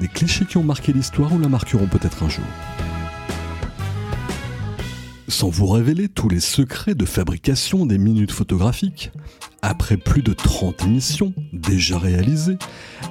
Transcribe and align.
des 0.00 0.08
clichés 0.08 0.44
qui 0.44 0.56
ont 0.56 0.62
marqué 0.62 0.92
l'histoire 0.92 1.32
ou 1.32 1.38
la 1.38 1.48
marqueront 1.48 1.86
peut-être 1.86 2.22
un 2.22 2.28
jour. 2.28 2.44
Sans 5.28 5.48
vous 5.48 5.66
révéler 5.66 6.08
tous 6.08 6.28
les 6.28 6.40
secrets 6.40 6.94
de 6.94 7.04
fabrication 7.04 7.84
des 7.84 7.98
minutes 7.98 8.30
photographiques, 8.30 9.10
après 9.60 9.96
plus 9.96 10.22
de 10.22 10.32
30 10.32 10.84
émissions 10.84 11.34
déjà 11.52 11.98
réalisées, 11.98 12.58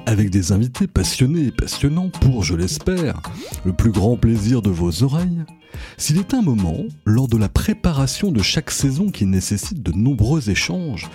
avec 0.05 0.29
des 0.29 0.53
invités 0.53 0.87
passionnés 0.87 1.47
et 1.47 1.51
passionnants 1.51 2.09
pour, 2.09 2.43
je 2.43 2.55
l'espère, 2.55 3.21
le 3.65 3.73
plus 3.73 3.91
grand 3.91 4.15
plaisir 4.15 4.61
de 4.61 4.69
vos 4.69 5.03
oreilles, 5.03 5.43
s'il 5.97 6.17
est 6.17 6.33
un 6.33 6.41
moment, 6.41 6.85
lors 7.05 7.27
de 7.27 7.37
la 7.37 7.49
préparation 7.49 8.31
de 8.31 8.41
chaque 8.41 8.71
saison 8.71 9.09
qui 9.09 9.25
nécessite 9.25 9.83
de 9.83 9.91
nombreux 9.91 10.49
échanges 10.49 11.09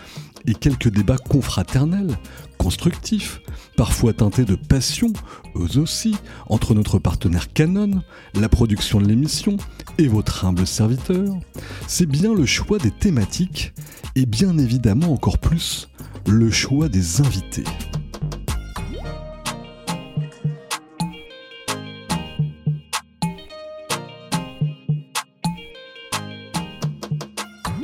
et 0.46 0.54
quelques 0.54 0.88
débats 0.88 1.18
confraternels, 1.18 2.16
constructifs, 2.58 3.40
parfois 3.76 4.12
teintés 4.12 4.44
de 4.44 4.54
passion, 4.54 5.12
eux 5.56 5.78
aussi, 5.78 6.16
entre 6.48 6.74
notre 6.74 6.98
partenaire 6.98 7.52
Canon, 7.52 8.02
la 8.34 8.48
production 8.48 9.00
de 9.00 9.06
l'émission 9.06 9.56
et 9.98 10.08
votre 10.08 10.44
humble 10.44 10.66
serviteur, 10.66 11.34
c'est 11.86 12.06
bien 12.06 12.34
le 12.34 12.46
choix 12.46 12.78
des 12.78 12.90
thématiques 12.90 13.72
et 14.16 14.26
bien 14.26 14.58
évidemment 14.58 15.12
encore 15.12 15.38
plus 15.38 15.88
le 16.26 16.50
choix 16.50 16.88
des 16.88 17.20
invités. 17.20 17.64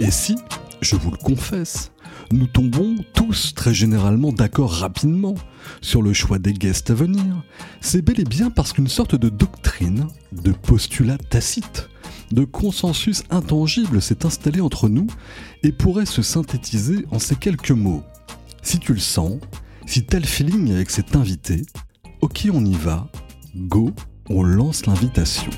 Et 0.00 0.10
si, 0.10 0.36
je 0.82 0.94
vous 0.94 1.10
le 1.10 1.16
confesse, 1.16 1.90
nous 2.32 2.46
tombons 2.46 2.96
tous 3.14 3.54
très 3.54 3.74
généralement 3.74 4.32
d'accord 4.32 4.72
rapidement 4.72 5.34
sur 5.80 6.02
le 6.02 6.12
choix 6.12 6.38
des 6.38 6.52
guests 6.52 6.90
à 6.90 6.94
venir, 6.94 7.24
c'est 7.80 8.02
bel 8.02 8.20
et 8.20 8.24
bien 8.24 8.50
parce 8.50 8.72
qu'une 8.72 8.88
sorte 8.88 9.14
de 9.14 9.28
doctrine, 9.28 10.06
de 10.32 10.52
postulat 10.52 11.18
tacite, 11.18 11.88
de 12.32 12.44
consensus 12.44 13.22
intangible 13.30 14.02
s'est 14.02 14.26
installé 14.26 14.60
entre 14.60 14.88
nous 14.88 15.06
et 15.62 15.72
pourrait 15.72 16.06
se 16.06 16.22
synthétiser 16.22 17.04
en 17.10 17.18
ces 17.18 17.36
quelques 17.36 17.70
mots. 17.70 18.02
Si 18.62 18.78
tu 18.78 18.92
le 18.92 19.00
sens, 19.00 19.38
si 19.86 20.04
tel 20.04 20.24
feeling 20.24 20.72
avec 20.72 20.90
cet 20.90 21.14
invité, 21.14 21.62
ok 22.20 22.48
on 22.52 22.64
y 22.64 22.74
va, 22.74 23.08
go, 23.54 23.92
on 24.28 24.42
lance 24.42 24.86
l'invitation. 24.86 25.50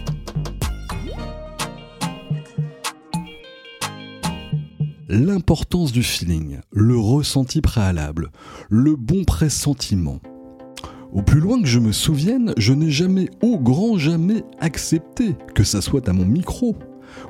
L'importance 5.18 5.92
du 5.92 6.02
feeling, 6.02 6.58
le 6.72 6.96
ressenti 6.96 7.60
préalable, 7.60 8.30
le 8.68 8.96
bon 8.96 9.24
pressentiment. 9.24 10.20
Au 11.12 11.22
plus 11.22 11.40
loin 11.40 11.60
que 11.60 11.66
je 11.66 11.78
me 11.78 11.92
souvienne, 11.92 12.52
je 12.56 12.72
n'ai 12.72 12.90
jamais, 12.90 13.28
au 13.42 13.58
grand 13.58 13.98
jamais, 13.98 14.44
accepté, 14.60 15.34
que 15.54 15.64
ça 15.64 15.80
soit 15.80 16.08
à 16.08 16.12
mon 16.12 16.24
micro 16.24 16.76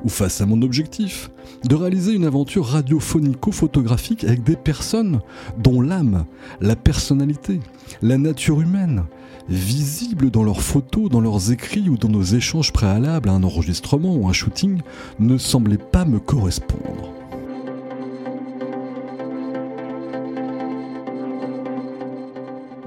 ou 0.05 0.09
face 0.09 0.41
à 0.41 0.47
mon 0.47 0.63
objectif, 0.63 1.31
de 1.65 1.75
réaliser 1.75 2.13
une 2.13 2.27
aventure 2.27 2.67
radiophonico-photographique 2.67 4.25
avec 4.25 4.43
des 4.43 4.57
personnes 4.57 5.21
dont 5.63 5.81
l'âme, 5.81 6.27
la 6.61 6.77
personnalité, 6.77 7.61
la 8.03 8.19
nature 8.19 8.61
humaine, 8.61 9.05
visibles 9.49 10.31
dans 10.31 10.43
leurs 10.43 10.63
photos, 10.63 11.09
dans 11.09 11.21
leurs 11.21 11.53
écrits 11.53 11.89
ou 11.89 11.97
dans 11.97 12.09
nos 12.09 12.23
échanges 12.23 12.73
préalables 12.73 13.29
à 13.29 13.33
un 13.33 13.45
enregistrement 13.45 14.15
ou 14.15 14.29
un 14.29 14.33
shooting, 14.33 14.81
ne 15.21 15.39
semblaient 15.39 15.79
pas 15.79 16.05
me 16.05 16.19
correspondre. 16.19 17.18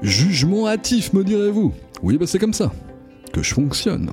Jugement 0.02 0.68
hâtif, 0.68 1.14
me 1.14 1.24
direz-vous. 1.24 1.74
Oui, 2.02 2.18
bah 2.18 2.26
c'est 2.28 2.40
comme 2.40 2.54
ça 2.54 2.72
que 3.32 3.44
je 3.44 3.54
fonctionne, 3.54 4.10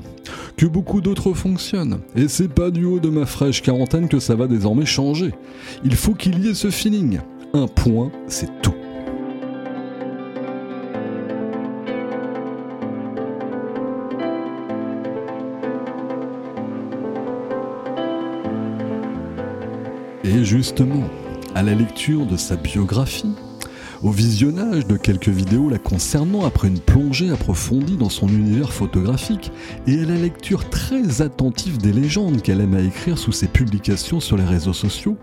que 0.57 0.67
beaucoup 0.67 1.01
d'autres 1.01 1.33
fonctionnent, 1.33 1.99
et 2.15 2.29
c'est 2.29 2.47
pas 2.47 2.71
du 2.71 2.85
haut 2.85 3.01
de 3.01 3.09
ma 3.09 3.27
fraîche 3.27 3.63
quarantaine 3.63 4.09
que 4.09 4.21
ça 4.21 4.37
va 4.37 4.47
désormais 4.47 4.87
changer. 4.87 5.35
Il 5.83 5.97
faut 5.97 6.15
qu'il 6.15 6.45
y 6.45 6.49
ait 6.49 6.55
ce 6.55 6.71
feeling. 6.71 7.19
Un 7.53 7.67
point, 7.67 8.13
c'est 8.29 8.51
tout. 8.63 8.75
Et 20.23 20.45
justement, 20.45 21.09
à 21.55 21.63
la 21.63 21.75
lecture 21.75 22.27
de 22.27 22.37
sa 22.37 22.55
biographie, 22.55 23.35
au 24.03 24.11
visionnage 24.11 24.87
de 24.87 24.97
quelques 24.97 25.29
vidéos 25.29 25.69
la 25.69 25.79
concernant 25.79 26.45
après 26.45 26.69
une 26.69 26.79
plongée 26.79 27.31
approfondie 27.31 27.97
dans 27.97 28.09
son 28.09 28.29
univers 28.29 28.73
photographique 28.73 29.51
et 29.87 30.01
à 30.01 30.05
la 30.05 30.15
lecture 30.15 30.69
très 30.69 31.23
attentive 31.23 31.79
des 31.79 31.93
légendes 31.93 32.43
qu'elle 32.43 32.61
aime 32.61 32.75
à 32.75 32.81
écrire 32.81 33.19
sous 33.19 33.33
ses 33.33 33.49
publications 33.49 34.21
sur 34.21 34.37
les 34.37 34.45
réseaux 34.45 34.73
sociaux, 34.73 35.17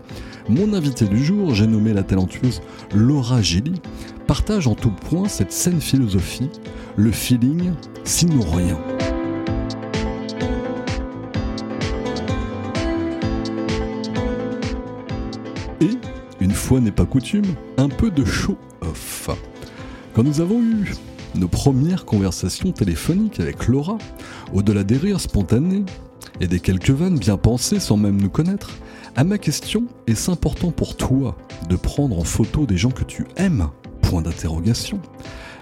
mon 0.48 0.74
invité 0.74 1.06
du 1.06 1.24
jour, 1.24 1.54
j'ai 1.54 1.66
nommé 1.66 1.92
la 1.92 2.02
talentueuse 2.02 2.60
Laura 2.94 3.40
Gilly, 3.42 3.80
partage 4.26 4.66
en 4.66 4.74
tout 4.74 4.90
point 4.90 5.28
cette 5.28 5.52
saine 5.52 5.80
philosophie, 5.80 6.50
le 6.96 7.12
feeling 7.12 7.72
sinon 8.04 8.40
rien. 8.50 8.95
Une 16.46 16.52
fois 16.52 16.78
n'est 16.78 16.92
pas 16.92 17.06
coutume, 17.06 17.56
un 17.76 17.88
peu 17.88 18.08
de 18.08 18.24
show-off. 18.24 19.30
Quand 20.14 20.22
nous 20.22 20.40
avons 20.40 20.62
eu 20.62 20.94
nos 21.34 21.48
premières 21.48 22.04
conversations 22.04 22.70
téléphoniques 22.70 23.40
avec 23.40 23.66
Laura, 23.66 23.98
au-delà 24.54 24.84
des 24.84 24.96
rires 24.96 25.18
spontanés 25.18 25.82
et 26.40 26.46
des 26.46 26.60
quelques 26.60 26.90
vannes 26.90 27.18
bien 27.18 27.36
pensées 27.36 27.80
sans 27.80 27.96
même 27.96 28.20
nous 28.20 28.28
connaître, 28.28 28.70
à 29.16 29.24
ma 29.24 29.38
question 29.38 29.86
est-ce 30.06 30.30
important 30.30 30.70
pour 30.70 30.96
toi 30.96 31.36
de 31.68 31.74
prendre 31.74 32.16
en 32.16 32.22
photo 32.22 32.64
des 32.64 32.76
gens 32.76 32.92
que 32.92 33.02
tu 33.02 33.26
aimes? 33.36 33.68
Point 34.00 34.22
d'interrogation. 34.22 35.00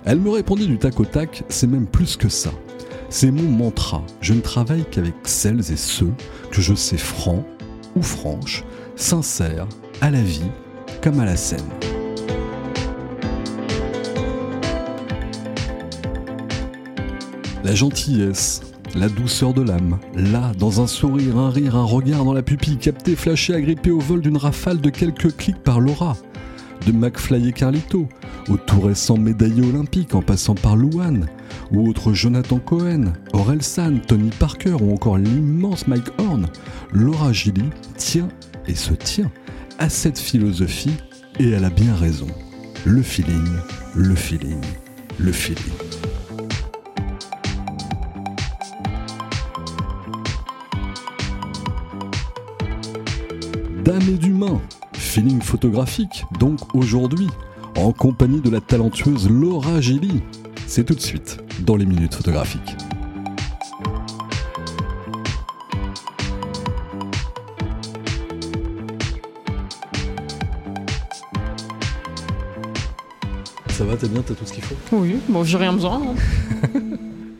Elle 0.04 0.20
me 0.20 0.28
répondit 0.28 0.66
du 0.66 0.76
tac 0.76 1.00
au 1.00 1.06
tac, 1.06 1.44
c'est 1.48 1.66
même 1.66 1.86
plus 1.86 2.18
que 2.18 2.28
ça. 2.28 2.50
C'est 3.08 3.30
mon 3.30 3.50
mantra. 3.50 4.04
Je 4.20 4.34
ne 4.34 4.42
travaille 4.42 4.84
qu'avec 4.90 5.14
celles 5.24 5.72
et 5.72 5.78
ceux 5.78 6.12
que 6.50 6.60
je 6.60 6.74
sais 6.74 6.98
francs 6.98 7.46
ou 7.96 8.02
franches, 8.02 8.64
sincères, 8.96 9.66
à 10.02 10.10
la 10.10 10.20
vie 10.20 10.50
comme 11.02 11.20
à 11.20 11.24
la 11.24 11.36
scène. 11.36 11.68
La 17.64 17.74
gentillesse, 17.74 18.60
la 18.94 19.08
douceur 19.08 19.54
de 19.54 19.62
l'âme, 19.62 19.98
là, 20.14 20.52
dans 20.58 20.80
un 20.80 20.86
sourire, 20.86 21.38
un 21.38 21.50
rire, 21.50 21.76
un 21.76 21.84
regard 21.84 22.24
dans 22.24 22.32
la 22.32 22.42
pupille, 22.42 22.76
capté, 22.76 23.16
flashé, 23.16 23.54
agrippé 23.54 23.90
au 23.90 23.98
vol 23.98 24.20
d'une 24.20 24.36
rafale 24.36 24.80
de 24.80 24.90
quelques 24.90 25.34
clics 25.36 25.62
par 25.62 25.80
Laura, 25.80 26.16
de 26.86 26.92
McFly 26.92 27.48
et 27.48 27.52
Carlito, 27.52 28.08
au 28.48 28.56
tout 28.56 28.80
récent 28.80 29.16
médaillé 29.16 29.62
olympique 29.62 30.14
en 30.14 30.22
passant 30.22 30.54
par 30.54 30.76
Louane, 30.76 31.26
ou 31.72 31.88
autre 31.88 32.12
Jonathan 32.12 32.58
Cohen, 32.58 33.14
Aurel 33.32 33.62
San, 33.62 34.00
Tony 34.00 34.30
Parker 34.38 34.76
ou 34.80 34.92
encore 34.92 35.18
l'immense 35.18 35.86
Mike 35.88 36.10
Horn, 36.18 36.46
Laura 36.92 37.32
Gilly 37.32 37.70
tient 37.96 38.28
et 38.66 38.74
se 38.74 38.92
tient 38.92 39.30
à 39.78 39.88
cette 39.88 40.18
philosophie 40.18 40.96
et 41.38 41.50
elle 41.50 41.64
a 41.64 41.70
bien 41.70 41.94
raison. 41.94 42.26
Le 42.84 43.02
feeling, 43.02 43.48
le 43.94 44.14
feeling, 44.14 44.60
le 45.18 45.32
feeling. 45.32 45.72
Dame 53.84 54.02
et 54.08 54.18
d'humain, 54.18 54.60
feeling 54.94 55.40
photographique, 55.40 56.24
donc 56.38 56.74
aujourd'hui, 56.74 57.28
en 57.76 57.92
compagnie 57.92 58.40
de 58.40 58.50
la 58.50 58.60
talentueuse 58.60 59.28
Laura 59.28 59.80
Gilly. 59.80 60.22
C'est 60.66 60.84
tout 60.84 60.94
de 60.94 61.00
suite 61.00 61.38
dans 61.60 61.76
les 61.76 61.86
minutes 61.86 62.14
photographiques. 62.14 62.76
Ça 73.76 73.84
va, 73.84 73.96
t'es 73.96 74.08
bien, 74.08 74.22
t'as 74.24 74.34
tout 74.34 74.46
ce 74.46 74.52
qu'il 74.52 74.62
faut 74.62 74.76
Oui, 74.92 75.16
bon, 75.28 75.42
j'ai 75.42 75.56
rien 75.56 75.72
besoin. 75.72 76.00
hein. 76.00 76.68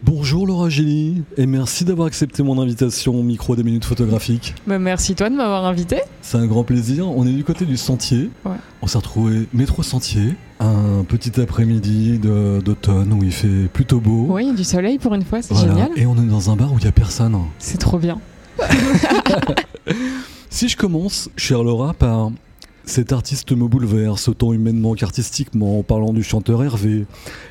Bonjour 0.03 0.47
Laura 0.47 0.69
Gély, 0.69 1.23
et 1.37 1.47
merci 1.47 1.85
d'avoir 1.85 2.07
accepté 2.09 2.43
mon 2.43 2.61
invitation 2.61 3.15
au 3.19 3.23
micro 3.23 3.57
des 3.57 3.63
minutes 3.63 3.85
photographiques. 3.85 4.55
Bah, 4.67 4.79
merci 4.79 5.15
toi 5.15 5.31
de 5.31 5.35
m'avoir 5.35 5.65
invité. 5.65 5.99
C'est 6.23 6.37
un 6.39 6.47
grand 6.47 6.63
plaisir. 6.65 7.09
On 7.09 7.27
est 7.27 7.33
du 7.33 7.43
côté 7.45 7.65
du 7.65 7.77
sentier. 7.77 8.31
Ouais. 8.45 8.53
On 8.83 8.87
s'est 8.87 8.99
retrouvé 8.99 9.49
métro 9.55 9.83
sentier, 9.83 10.35
un 10.61 11.05
petit 11.09 11.41
après-midi 11.41 12.19
de- 12.19 12.61
d'automne 12.63 13.13
où 13.15 13.23
il 13.25 13.33
fait 13.33 13.69
plutôt 13.73 14.01
beau. 14.01 14.27
Oui, 14.31 14.53
du 14.55 14.65
soleil 14.65 14.99
pour 14.99 15.15
une 15.15 15.25
fois, 15.25 15.41
c'est 15.41 15.55
Voilà. 15.55 15.69
génial. 15.73 15.89
Et 15.97 16.05
on 16.07 16.17
est 16.17 16.27
dans 16.27 16.51
un 16.51 16.57
bar 16.57 16.73
où 16.73 16.79
il 16.79 16.83
n'y 16.83 16.89
a 16.89 16.93
personne. 16.93 17.37
C'est 17.59 17.79
trop 17.79 17.99
bien. 17.99 18.19
Si 20.51 20.69
je 20.69 20.77
commence, 20.77 21.29
chère 21.37 21.65
Laura, 21.65 21.95
par 21.95 22.31
cet 22.87 23.13
artiste 23.13 23.53
me 23.53 23.67
bouleverse 23.67 24.29
autant 24.29 24.53
humainement 24.53 24.95
qu'artistiquement 24.95 25.79
en 25.79 25.83
parlant 25.83 26.13
du 26.13 26.23
chanteur 26.23 26.63
Hervé, 26.63 27.07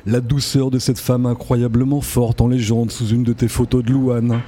la 0.06 0.20
douceur 0.20 0.70
de 0.70 0.78
cette 0.78 0.98
femme 0.98 1.26
incroyablement 1.26 2.00
forte 2.00 2.40
en 2.40 2.48
légende 2.48 2.90
sous 2.90 3.08
une 3.08 3.24
de 3.24 3.32
tes 3.32 3.48
photos 3.48 3.84
de 3.84 3.90
Louane. 3.90 4.40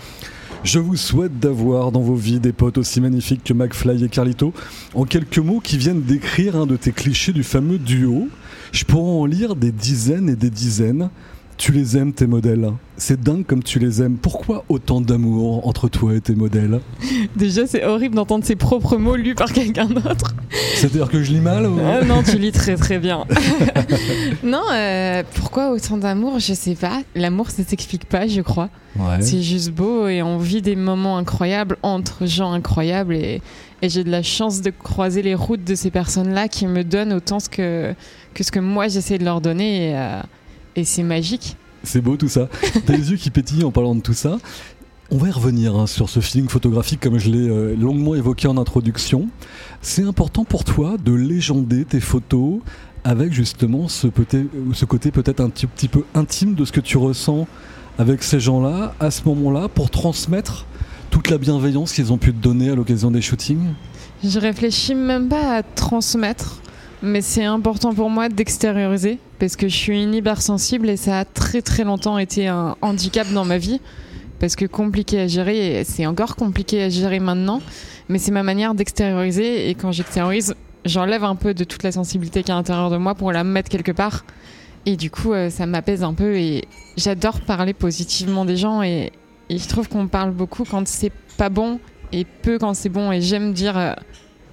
Je 0.62 0.78
vous 0.78 0.96
souhaite 0.96 1.38
d'avoir 1.38 1.92
dans 1.92 2.00
vos 2.00 2.14
vies 2.14 2.40
des 2.40 2.52
potes 2.52 2.78
aussi 2.78 3.00
magnifiques 3.00 3.44
que 3.44 3.52
McFly 3.52 4.04
et 4.04 4.08
Carlito, 4.08 4.52
en 4.94 5.04
quelques 5.04 5.38
mots 5.38 5.60
qui 5.60 5.76
viennent 5.76 6.02
décrire 6.02 6.56
un 6.56 6.66
de 6.66 6.76
tes 6.76 6.92
clichés 6.92 7.32
du 7.32 7.42
fameux 7.42 7.78
duo. 7.78 8.28
Je 8.72 8.84
pourrais 8.84 9.12
en 9.12 9.26
lire 9.26 9.56
des 9.56 9.72
dizaines 9.72 10.28
et 10.28 10.36
des 10.36 10.50
dizaines. 10.50 11.10
Tu 11.56 11.72
les 11.72 11.96
aimes, 11.96 12.12
tes 12.12 12.26
modèles. 12.26 12.70
C'est 12.98 13.20
dingue 13.20 13.44
comme 13.44 13.62
tu 13.62 13.78
les 13.78 14.02
aimes. 14.02 14.18
Pourquoi 14.20 14.64
autant 14.68 15.00
d'amour 15.00 15.66
entre 15.66 15.88
toi 15.88 16.14
et 16.14 16.20
tes 16.20 16.34
modèles 16.34 16.80
Déjà, 17.36 17.66
c'est 17.66 17.84
horrible 17.84 18.14
d'entendre 18.14 18.44
ses 18.44 18.56
propres 18.56 18.96
mots 18.98 19.16
lus 19.16 19.34
par 19.34 19.50
quelqu'un 19.52 19.86
d'autre. 19.86 20.34
C'est-à-dire 20.74 21.08
que 21.08 21.22
je 21.22 21.32
lis 21.32 21.40
mal 21.40 21.66
ou... 21.66 21.78
Ah 21.82 22.04
non, 22.04 22.22
tu 22.22 22.36
lis 22.38 22.52
très 22.52 22.76
très 22.76 22.98
bien. 22.98 23.24
non, 24.42 24.62
euh, 24.72 25.22
pourquoi 25.34 25.70
autant 25.70 25.96
d'amour 25.96 26.38
Je 26.38 26.52
sais 26.52 26.74
pas. 26.74 27.00
L'amour, 27.14 27.50
ça 27.50 27.64
s'explique 27.64 28.04
pas, 28.04 28.26
je 28.26 28.42
crois. 28.42 28.68
Ouais. 28.98 29.20
C'est 29.20 29.42
juste 29.42 29.70
beau 29.70 30.08
et 30.08 30.22
on 30.22 30.38
vit 30.38 30.62
des 30.62 30.76
moments 30.76 31.18
incroyables 31.18 31.76
entre 31.82 32.26
gens 32.26 32.52
incroyables 32.52 33.14
et, 33.14 33.42
et 33.82 33.88
j'ai 33.88 34.04
de 34.04 34.10
la 34.10 34.22
chance 34.22 34.62
de 34.62 34.70
croiser 34.70 35.22
les 35.22 35.34
routes 35.34 35.64
de 35.64 35.74
ces 35.74 35.90
personnes-là 35.90 36.48
qui 36.48 36.66
me 36.66 36.82
donnent 36.82 37.12
autant 37.12 37.38
ce 37.38 37.48
que, 37.50 37.94
que 38.32 38.42
ce 38.42 38.50
que 38.50 38.60
moi 38.60 38.88
j'essaie 38.88 39.18
de 39.18 39.24
leur 39.24 39.42
donner 39.42 39.90
et, 39.90 39.96
euh, 39.96 40.20
et 40.76 40.84
c'est 40.84 41.02
magique. 41.02 41.56
C'est 41.82 42.00
beau 42.00 42.16
tout 42.16 42.28
ça. 42.28 42.48
T'as 42.84 42.96
les 42.96 43.10
yeux 43.10 43.16
qui 43.16 43.30
pétillent 43.30 43.64
en 43.64 43.70
parlant 43.70 43.94
de 43.94 44.00
tout 44.00 44.14
ça. 44.14 44.38
On 45.10 45.18
va 45.18 45.28
y 45.28 45.30
revenir 45.30 45.76
hein, 45.76 45.86
sur 45.86 46.08
ce 46.08 46.18
feeling 46.20 46.48
photographique 46.48 47.00
comme 47.00 47.18
je 47.18 47.30
l'ai 47.30 47.48
euh, 47.48 47.76
longuement 47.76 48.14
évoqué 48.14 48.48
en 48.48 48.56
introduction. 48.56 49.28
C'est 49.80 50.02
important 50.02 50.44
pour 50.44 50.64
toi 50.64 50.96
de 51.02 51.12
légender 51.12 51.84
tes 51.84 52.00
photos 52.00 52.58
avec 53.04 53.32
justement 53.32 53.86
ce, 53.86 54.08
peut 54.08 54.26
ce 54.72 54.84
côté 54.84 55.12
peut-être 55.12 55.40
un 55.40 55.48
petit, 55.48 55.68
petit 55.68 55.86
peu 55.86 56.02
intime 56.14 56.54
de 56.54 56.64
ce 56.64 56.72
que 56.72 56.80
tu 56.80 56.98
ressens 56.98 57.46
avec 57.98 58.24
ces 58.24 58.40
gens-là 58.40 58.94
à 58.98 59.12
ce 59.12 59.22
moment-là 59.26 59.68
pour 59.68 59.90
transmettre 59.90 60.66
toute 61.10 61.30
la 61.30 61.38
bienveillance 61.38 61.92
qu'ils 61.92 62.12
ont 62.12 62.18
pu 62.18 62.32
te 62.32 62.42
donner 62.42 62.70
à 62.70 62.74
l'occasion 62.74 63.12
des 63.12 63.22
shootings? 63.22 63.74
Je 64.24 64.40
réfléchis 64.40 64.94
même 64.94 65.28
pas 65.28 65.58
à 65.58 65.62
transmettre, 65.62 66.60
mais 67.06 67.20
c'est 67.22 67.44
important 67.44 67.94
pour 67.94 68.10
moi 68.10 68.28
d'extérioriser 68.28 69.18
parce 69.38 69.56
que 69.56 69.68
je 69.68 69.74
suis 69.74 70.02
une 70.02 70.14
hypersensible 70.14 70.90
et 70.90 70.96
ça 70.96 71.20
a 71.20 71.24
très 71.24 71.62
très 71.62 71.84
longtemps 71.84 72.18
été 72.18 72.48
un 72.48 72.76
handicap 72.82 73.30
dans 73.32 73.44
ma 73.44 73.58
vie 73.58 73.80
parce 74.38 74.56
que 74.56 74.66
compliqué 74.66 75.20
à 75.20 75.26
gérer 75.28 75.80
et 75.80 75.84
c'est 75.84 76.04
encore 76.04 76.36
compliqué 76.36 76.82
à 76.82 76.88
gérer 76.88 77.20
maintenant, 77.20 77.62
mais 78.08 78.18
c'est 78.18 78.32
ma 78.32 78.42
manière 78.42 78.74
d'extérioriser 78.74 79.70
et 79.70 79.74
quand 79.74 79.92
j'extériorise, 79.92 80.54
j'enlève 80.84 81.24
un 81.24 81.36
peu 81.36 81.54
de 81.54 81.64
toute 81.64 81.82
la 81.82 81.92
sensibilité 81.92 82.42
qui 82.42 82.50
est 82.50 82.54
à 82.54 82.56
l'intérieur 82.56 82.90
de 82.90 82.96
moi 82.96 83.14
pour 83.14 83.32
la 83.32 83.44
mettre 83.44 83.70
quelque 83.70 83.92
part 83.92 84.24
et 84.84 84.96
du 84.96 85.10
coup 85.10 85.32
euh, 85.32 85.48
ça 85.48 85.66
m'apaise 85.66 86.02
un 86.02 86.12
peu 86.14 86.36
et 86.36 86.64
j'adore 86.96 87.40
parler 87.40 87.72
positivement 87.72 88.44
des 88.44 88.56
gens 88.56 88.82
et, 88.82 89.12
et 89.48 89.58
je 89.58 89.68
trouve 89.68 89.88
qu'on 89.88 90.08
parle 90.08 90.32
beaucoup 90.32 90.64
quand 90.64 90.86
c'est 90.86 91.12
pas 91.38 91.48
bon 91.48 91.80
et 92.12 92.24
peu 92.24 92.58
quand 92.58 92.74
c'est 92.74 92.88
bon 92.88 93.12
et 93.12 93.20
j'aime 93.20 93.52
dire 93.52 93.78
euh, 93.78 93.92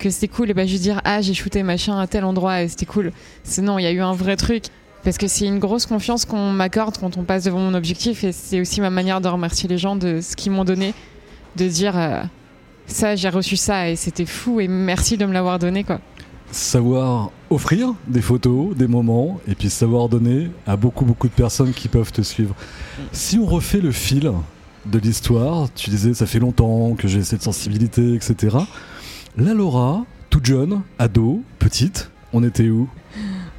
que 0.03 0.09
c'était 0.09 0.27
cool 0.27 0.49
et 0.49 0.53
pas 0.53 0.65
juste 0.65 0.83
dire 0.83 0.99
ah 1.05 1.21
j'ai 1.21 1.33
shooté 1.33 1.63
machin 1.63 1.97
à 1.97 2.07
tel 2.07 2.25
endroit 2.25 2.61
et 2.61 2.67
c'était 2.67 2.85
cool 2.85 3.13
c'est 3.43 3.61
non 3.61 3.79
il 3.79 3.83
y 3.83 3.85
a 3.85 3.91
eu 3.91 4.01
un 4.01 4.11
vrai 4.11 4.35
truc 4.35 4.65
parce 5.05 5.17
que 5.17 5.27
c'est 5.27 5.45
une 5.45 5.59
grosse 5.59 5.85
confiance 5.85 6.25
qu'on 6.25 6.51
m'accorde 6.51 6.97
quand 6.97 7.15
on 7.17 7.23
passe 7.23 7.45
devant 7.45 7.59
mon 7.59 7.73
objectif 7.73 8.25
et 8.25 8.33
c'est 8.33 8.59
aussi 8.59 8.81
ma 8.81 8.89
manière 8.89 9.21
de 9.21 9.29
remercier 9.29 9.69
les 9.69 9.77
gens 9.77 9.95
de 9.95 10.19
ce 10.21 10.35
qu'ils 10.35 10.51
m'ont 10.51 10.65
donné 10.65 10.93
de 11.55 11.67
dire 11.69 11.97
euh, 11.97 12.21
ça 12.85 13.15
j'ai 13.15 13.29
reçu 13.29 13.55
ça 13.55 13.89
et 13.89 13.95
c'était 13.95 14.25
fou 14.25 14.59
et 14.59 14.67
merci 14.67 15.15
de 15.15 15.25
me 15.25 15.31
l'avoir 15.31 15.57
donné 15.57 15.85
quoi 15.85 16.01
savoir 16.51 17.31
offrir 17.49 17.95
des 18.07 18.21
photos, 18.21 18.75
des 18.75 18.85
moments, 18.85 19.39
et 19.47 19.55
puis 19.55 19.71
savoir 19.71 20.07
donner 20.07 20.51
à 20.67 20.75
beaucoup 20.75 21.03
beaucoup 21.03 21.27
de 21.27 21.33
personnes 21.33 21.71
qui 21.71 21.87
peuvent 21.87 22.11
te 22.11 22.21
suivre. 22.21 22.53
Si 23.11 23.39
on 23.39 23.45
refait 23.47 23.79
le 23.79 23.91
fil 23.91 24.31
de 24.85 24.99
l'histoire, 24.99 25.67
tu 25.73 25.89
disais 25.89 26.13
ça 26.13 26.27
fait 26.27 26.37
longtemps 26.37 26.93
que 26.93 27.07
j'ai 27.07 27.23
cette 27.23 27.41
sensibilité, 27.41 28.13
etc. 28.13 28.57
La 29.35 29.55
Laura, 29.55 30.05
toute 30.29 30.45
jeune, 30.45 30.83
ado, 30.99 31.41
petite, 31.57 32.11
on 32.33 32.43
était 32.43 32.69
où? 32.69 32.87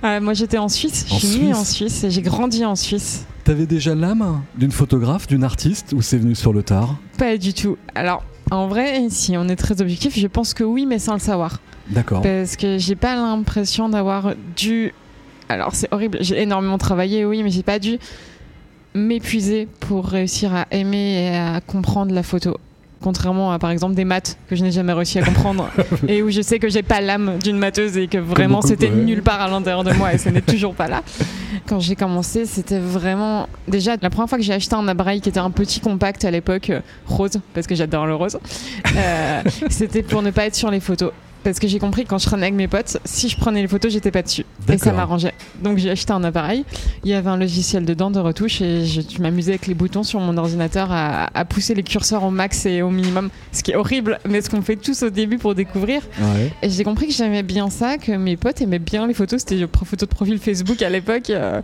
Ah, 0.05 0.21
moi 0.21 0.33
j'étais 0.33 0.59
en 0.59 0.69
Suisse. 0.69 1.05
En 1.11 1.19
je 1.19 1.27
suis 1.27 1.39
née 1.39 1.47
Suisse. 1.47 1.57
En 1.57 1.65
Suisse 1.65 2.05
et 2.05 2.11
j'ai 2.13 2.23
grandi 2.23 2.65
en 2.65 2.77
Suisse. 2.77 3.27
T'avais 3.43 3.67
déjà 3.67 3.97
l'âme 3.97 4.43
d'une 4.57 4.71
photographe, 4.71 5.27
d'une 5.27 5.43
artiste, 5.43 5.93
ou 5.93 6.01
c'est 6.01 6.19
venu 6.19 6.37
sur 6.37 6.53
le 6.53 6.63
tard? 6.63 6.97
Pas 7.19 7.37
du 7.39 7.55
tout. 7.55 7.77
Alors 7.97 8.23
en 8.53 8.69
vrai 8.69 9.09
si 9.11 9.37
on 9.37 9.49
est 9.49 9.57
très 9.57 9.81
objectif 9.81 10.17
je 10.17 10.29
pense 10.29 10.55
que 10.55 10.63
oui 10.63 10.87
mais 10.87 11.01
sans 11.01 11.15
le 11.15 11.19
savoir. 11.19 11.59
D'accord. 11.91 12.23
Parce 12.23 12.55
que 12.55 12.79
j'ai 12.79 12.95
pas 12.95 13.17
l'impression 13.17 13.89
d'avoir 13.89 14.35
dû. 14.57 14.95
Alors 15.49 15.75
c'est 15.75 15.93
horrible, 15.93 16.19
j'ai 16.21 16.41
énormément 16.41 16.79
travaillé, 16.79 17.25
oui, 17.25 17.43
mais 17.43 17.51
j'ai 17.51 17.65
pas 17.65 17.81
dû 17.81 17.99
m'épuiser 18.95 19.67
pour 19.81 20.07
réussir 20.07 20.55
à 20.55 20.67
aimer 20.71 21.27
et 21.27 21.37
à 21.37 21.61
comprendre 21.61 22.15
la 22.15 22.23
photo. 22.23 22.59
Contrairement 23.01 23.53
à 23.53 23.59
par 23.59 23.71
exemple 23.71 23.95
des 23.95 24.05
maths 24.05 24.39
que 24.49 24.57
je 24.57 24.63
n'ai 24.63 24.73
jamais 24.73 24.93
réussi 24.93 25.19
à 25.19 25.23
comprendre 25.23 25.69
et 26.09 26.23
où 26.23 26.31
je 26.31 26.41
sais 26.41 26.59
que 26.59 26.69
j'ai 26.69 26.83
pas 26.83 27.01
l'âme 27.01 27.39
d'une 27.43 27.59
matheuse 27.59 27.99
et 27.99 28.09
que 28.09 28.19
vraiment 28.19 28.63
c'était 28.63 28.89
ouais. 28.89 28.97
nulle 28.97 29.23
part 29.23 29.43
à 29.43 29.49
l'intérieur 29.49 29.85
de 29.85 29.93
moi 29.93 30.15
et 30.15 30.19
ce 30.19 30.31
n'est 30.31 30.41
toujours 30.41 30.75
pas 30.75 30.89
là. 30.89 31.03
Quand 31.67 31.81
j'ai 31.81 31.97
commencé, 31.97 32.47
c'était 32.47 32.79
vraiment 32.79 33.49
déjà 33.69 33.97
la 34.01 34.11
première 34.11 34.29
fois 34.29 34.39
que 34.39 34.45
j'ai 34.45 34.55
acheté 34.55 34.75
un 34.75 34.89
appareil 34.89 35.21
qui 35.21 35.29
était 35.29 35.41
un 35.41 35.51
petit 35.51 35.81
compact 35.81 36.25
à 36.25 36.31
l'époque 36.31 36.71
euh, 36.71 36.81
rose 37.07 37.39
parce 37.53 37.67
que 37.67 37.75
j'adore 37.75 38.07
le 38.07 38.15
rose. 38.15 38.39
Euh, 38.97 39.43
c'était 39.69 40.03
pour 40.03 40.23
ne 40.23 40.31
pas 40.31 40.47
être 40.47 40.55
sur 40.55 40.71
les 40.71 40.81
photos. 40.81 41.13
Parce 41.45 41.59
que 41.59 41.69
j'ai 41.69 41.79
compris 41.79 42.05
que 42.05 42.09
quand 42.09 42.19
je 42.19 42.27
traînais 42.27 42.45
avec 42.45 42.55
mes 42.55 42.69
potes, 42.69 42.97
si 43.05 43.29
je 43.29 43.37
prenais 43.37 43.61
les 43.61 43.69
photos, 43.69 43.93
j'étais 43.93 44.11
pas 44.11 44.23
dessus. 44.23 44.45
Et 44.73 44.79
ça 44.79 44.93
m'arrangeait. 44.93 45.35
Donc 45.63 45.79
j'ai 45.79 45.91
acheté 45.91 46.13
un 46.13 46.25
appareil. 46.25 46.65
Il 47.05 47.11
y 47.11 47.15
avait 47.15 47.29
un 47.29 47.37
logiciel 47.37 47.85
dedans 47.85 48.11
de 48.11 48.19
retouche 48.19 48.61
et 48.63 48.85
je, 48.87 49.03
je 49.03 49.21
m'amusais 49.23 49.53
avec 49.53 49.67
les 49.67 49.75
boutons 49.75 50.03
sur 50.03 50.21
mon 50.21 50.37
ordinateur 50.39 50.91
à, 50.91 51.29
à 51.39 51.45
pousser 51.45 51.75
les 51.75 51.83
curseurs 51.83 52.25
au 52.25 52.31
max 52.31 52.65
et 52.67 52.81
au 52.83 52.91
minimum. 52.91 53.29
Ce 53.53 53.63
qui 53.63 53.73
est 53.73 53.77
horrible, 53.77 54.19
mais 54.29 54.41
ce 54.41 54.49
qu'on 54.51 54.63
fait 54.63 54.77
tous 54.77 55.03
au 55.03 55.11
début 55.11 55.39
pour 55.39 55.55
découvrir. 55.55 56.01
Ouais. 56.19 56.51
Et 56.63 56.71
j'ai 56.71 56.83
compris 56.83 57.09
que 57.09 57.13
j'aimais 57.13 57.43
bien 57.43 57.69
ça, 57.71 57.99
que 57.99 58.13
mes 58.13 58.37
potes 58.37 58.63
aimaient 58.63 58.79
bien 58.79 59.07
les 59.07 59.15
photos. 59.15 59.41
C'était 59.41 59.67
photo 59.85 60.07
de 60.07 60.11
profil 60.11 60.39
Facebook 60.39 60.81
à 60.83 60.89
l'époque. 60.89 61.29
euh, 61.31 61.61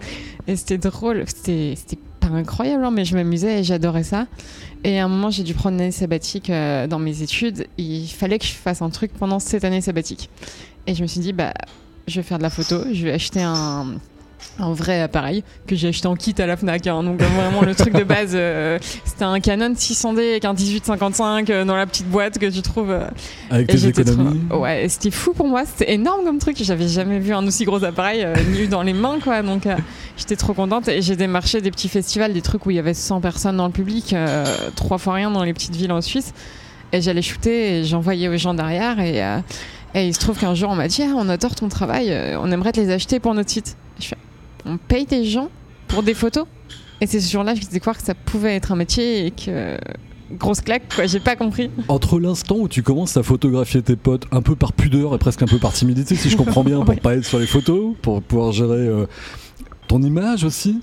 et 0.46 0.56
c'était 0.56 0.78
drôle. 0.78 1.24
C'était 1.26 1.74
pas 2.20 2.28
incroyable, 2.28 2.84
hein, 2.84 2.90
mais 2.90 3.04
je 3.04 3.16
m'amusais 3.16 3.60
et 3.60 3.64
j'adorais 3.64 4.04
ça. 4.04 4.26
Et 4.84 4.98
à 4.98 5.04
un 5.04 5.08
moment, 5.08 5.30
j'ai 5.30 5.42
dû 5.42 5.54
prendre 5.54 5.74
une 5.74 5.82
année 5.82 5.90
sabbatique 5.90 6.50
euh, 6.50 6.86
dans 6.86 6.98
mes 6.98 7.22
études. 7.22 7.66
Il 7.78 8.08
fallait 8.08 8.38
que 8.38 8.46
je 8.46 8.52
fasse 8.52 8.82
un 8.82 8.90
truc 8.90 9.12
pendant 9.12 9.38
cette 9.38 9.64
année 9.64 9.80
sabbatique. 9.80 10.30
Et 10.86 10.94
je 10.94 11.02
me 11.02 11.06
suis 11.06 11.20
dit, 11.20 11.32
bah, 11.32 11.52
je 12.06 12.20
vais 12.20 12.22
faire 12.22 12.38
de 12.38 12.42
la 12.42 12.50
photo. 12.50 12.84
Je 12.92 13.04
vais 13.04 13.12
acheter 13.12 13.42
un, 13.42 13.96
un 14.58 14.72
vrai 14.72 15.00
appareil 15.00 15.42
que 15.66 15.74
j'ai 15.76 15.88
acheté 15.88 16.06
en 16.06 16.16
kit 16.16 16.34
à 16.38 16.46
la 16.46 16.56
Fnac. 16.56 16.86
hein. 16.86 17.02
donc 17.02 17.20
euh, 17.22 17.26
vraiment 17.26 17.62
le 17.62 17.74
truc 17.74 17.94
de 17.94 18.04
base, 18.14 18.32
euh, 18.34 18.78
c'était 19.04 19.24
un 19.24 19.40
Canon 19.40 19.72
600D 19.72 20.18
avec 20.18 20.44
un 20.44 20.52
1855 20.52 21.48
euh, 21.50 21.64
dans 21.64 21.76
la 21.76 21.86
petite 21.86 22.08
boîte 22.08 22.38
que 22.38 22.46
tu 22.46 22.60
trouves. 22.62 22.90
euh, 22.90 23.06
Avec 23.50 23.68
tes 23.68 23.78
trop- 23.78 24.02
économies 24.02 24.40
Ouais, 24.50 24.86
c'était 24.88 25.10
fou 25.10 25.32
pour 25.32 25.48
moi. 25.48 25.64
C'était 25.64 25.92
énorme 25.94 26.24
comme 26.24 26.38
truc. 26.38 26.56
J'avais 26.62 26.88
jamais 26.88 27.18
vu 27.18 27.32
un 27.32 27.46
aussi 27.46 27.64
gros 27.64 27.82
appareil 27.84 28.26
ni 28.52 28.62
eu 28.62 28.66
dans 28.66 28.82
les 28.82 28.92
mains, 28.92 29.18
quoi. 29.22 29.42
Donc, 29.42 29.64
j'étais 30.16 30.36
trop 30.36 30.52
contente. 30.52 30.88
Et 30.88 31.00
j'ai 31.02 31.16
démarché 31.16 31.60
des 31.60 31.70
petits 31.70 31.88
festivals, 31.88 32.32
des 32.32 32.42
trucs 32.42 32.66
où 32.66 32.70
il 32.70 32.76
y 32.76 32.80
avait 32.80 32.94
100 32.94 33.20
personnes 33.20 33.56
dans 33.56 33.66
le 33.66 33.72
public, 33.72 34.14
trois 34.76 34.98
fois 34.98 35.14
rien 35.14 35.30
dans 35.30 35.44
les 35.44 35.52
petites 35.52 35.74
villes 35.76 35.92
en 35.92 36.00
Suisse. 36.00 36.32
Et 36.92 37.00
j'allais 37.00 37.22
shooter 37.22 37.78
et 37.80 37.84
j'envoyais 37.84 38.28
aux 38.28 38.36
gens 38.36 38.52
derrière. 38.54 38.98
Et, 39.00 39.18
et 39.94 40.06
il 40.08 40.14
se 40.14 40.20
trouve 40.20 40.38
qu'un 40.38 40.54
jour, 40.54 40.70
on 40.70 40.74
m'a 40.76 40.88
dit 40.88 41.02
ah, 41.02 41.12
On 41.16 41.28
adore 41.28 41.54
ton 41.54 41.68
travail, 41.68 42.12
on 42.42 42.50
aimerait 42.50 42.72
te 42.72 42.80
les 42.80 42.90
acheter 42.90 43.20
pour 43.20 43.32
notre 43.34 43.50
site. 43.50 43.76
Je 44.00 44.06
fais 44.08 44.16
On 44.66 44.76
paye 44.78 45.06
des 45.06 45.24
gens 45.24 45.48
pour 45.88 46.02
des 46.02 46.14
photos 46.14 46.46
Et 47.00 47.06
c'est 47.06 47.20
ce 47.20 47.30
jour-là 47.32 47.54
que 47.54 47.60
je 47.60 47.66
me 47.66 47.70
découvert 47.72 47.96
que 47.96 48.02
ça 48.04 48.14
pouvait 48.14 48.54
être 48.56 48.72
un 48.72 48.76
métier 48.76 49.26
et 49.26 49.30
que. 49.30 49.76
Grosse 50.32 50.60
claque, 50.60 50.94
quoi. 50.94 51.06
J'ai 51.06 51.18
pas 51.18 51.34
compris. 51.34 51.70
Entre 51.88 52.20
l'instant 52.20 52.54
où 52.56 52.68
tu 52.68 52.84
commences 52.84 53.16
à 53.16 53.24
photographier 53.24 53.82
tes 53.82 53.96
potes 53.96 54.26
un 54.30 54.42
peu 54.42 54.54
par 54.54 54.72
pudeur 54.72 55.12
et 55.12 55.18
presque 55.18 55.42
un 55.42 55.46
peu 55.46 55.58
par 55.58 55.72
timidité, 55.72 56.14
si 56.14 56.30
je 56.30 56.36
comprends 56.36 56.62
bien, 56.62 56.78
pour 56.82 56.90
Ouais. 56.90 57.00
pas 57.00 57.16
être 57.16 57.24
sur 57.24 57.40
les 57.40 57.46
photos, 57.48 57.96
pour 58.00 58.22
pouvoir 58.22 58.52
gérer 58.52 58.86
euh, 58.86 59.06
ton 59.88 60.00
image 60.02 60.44
aussi, 60.44 60.82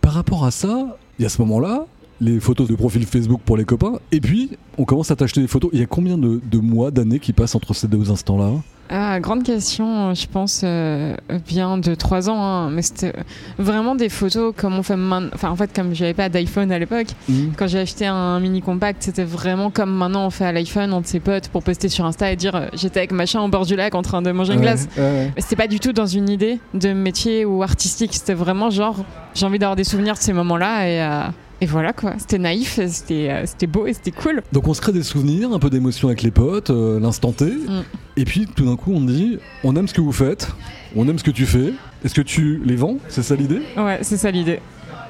par 0.00 0.14
rapport 0.14 0.46
à 0.46 0.50
ça, 0.50 0.96
il 1.18 1.24
y 1.24 1.26
a 1.26 1.28
ce 1.28 1.42
moment-là, 1.42 1.84
les 2.22 2.40
photos 2.40 2.68
de 2.68 2.74
profil 2.74 3.04
Facebook 3.04 3.42
pour 3.44 3.58
les 3.58 3.66
copains, 3.66 3.98
et 4.12 4.20
puis 4.22 4.52
on 4.78 4.84
commence 4.86 5.10
à 5.10 5.16
t'acheter 5.16 5.42
des 5.42 5.46
photos. 5.46 5.68
Il 5.74 5.80
y 5.80 5.82
a 5.82 5.86
combien 5.86 6.16
de, 6.16 6.40
de 6.42 6.58
mois, 6.58 6.90
d'années 6.90 7.18
qui 7.18 7.34
passent 7.34 7.54
entre 7.54 7.74
ces 7.74 7.88
deux 7.88 8.10
instants-là? 8.10 8.52
Ah, 8.88 9.18
grande 9.18 9.42
question, 9.42 10.14
je 10.14 10.26
pense, 10.28 10.60
euh, 10.64 11.16
bien 11.46 11.76
de 11.76 11.94
3 11.96 12.30
ans. 12.30 12.40
hein, 12.40 12.70
mais 12.70 12.82
c'était 12.82 13.12
vraiment 13.58 13.96
des 13.96 14.08
photos 14.08 14.54
comme 14.56 14.74
on 14.78 14.82
fait 14.84 14.94
maintenant. 14.96 15.30
Enfin, 15.34 15.50
en 15.50 15.56
fait, 15.56 15.74
comme 15.74 15.92
j'avais 15.94 16.14
pas 16.14 16.28
d'iPhone 16.28 16.70
à 16.70 16.78
l'époque, 16.78 17.08
Mhm. 17.28 17.52
quand 17.56 17.66
j'ai 17.66 17.80
acheté 17.80 18.06
un 18.06 18.38
mini 18.38 18.62
compact, 18.62 19.02
c'était 19.02 19.24
vraiment 19.24 19.70
comme 19.70 19.90
maintenant 19.90 20.26
on 20.26 20.30
fait 20.30 20.44
à 20.44 20.52
l'iPhone 20.52 20.92
entre 20.92 21.08
ses 21.08 21.18
potes 21.20 21.48
pour 21.48 21.62
poster 21.64 21.88
sur 21.88 22.04
Insta 22.04 22.30
et 22.30 22.36
dire 22.36 22.54
euh, 22.54 22.66
j'étais 22.74 23.00
avec 23.00 23.12
machin 23.12 23.40
au 23.40 23.48
bord 23.48 23.66
du 23.66 23.74
lac 23.74 23.94
en 23.96 24.02
train 24.02 24.22
de 24.22 24.30
manger 24.30 24.52
une 24.52 24.60
Ouais, 24.60 24.66
glace. 24.66 24.88
ouais, 24.96 25.32
C'était 25.38 25.56
pas 25.56 25.66
du 25.66 25.80
tout 25.80 25.92
dans 25.92 26.06
une 26.06 26.28
idée 26.28 26.60
de 26.74 26.92
métier 26.92 27.44
ou 27.44 27.62
artistique. 27.64 28.14
C'était 28.14 28.34
vraiment 28.34 28.70
genre 28.70 28.96
j'ai 29.34 29.46
envie 29.46 29.58
d'avoir 29.58 29.74
des 29.76 29.84
souvenirs 29.84 30.14
de 30.14 30.20
ces 30.20 30.32
moments-là 30.32 30.88
et, 30.88 31.02
euh, 31.02 31.22
et 31.60 31.66
voilà 31.66 31.92
quoi. 31.92 32.14
C'était 32.18 32.38
naïf, 32.38 32.78
euh, 32.78 32.88
c'était 32.88 33.66
beau 33.66 33.86
et 33.86 33.92
c'était 33.92 34.10
cool. 34.10 34.42
Donc 34.52 34.68
on 34.68 34.74
se 34.74 34.80
crée 34.80 34.92
des 34.92 35.02
souvenirs, 35.02 35.52
un 35.52 35.58
peu 35.58 35.70
d'émotion 35.70 36.08
avec 36.08 36.22
les 36.22 36.30
potes, 36.30 36.70
euh, 36.70 37.00
l'instant 37.00 37.32
T. 37.32 37.46
Mm. 37.46 37.84
Et 38.16 38.24
puis 38.24 38.46
tout 38.46 38.64
d'un 38.64 38.76
coup 38.76 38.92
on 38.94 39.00
dit, 39.00 39.38
on 39.64 39.76
aime 39.76 39.88
ce 39.88 39.94
que 39.94 40.00
vous 40.00 40.12
faites, 40.12 40.48
on 40.94 41.08
aime 41.08 41.18
ce 41.18 41.24
que 41.24 41.30
tu 41.30 41.46
fais. 41.46 41.72
Est-ce 42.04 42.14
que 42.14 42.22
tu 42.22 42.60
les 42.64 42.76
vends? 42.76 42.98
C'est 43.08 43.22
ça 43.22 43.34
l'idée? 43.34 43.62
Ouais, 43.76 43.98
c'est 44.02 44.16
ça 44.16 44.30
l'idée. 44.30 44.60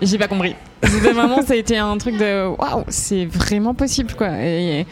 J'ai 0.03 0.19
pas 0.19 0.29
compris. 0.29 0.55
Vraiment, 0.83 1.43
ça 1.43 1.55
a 1.55 1.57
été 1.57 1.79
un 1.79 1.97
truc 1.97 2.19
de 2.19 2.47
waouh, 2.47 2.85
c'est 2.88 3.25
vraiment 3.25 3.75
possible 3.75 4.15
quoi. 4.15 4.29
Et, 4.43 4.87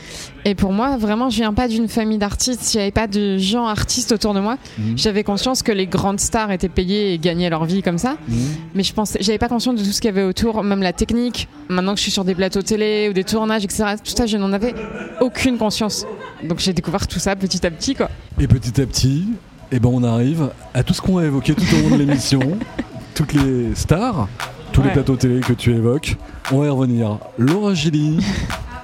et 0.44 0.54
pour 0.54 0.73
moi, 0.73 0.96
vraiment, 0.96 1.30
je 1.30 1.37
viens 1.37 1.52
pas 1.52 1.68
d'une 1.68 1.88
famille 1.88 2.18
d'artistes. 2.18 2.75
Il 2.75 2.78
n'y 2.78 2.82
avait 2.84 2.90
pas 2.90 3.06
de 3.06 3.38
gens 3.38 3.66
artistes 3.66 4.12
autour 4.12 4.34
de 4.34 4.40
moi. 4.40 4.56
Mhm. 4.78 4.96
J'avais 4.96 5.23
conscience 5.23 5.62
que 5.62 5.73
les 5.73 5.87
grandes 5.87 6.20
stars 6.20 6.50
étaient 6.52 6.68
payées 6.68 7.12
et 7.12 7.18
gagnaient 7.18 7.50
leur 7.50 7.64
vie 7.64 7.82
comme 7.82 7.99
ça. 7.99 8.16
Mhm. 8.28 8.37
Mais 8.75 8.82
je 8.82 8.92
pensais, 8.92 9.18
j'avais 9.20 9.38
pas 9.38 9.49
conscience 9.49 9.76
de 9.76 9.84
tout 9.84 9.92
ce 9.92 10.00
qu'il 10.00 10.08
y 10.08 10.12
avait 10.12 10.25
autour, 10.25 10.62
même 10.64 10.82
la 10.82 10.92
technique. 10.92 11.49
Maintenant 11.68 11.92
que 11.92 11.99
je 11.99 12.04
suis 12.04 12.12
sur 12.12 12.25
des 12.25 12.34
plateaux 12.34 12.62
télé 12.62 13.08
ou 13.11 13.12
des 13.12 13.25
tournages, 13.25 13.64
etc., 13.64 13.94
tout 14.02 14.12
ça, 14.16 14.26
je 14.26 14.37
n'en 14.37 14.52
avais 14.52 14.75
aucune 15.20 15.58
conscience. 15.58 16.06
Donc 16.42 16.58
j'ai 16.58 16.73
découvert 16.73 17.06
tout 17.06 17.18
ça 17.18 17.37
petit 17.37 17.64
à 17.66 17.70
petit 17.70 17.94
quoi. 17.94 18.11
Et 18.40 18.46
petit 18.46 18.80
à 18.80 18.87
petit, 18.87 19.26
eh 19.70 19.78
ben 19.78 19.90
on 19.92 20.02
arrive 20.02 20.50
à 20.73 20.82
tout 20.82 20.94
ce 20.94 21.00
qu'on 21.00 21.18
a 21.18 21.25
évoqué 21.25 21.54
tout 21.54 21.64
au 21.75 21.88
long 21.88 21.96
de 21.96 22.02
l'émission, 22.02 22.40
toutes 23.14 23.32
les 23.32 23.75
stars, 23.75 24.28
tous 24.75 24.83
les 24.83 24.90
plateaux 24.90 25.14
télé 25.14 25.40
que 25.40 25.52
tu 25.52 25.73
évoques. 25.73 26.16
On 26.50 26.59
va 26.59 26.66
y 26.66 26.69
revenir. 26.69 27.19
Laura 27.38 27.75
Gilly 27.75 28.19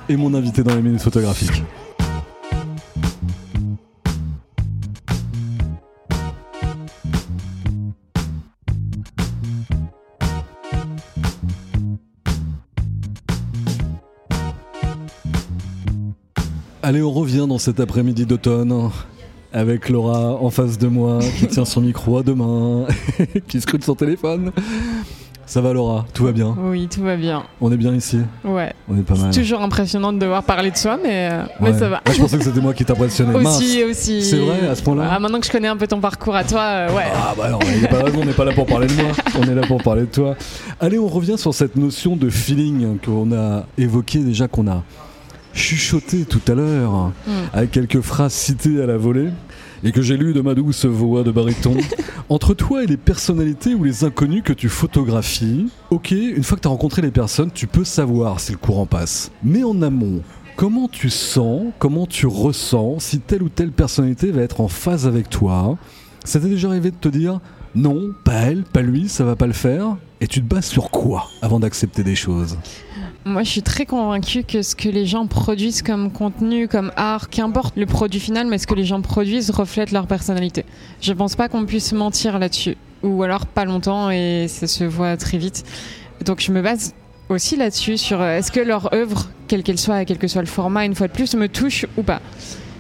est 0.09 0.17
mon 0.17 0.33
invité 0.35 0.63
dans 0.63 0.75
les 0.77 0.83
minutes 0.83 1.03
photographiques. 1.03 1.65
Allez, 16.83 17.03
on 17.03 17.11
revient 17.11 17.47
dans 17.49 17.59
cet 17.59 17.81
après-midi 17.81 18.27
d'automne 18.27 18.91
avec 19.53 19.89
Laura 19.89 20.41
en 20.41 20.51
face 20.51 20.79
de 20.79 20.87
moi 20.87 21.19
qui 21.41 21.49
tient 21.49 21.65
son 21.65 21.81
micro 21.81 22.19
à 22.19 22.23
deux 22.23 22.37
mains, 22.37 22.87
qui 23.49 23.61
scrute 23.61 23.83
son 23.83 23.97
téléphone. 23.97 24.53
Ça 25.51 25.61
va 25.61 25.73
Laura 25.73 26.07
Tout 26.15 26.23
va 26.27 26.31
bien 26.31 26.55
Oui, 26.61 26.87
tout 26.87 27.03
va 27.03 27.17
bien. 27.17 27.43
On 27.61 27.73
est 27.73 27.77
bien 27.77 27.93
ici 27.93 28.21
Ouais. 28.45 28.73
On 28.89 28.97
est 28.97 29.03
pas 29.03 29.17
mal. 29.17 29.35
C'est 29.35 29.41
toujours 29.41 29.63
impressionnant 29.63 30.13
de 30.13 30.19
devoir 30.21 30.45
parler 30.45 30.71
de 30.71 30.77
soi, 30.77 30.97
mais, 31.03 31.29
euh, 31.33 31.43
mais 31.61 31.73
ça 31.77 31.89
va. 31.89 32.01
Ah, 32.05 32.13
je 32.13 32.21
pensais 32.21 32.39
que 32.39 32.45
c'était 32.45 32.61
moi 32.61 32.73
qui 32.73 32.85
t'impressionnais. 32.85 33.33
Mince. 33.43 33.57
Aussi, 33.57 33.83
aussi. 33.83 34.23
C'est 34.23 34.37
vrai, 34.39 34.69
à 34.69 34.77
ce 34.77 34.83
point-là 34.85 35.09
Ah, 35.11 35.19
maintenant 35.19 35.41
que 35.41 35.47
je 35.47 35.51
connais 35.51 35.67
un 35.67 35.77
peu 35.77 35.89
ton 35.89 35.99
parcours 35.99 36.37
à 36.37 36.45
toi, 36.45 36.61
euh, 36.61 36.95
ouais. 36.95 37.03
Ah 37.13 37.35
bah 37.37 37.51
non, 37.51 37.59
il 37.77 37.85
pas 37.89 38.01
raison, 38.01 38.21
on 38.23 38.25
n'est 38.25 38.33
pas 38.33 38.45
là 38.45 38.53
pour 38.53 38.65
parler 38.67 38.87
de 38.87 38.93
moi, 38.95 39.11
on 39.41 39.43
est 39.43 39.55
là 39.57 39.63
pour 39.67 39.83
parler 39.83 40.03
de 40.03 40.07
toi. 40.07 40.37
Allez, 40.79 41.01
on 41.01 41.09
revient 41.09 41.37
sur 41.37 41.53
cette 41.53 41.75
notion 41.75 42.15
de 42.15 42.31
feeling 42.31 42.99
qu'on 43.05 43.33
a 43.33 43.65
évoqué 43.77 44.21
déjà, 44.21 44.47
qu'on 44.47 44.69
a 44.69 44.85
chuchoté 45.53 46.27
tout 46.27 46.43
à 46.47 46.55
l'heure, 46.55 47.11
Mm. 47.27 47.31
avec 47.55 47.73
quelques 47.73 48.03
phrases 48.03 48.33
citées 48.35 48.81
à 48.81 48.87
la 48.87 48.97
volée, 48.97 49.31
et 49.85 49.93
que 49.93 50.03
j'ai 50.03 50.17
lues 50.17 50.33
de 50.33 50.41
ma 50.41 50.55
douce 50.55 50.85
voix 50.85 51.23
de 51.23 51.31
baryton. 51.31 51.77
Entre 52.29 52.55
toi 52.55 52.85
et 52.85 52.87
les 52.87 52.97
personnalités 52.97 53.75
ou 53.75 53.85
les 53.85 54.05
inconnus 54.05 54.43
que 54.45 54.53
tu 54.53 54.69
photographies, 54.69 55.69
ok, 55.91 56.13
une 56.13 56.43
fois 56.43 56.57
que 56.57 56.63
tu 56.63 56.69
as 56.69 56.71
rencontré 56.71 57.03
les 57.03 57.11
personnes, 57.11 57.51
tu 57.53 57.67
peux 57.67 57.85
savoir 57.85 58.41
si 58.41 58.53
le 58.53 58.59
courant 58.59 58.87
passe. 58.87 59.31
Mais 59.43 59.65
en 59.65 59.83
amont, 59.83 60.23
comment 60.57 60.89
tu 60.89 61.11
sens, 61.11 61.73
comment 61.79 62.07
tu 62.07 62.27
ressens 62.27 63.01
si 63.01 63.21
telle 63.21 63.43
ou 63.43 63.49
telle 63.49 63.73
personnalité 63.73 64.31
va 64.31 64.43
être 64.43 64.61
en 64.61 64.69
phase 64.69 65.07
avec 65.07 65.29
toi? 65.31 65.77
Ça 66.25 66.39
t'est 66.39 66.49
déjà 66.49 66.69
arrivé 66.69 66.91
de 66.91 66.97
te 66.97 67.09
dire 67.09 67.41
non, 67.75 68.13
pas 68.25 68.33
elle, 68.33 68.65
pas 68.65 68.83
lui, 68.83 69.09
ça 69.09 69.25
va 69.25 69.37
pas 69.37 69.47
le 69.47 69.53
faire? 69.53 69.97
Et 70.21 70.27
tu 70.27 70.41
te 70.41 70.47
bases 70.47 70.67
sur 70.67 70.91
quoi 70.91 71.31
avant 71.41 71.61
d'accepter 71.61 72.05
des 72.05 72.15
choses? 72.15 72.59
Moi, 73.25 73.43
je 73.43 73.51
suis 73.51 73.63
très 73.63 73.87
convaincue 73.87 74.45
que 74.45 74.63
ce 74.63 74.75
que 74.75 74.89
les 74.89 75.07
gens 75.07 75.27
produisent 75.27 75.83
comme 75.83 76.11
contenu, 76.11 76.69
comme 76.69 76.93
art, 76.97 77.29
qu'importe 77.29 77.77
le 77.77 77.87
produit 77.87 78.21
final, 78.21 78.47
mais 78.47 78.59
ce 78.59 78.67
que 78.67 78.75
les 78.75 78.85
gens 78.85 79.01
produisent 79.03 79.51
reflète 79.51 79.93
leur 79.93 80.07
personnalité. 80.07 80.65
Je 81.01 81.13
pense 81.13 81.37
pas 81.37 81.49
qu'on 81.49 81.65
puisse 81.65 81.93
mentir 81.93 82.39
là-dessus. 82.39 82.77
Ou 83.03 83.23
alors 83.23 83.47
pas 83.47 83.65
longtemps 83.65 84.11
et 84.11 84.47
ça 84.49 84.67
se 84.67 84.85
voit 84.85 85.17
très 85.17 85.39
vite. 85.39 85.65
Donc 86.25 86.41
je 86.41 86.53
me 86.53 86.61
base 86.61 86.95
aussi 87.31 87.57
là-dessus 87.57 87.97
sur 87.97 88.21
euh, 88.21 88.37
est-ce 88.37 88.53
que 88.53 88.61
leur 88.61 88.93
œuvre, 88.93 89.29
quelle 89.49 89.63
qu'elle 89.63 89.79
soit, 89.79 90.05
quel 90.05 90.19
que 90.19 90.29
soit 90.29 90.43
le 90.43 90.49
format, 90.49 90.85
une 90.85 90.95
fois 90.95 91.09
de 91.09 91.13
plus, 91.13 91.35
me 91.35 91.49
touche 91.49 91.87
ou 91.97 92.03
pas? 92.03 92.21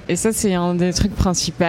Et 0.09 0.16
ça, 0.16 0.32
c'est 0.32 0.54
un 0.54 0.75
des 0.75 0.92
trucs 0.92 1.14
principaux. 1.14 1.64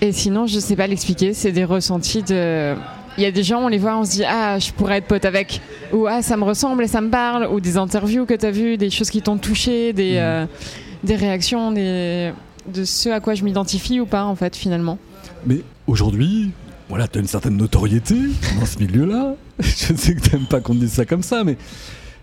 Et 0.00 0.12
sinon, 0.12 0.46
je 0.46 0.58
sais 0.58 0.76
pas 0.76 0.86
l'expliquer, 0.86 1.34
c'est 1.34 1.52
des 1.52 1.64
ressentis 1.64 2.22
de. 2.22 2.74
Il 3.18 3.22
y 3.24 3.26
a 3.26 3.30
des 3.30 3.42
gens, 3.42 3.60
on 3.64 3.68
les 3.68 3.78
voit, 3.78 3.96
on 3.98 4.04
se 4.04 4.12
dit 4.12 4.24
Ah, 4.26 4.58
je 4.58 4.72
pourrais 4.72 4.98
être 4.98 5.06
pote 5.06 5.24
avec. 5.24 5.60
Ou 5.92 6.06
Ah, 6.06 6.22
ça 6.22 6.36
me 6.36 6.44
ressemble 6.44 6.84
et 6.84 6.88
ça 6.88 7.00
me 7.00 7.10
parle. 7.10 7.46
Ou 7.52 7.60
des 7.60 7.76
interviews 7.76 8.24
que 8.26 8.34
tu 8.34 8.46
as 8.46 8.50
vues, 8.50 8.76
des 8.76 8.90
choses 8.90 9.10
qui 9.10 9.20
t'ont 9.22 9.36
touché, 9.38 9.92
des, 9.92 10.12
Mhm. 10.12 10.18
euh, 10.18 10.46
des 11.04 11.16
réactions, 11.16 11.72
des... 11.72 12.32
de 12.72 12.84
ce 12.84 13.08
à 13.10 13.20
quoi 13.20 13.34
je 13.34 13.44
m'identifie 13.44 14.00
ou 14.00 14.06
pas, 14.06 14.24
en 14.24 14.34
fait, 14.34 14.56
finalement. 14.56 14.98
Mais 15.46 15.60
aujourd'hui, 15.86 16.50
voilà, 16.88 17.06
tu 17.08 17.18
as 17.18 17.20
une 17.20 17.26
certaine 17.26 17.56
notoriété 17.56 18.14
dans 18.58 18.66
ce 18.66 18.78
milieu-là. 18.78 19.34
Je 19.60 19.94
sais 19.94 20.14
que 20.14 20.20
t'aimes 20.20 20.46
pas 20.46 20.60
qu'on 20.60 20.74
dise 20.74 20.92
ça 20.92 21.04
comme 21.04 21.22
ça, 21.22 21.44
mais 21.44 21.56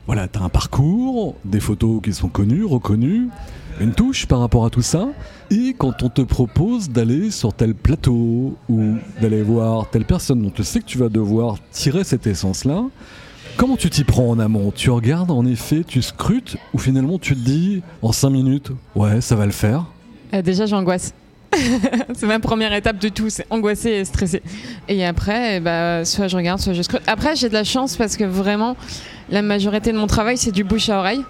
voilà, 0.09 0.27
tu 0.27 0.39
as 0.39 0.41
un 0.41 0.49
parcours, 0.49 1.35
des 1.45 1.59
photos 1.59 2.01
qui 2.01 2.13
sont 2.13 2.29
connues, 2.29 2.65
reconnues, 2.65 3.27
une 3.79 3.93
touche 3.93 4.25
par 4.25 4.39
rapport 4.39 4.65
à 4.65 4.71
tout 4.71 4.81
ça. 4.81 5.09
Et 5.51 5.75
quand 5.77 6.01
on 6.01 6.09
te 6.09 6.23
propose 6.23 6.89
d'aller 6.89 7.29
sur 7.29 7.53
tel 7.53 7.75
plateau 7.75 8.57
ou 8.69 8.95
d'aller 9.21 9.43
voir 9.43 9.87
telle 9.91 10.05
personne 10.05 10.41
dont 10.41 10.49
tu 10.49 10.63
sais 10.63 10.79
que 10.79 10.85
tu 10.85 10.97
vas 10.97 11.09
devoir 11.09 11.57
tirer 11.69 12.03
cette 12.03 12.25
essence-là, 12.25 12.85
comment 13.55 13.77
tu 13.77 13.91
t'y 13.91 14.03
prends 14.03 14.27
en 14.27 14.39
amont? 14.39 14.71
Tu 14.75 14.89
regardes, 14.89 15.29
en 15.29 15.45
effet, 15.45 15.83
tu 15.87 16.01
scrutes, 16.01 16.57
ou 16.73 16.79
finalement 16.79 17.19
tu 17.19 17.35
te 17.35 17.41
dis 17.41 17.83
en 18.01 18.11
5 18.11 18.31
minutes, 18.31 18.71
ouais, 18.95 19.21
ça 19.21 19.35
va 19.35 19.45
le 19.45 19.51
faire? 19.51 19.85
Euh, 20.33 20.41
déjà, 20.41 20.65
j'angoisse. 20.65 21.13
c'est 22.13 22.27
ma 22.27 22.39
première 22.39 22.73
étape 22.73 22.99
de 22.99 23.09
tout, 23.09 23.29
c'est 23.29 23.45
angoisser 23.49 23.89
et 23.89 24.05
stresser. 24.05 24.41
Et 24.87 25.05
après, 25.05 25.59
bah, 25.59 26.05
soit 26.05 26.27
je 26.27 26.35
regarde, 26.35 26.59
soit 26.59 26.73
je 26.73 26.81
scrute. 26.81 27.01
Après, 27.07 27.35
j'ai 27.35 27.49
de 27.49 27.53
la 27.53 27.63
chance 27.63 27.97
parce 27.97 28.17
que 28.17 28.23
vraiment, 28.23 28.75
la 29.29 29.41
majorité 29.41 29.91
de 29.91 29.97
mon 29.97 30.07
travail, 30.07 30.37
c'est 30.37 30.51
du 30.51 30.63
bouche 30.63 30.89
à 30.89 30.99
oreille. 30.99 31.23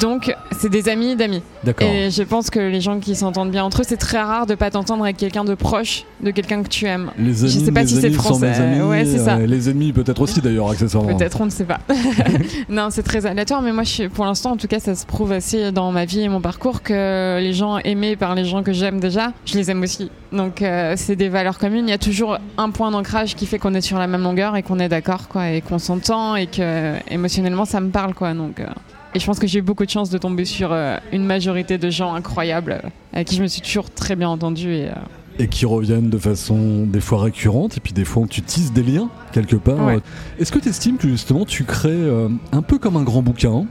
Donc, 0.00 0.34
c'est 0.52 0.68
des 0.68 0.88
amis 0.88 1.16
d'amis. 1.16 1.42
D'accord. 1.62 1.88
Et 1.88 2.10
je 2.10 2.22
pense 2.22 2.50
que 2.50 2.58
les 2.58 2.80
gens 2.80 2.98
qui 3.00 3.14
s'entendent 3.14 3.50
bien 3.50 3.64
entre 3.64 3.80
eux, 3.82 3.84
c'est 3.86 3.96
très 3.96 4.20
rare 4.20 4.46
de 4.46 4.54
pas 4.54 4.70
t'entendre 4.70 5.04
avec 5.04 5.16
quelqu'un 5.16 5.44
de 5.44 5.54
proche, 5.54 6.04
de 6.22 6.30
quelqu'un 6.30 6.62
que 6.62 6.68
tu 6.68 6.86
aimes. 6.86 7.10
Les 7.18 7.34
Je 7.34 7.42
amis, 7.44 7.64
sais 7.64 7.72
pas 7.72 7.86
si 7.86 8.00
c'est 8.00 8.10
français. 8.10 8.46
amis, 8.54 8.80
Ouais, 8.82 9.04
c'est 9.04 9.18
ça. 9.18 9.36
euh, 9.36 9.46
les 9.46 9.68
ennemis 9.68 9.92
peut-être 9.92 10.20
aussi 10.22 10.40
d'ailleurs 10.40 10.70
accessoirement. 10.70 11.14
Peut-être, 11.16 11.40
on 11.40 11.46
ne 11.46 11.50
sait 11.50 11.64
pas. 11.64 11.80
non, 12.68 12.88
c'est 12.90 13.02
très 13.02 13.26
aléatoire, 13.26 13.62
mais 13.62 13.72
moi, 13.72 13.82
je 13.84 14.04
pour 14.08 14.24
l'instant, 14.24 14.52
en 14.52 14.56
tout 14.56 14.68
cas, 14.68 14.80
ça 14.80 14.94
se 14.94 15.06
prouve 15.06 15.32
assez 15.32 15.72
dans 15.72 15.90
ma 15.92 16.04
vie 16.04 16.20
et 16.22 16.28
mon 16.28 16.40
parcours 16.40 16.82
que 16.82 17.38
les 17.40 17.52
gens 17.52 17.78
aimés 17.78 18.16
par 18.16 18.34
les 18.34 18.44
gens 18.44 18.62
que 18.62 18.72
j'aime 18.72 19.00
déjà, 19.00 19.32
je 19.44 19.54
les 19.54 19.70
aime 19.70 19.82
aussi. 19.82 20.10
Donc, 20.32 20.62
euh, 20.62 20.94
c'est 20.96 21.16
des 21.16 21.28
valeurs 21.28 21.58
communes. 21.58 21.86
Il 21.88 21.90
y 21.90 21.94
a 21.94 21.98
toujours 21.98 22.38
un 22.58 22.70
point 22.70 22.90
d'ancrage 22.90 23.34
qui 23.36 23.46
fait 23.46 23.58
qu'on 23.58 23.74
est 23.74 23.80
sur 23.80 23.98
la 23.98 24.06
même 24.06 24.22
longueur 24.22 24.56
et 24.56 24.62
qu'on 24.62 24.78
est 24.78 24.88
d'accord, 24.88 25.28
quoi, 25.28 25.50
et 25.50 25.60
qu'on 25.60 25.78
s'entend 25.78 26.36
et 26.36 26.46
que 26.46 26.94
émotionnellement, 27.10 27.64
ça 27.64 27.80
me 27.80 27.90
parle, 27.90 28.14
quoi. 28.14 28.34
Donc, 28.34 28.60
euh, 28.60 28.66
et 29.14 29.18
je 29.20 29.26
pense 29.26 29.38
que 29.38 29.46
j'ai 29.46 29.60
eu 29.60 29.62
beaucoup 29.62 29.84
de 29.84 29.90
chance 29.90 30.10
de 30.10 30.18
tomber 30.18 30.44
sur 30.44 30.72
euh, 30.72 30.96
une 31.12 31.24
majorité 31.24 31.78
de 31.78 31.90
gens 31.90 32.14
incroyables 32.14 32.80
euh, 32.84 32.88
avec 33.12 33.28
qui 33.28 33.36
je 33.36 33.42
me 33.42 33.46
suis 33.48 33.60
toujours 33.62 33.90
très 33.90 34.16
bien 34.16 34.28
entendue 34.28 34.74
et. 34.74 34.88
euh, 34.88 34.94
Et 35.38 35.48
qui 35.48 35.66
reviennent 35.66 36.10
de 36.10 36.18
façon 36.18 36.84
des 36.86 37.00
fois 37.00 37.22
récurrente 37.22 37.76
et 37.76 37.80
puis 37.80 37.92
des 37.92 38.04
fois 38.04 38.24
tu 38.28 38.42
tisses 38.42 38.72
des 38.72 38.82
liens 38.82 39.08
quelque 39.32 39.56
part. 39.56 39.84
Ouais. 39.86 39.98
Est-ce 40.38 40.52
que 40.52 40.58
tu 40.58 40.68
estimes 40.68 40.96
que 40.96 41.08
justement 41.08 41.44
tu 41.44 41.64
crées 41.64 41.90
euh, 41.92 42.28
un 42.52 42.62
peu 42.62 42.78
comme 42.78 42.96
un 42.96 43.02
grand 43.02 43.22
bouquin 43.22 43.64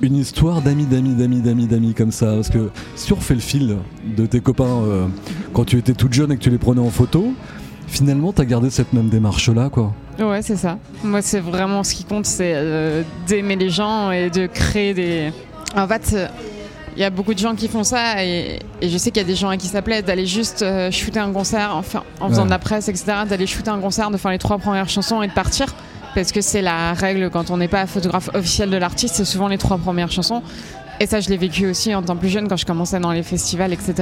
une 0.00 0.16
histoire 0.16 0.60
d'amis, 0.60 0.86
d'amis, 0.86 1.14
d'amis, 1.14 1.40
d'amis, 1.40 1.66
d'amis 1.68 1.94
comme 1.94 2.10
ça? 2.10 2.34
Parce 2.34 2.50
que 2.50 2.70
si 2.96 3.12
on 3.12 3.16
refait 3.16 3.34
le 3.34 3.40
fil 3.40 3.76
de 4.16 4.26
tes 4.26 4.40
copains 4.40 4.64
euh, 4.82 5.06
quand 5.52 5.64
tu 5.64 5.78
étais 5.78 5.94
toute 5.94 6.12
jeune 6.12 6.32
et 6.32 6.36
que 6.36 6.42
tu 6.42 6.50
les 6.50 6.58
prenais 6.58 6.80
en 6.80 6.90
photo, 6.90 7.32
finalement 7.86 8.32
t'as 8.32 8.44
gardé 8.44 8.70
cette 8.70 8.92
même 8.92 9.08
démarche 9.08 9.48
là 9.50 9.68
quoi. 9.70 9.92
Ouais, 10.18 10.42
c'est 10.42 10.56
ça. 10.56 10.78
Moi, 11.02 11.22
c'est 11.22 11.40
vraiment 11.40 11.82
ce 11.82 11.94
qui 11.94 12.04
compte, 12.04 12.26
c'est 12.26 12.52
euh, 12.54 13.02
d'aimer 13.26 13.56
les 13.56 13.70
gens 13.70 14.10
et 14.10 14.30
de 14.30 14.46
créer 14.46 14.94
des. 14.94 15.32
En 15.76 15.88
fait, 15.88 16.16
il 16.96 17.00
y 17.00 17.04
a 17.04 17.10
beaucoup 17.10 17.34
de 17.34 17.38
gens 17.40 17.54
qui 17.56 17.66
font 17.66 17.82
ça 17.82 18.22
et, 18.24 18.60
et 18.80 18.88
je 18.88 18.96
sais 18.96 19.10
qu'il 19.10 19.20
y 19.20 19.24
a 19.24 19.28
des 19.28 19.34
gens 19.34 19.48
à 19.48 19.56
qui 19.56 19.66
ça 19.66 19.82
plaît 19.82 20.02
d'aller 20.02 20.26
juste 20.26 20.62
euh, 20.62 20.90
shooter 20.92 21.18
un 21.18 21.32
concert, 21.32 21.72
enfin, 21.74 22.04
en 22.20 22.28
faisant 22.28 22.42
Ouais. 22.42 22.46
de 22.46 22.50
la 22.50 22.58
presse, 22.60 22.88
etc., 22.88 23.04
d'aller 23.28 23.46
shooter 23.48 23.70
un 23.70 23.80
concert, 23.80 24.10
de 24.12 24.16
faire 24.16 24.30
les 24.30 24.38
trois 24.38 24.58
premières 24.58 24.88
chansons 24.88 25.20
et 25.22 25.26
de 25.26 25.32
partir. 25.32 25.74
Parce 26.14 26.30
que 26.30 26.40
c'est 26.40 26.62
la 26.62 26.92
règle 26.92 27.28
quand 27.28 27.50
on 27.50 27.56
n'est 27.56 27.66
pas 27.66 27.86
photographe 27.86 28.30
officiel 28.34 28.70
de 28.70 28.76
l'artiste, 28.76 29.16
c'est 29.16 29.24
souvent 29.24 29.48
les 29.48 29.58
trois 29.58 29.78
premières 29.78 30.12
chansons. 30.12 30.44
Et 31.00 31.06
ça, 31.06 31.20
je 31.20 31.28
l'ai 31.28 31.36
vécu 31.36 31.66
aussi 31.66 31.94
en 31.94 32.02
tant 32.02 32.16
plus 32.16 32.28
jeune 32.28 32.46
quand 32.48 32.56
je 32.56 32.64
commençais 32.64 33.00
dans 33.00 33.10
les 33.12 33.22
festivals, 33.24 33.72
etc. 33.72 33.94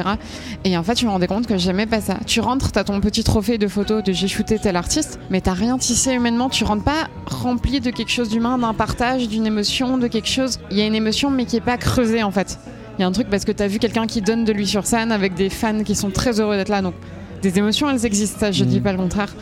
Et 0.64 0.76
en 0.76 0.82
fait, 0.82 1.00
je 1.00 1.06
me 1.06 1.10
rendais 1.10 1.26
compte 1.26 1.46
que 1.46 1.56
j'aimais 1.56 1.86
pas 1.86 2.00
ça. 2.00 2.18
Tu 2.26 2.40
rentres, 2.40 2.70
t'as 2.70 2.84
ton 2.84 3.00
petit 3.00 3.24
trophée 3.24 3.56
de 3.58 3.66
photos 3.66 4.02
de 4.04 4.12
j'ai 4.12 4.28
shooté 4.28 4.58
tel 4.58 4.76
artiste, 4.76 5.18
mais 5.30 5.40
t'as 5.40 5.54
rien 5.54 5.78
tissé 5.78 6.12
humainement. 6.12 6.48
Tu 6.50 6.64
rentres 6.64 6.84
pas 6.84 7.08
rempli 7.26 7.80
de 7.80 7.90
quelque 7.90 8.10
chose 8.10 8.28
d'humain, 8.28 8.58
d'un 8.58 8.74
partage, 8.74 9.26
d'une 9.28 9.46
émotion, 9.46 9.96
de 9.96 10.06
quelque 10.06 10.28
chose. 10.28 10.60
Il 10.70 10.76
y 10.76 10.82
a 10.82 10.86
une 10.86 10.94
émotion, 10.94 11.30
mais 11.30 11.46
qui 11.46 11.56
est 11.56 11.60
pas 11.62 11.78
creusée 11.78 12.22
en 12.22 12.30
fait. 12.30 12.58
Il 12.98 13.00
y 13.00 13.04
a 13.04 13.06
un 13.08 13.12
truc 13.12 13.28
parce 13.30 13.46
que 13.46 13.52
t'as 13.52 13.68
vu 13.68 13.78
quelqu'un 13.78 14.06
qui 14.06 14.20
donne 14.20 14.44
de 14.44 14.52
lui 14.52 14.66
sur 14.66 14.86
scène 14.86 15.12
avec 15.12 15.32
des 15.34 15.48
fans 15.48 15.82
qui 15.82 15.94
sont 15.94 16.10
très 16.10 16.40
heureux 16.40 16.56
d'être 16.56 16.68
là. 16.68 16.82
Donc, 16.82 16.94
des 17.40 17.58
émotions, 17.58 17.88
elles 17.88 18.04
existent, 18.04 18.38
ça, 18.38 18.52
je 18.52 18.64
dis 18.64 18.76
Mhm. 18.76 18.82
pas 18.82 18.92
le 18.92 18.98
contraire. 18.98 19.34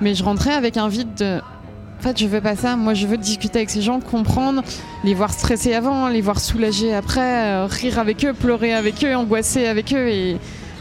Mais 0.00 0.14
je 0.14 0.24
rentrais 0.24 0.52
avec 0.54 0.76
un 0.78 0.88
vide 0.88 1.14
de. 1.18 1.40
Fait, 2.04 2.18
je 2.18 2.26
veux 2.26 2.42
pas 2.42 2.54
ça. 2.54 2.76
Moi, 2.76 2.92
je 2.92 3.06
veux 3.06 3.16
discuter 3.16 3.60
avec 3.60 3.70
ces 3.70 3.80
gens, 3.80 3.98
comprendre, 3.98 4.62
les 5.04 5.14
voir 5.14 5.32
stressés 5.32 5.72
avant, 5.72 6.08
les 6.08 6.20
voir 6.20 6.38
soulagés 6.38 6.92
après, 6.94 7.46
euh, 7.46 7.64
rire 7.64 7.98
avec 7.98 8.26
eux, 8.26 8.34
pleurer 8.34 8.74
avec 8.74 9.02
eux, 9.02 9.16
angoisser 9.16 9.66
avec 9.66 9.94
eux. 9.94 10.08
Et, 10.08 10.36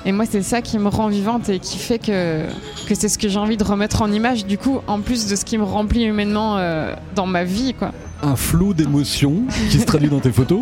et 0.05 0.11
moi, 0.11 0.25
c'est 0.29 0.41
ça 0.41 0.61
qui 0.61 0.77
me 0.77 0.89
rend 0.89 1.07
vivante 1.07 1.47
et 1.47 1.59
qui 1.59 1.77
fait 1.77 1.97
que, 1.97 2.41
que 2.89 2.93
c'est 2.93 3.07
ce 3.07 3.17
que 3.17 3.29
j'ai 3.29 3.39
envie 3.39 3.55
de 3.55 3.63
remettre 3.63 4.01
en 4.01 4.11
image, 4.11 4.45
du 4.45 4.57
coup, 4.57 4.81
en 4.85 4.99
plus 4.99 5.29
de 5.29 5.37
ce 5.37 5.45
qui 5.45 5.57
me 5.57 5.63
remplit 5.63 6.03
humainement 6.03 6.57
euh, 6.57 6.93
dans 7.15 7.25
ma 7.25 7.45
vie, 7.45 7.73
quoi. 7.73 7.93
Un 8.21 8.35
flot 8.35 8.73
d'émotions 8.73 9.43
qui 9.69 9.79
se 9.79 9.85
traduit 9.85 10.09
dans 10.09 10.19
tes 10.19 10.31
photos 10.31 10.61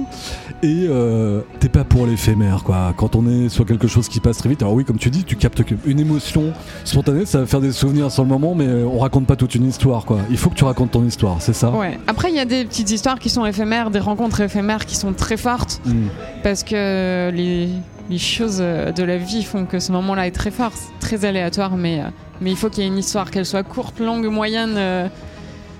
et 0.63 0.86
euh, 0.88 1.41
t'es 1.60 1.70
pas 1.70 1.84
pour 1.84 2.05
l'éphémère 2.05 2.63
quoi. 2.63 2.93
Quand 2.96 3.15
on 3.15 3.27
est 3.27 3.50
sur 3.50 3.65
quelque 3.65 3.88
chose 3.88 4.08
qui 4.08 4.20
passe 4.20 4.38
très 4.38 4.50
vite, 4.50 4.62
alors 4.62 4.74
oui, 4.74 4.86
comme 4.86 4.98
tu 4.98 5.10
dis, 5.10 5.24
tu 5.24 5.36
captes 5.36 5.63
une 5.86 6.00
émotion 6.00 6.53
spontanée, 6.84 7.25
ça 7.25 7.39
va 7.39 7.46
faire 7.46 7.62
des 7.62 7.72
souvenirs 7.72 8.12
sur 8.12 8.24
le 8.24 8.29
moment, 8.29 8.55
mais 8.55 8.67
on 8.84 9.00
raconte 9.00 9.27
pas 9.27 9.36
toute 9.36 9.55
une 9.55 9.67
histoire 9.67 10.05
quoi. 10.05 10.20
Il 10.29 10.38
faut 10.38 10.50
que 10.50 10.55
tu 10.55 10.63
racontes 10.63 10.91
ton 10.91 11.05
histoire, 11.05 11.41
c'est 11.41 11.53
ça? 11.53 11.72
Ouais. 11.72 12.00
Après, 12.08 12.29
il 12.29 12.36
y 12.36 12.39
a 12.39 12.46
des 12.46 12.65
petites 12.65 12.91
histoires 12.91 13.20
qui 13.20 13.29
sont 13.29 13.46
éphémères, 13.46 13.91
des 13.91 14.00
rencontres 14.00 14.41
éphémères 14.41 14.86
qui 14.86 14.96
sont 14.96 15.13
très 15.13 15.38
fortes. 15.38 15.81
Mm. 15.86 16.08
parce 16.43 16.63
que 16.63 17.31
les, 17.31 17.70
les 18.10 18.17
choses 18.17 18.60
euh, 18.62 18.91
de 18.91 19.03
la 19.03 19.17
vie 19.17 19.43
font 19.43 19.65
que 19.65 19.79
ce 19.79 19.91
moment-là 19.93 20.27
est 20.27 20.31
très 20.31 20.51
fort, 20.51 20.74
très 21.00 21.25
aléatoire, 21.25 21.77
mais, 21.77 22.01
euh, 22.01 22.05
mais 22.41 22.51
il 22.51 22.58
faut 22.58 22.70
qu'il 22.70 22.84
y 22.84 22.86
ait 22.86 22.89
une 22.89 22.98
histoire, 22.98 23.31
qu'elle 23.31 23.46
soit 23.46 23.63
courte, 23.63 24.00
longue, 24.00 24.25
moyenne, 24.27 24.75
euh, 24.75 25.08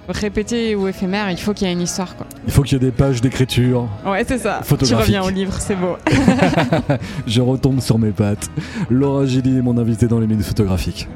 répétée 0.10 0.76
ou 0.76 0.88
éphémère, 0.88 1.30
il 1.32 1.38
faut 1.38 1.54
qu'il 1.54 1.68
y 1.68 1.70
ait 1.70 1.74
une 1.74 1.82
histoire. 1.82 2.16
Quoi. 2.16 2.26
Il 2.46 2.52
faut 2.52 2.64
qu'il 2.64 2.74
y 2.74 2.82
ait 2.82 2.86
des 2.86 2.92
pages 2.92 3.22
d'écriture. 3.22 3.88
Ouais, 4.06 4.24
c'est 4.28 4.38
ça. 4.38 4.62
Tu 4.84 4.96
reviens 4.96 5.24
au 5.24 5.30
livre, 5.30 5.54
c'est 5.60 5.76
beau. 5.76 5.98
Je 7.28 7.42
retombe 7.42 7.80
sur 7.82 7.98
mes 8.00 8.12
pattes. 8.12 8.50
Laura 8.90 9.26
Gilly 9.26 9.58
est 9.58 9.62
mon 9.62 9.78
invitée 9.78 10.08
dans 10.08 10.20
les 10.20 10.28
minutes 10.28 10.46
photographiques. 10.46 11.08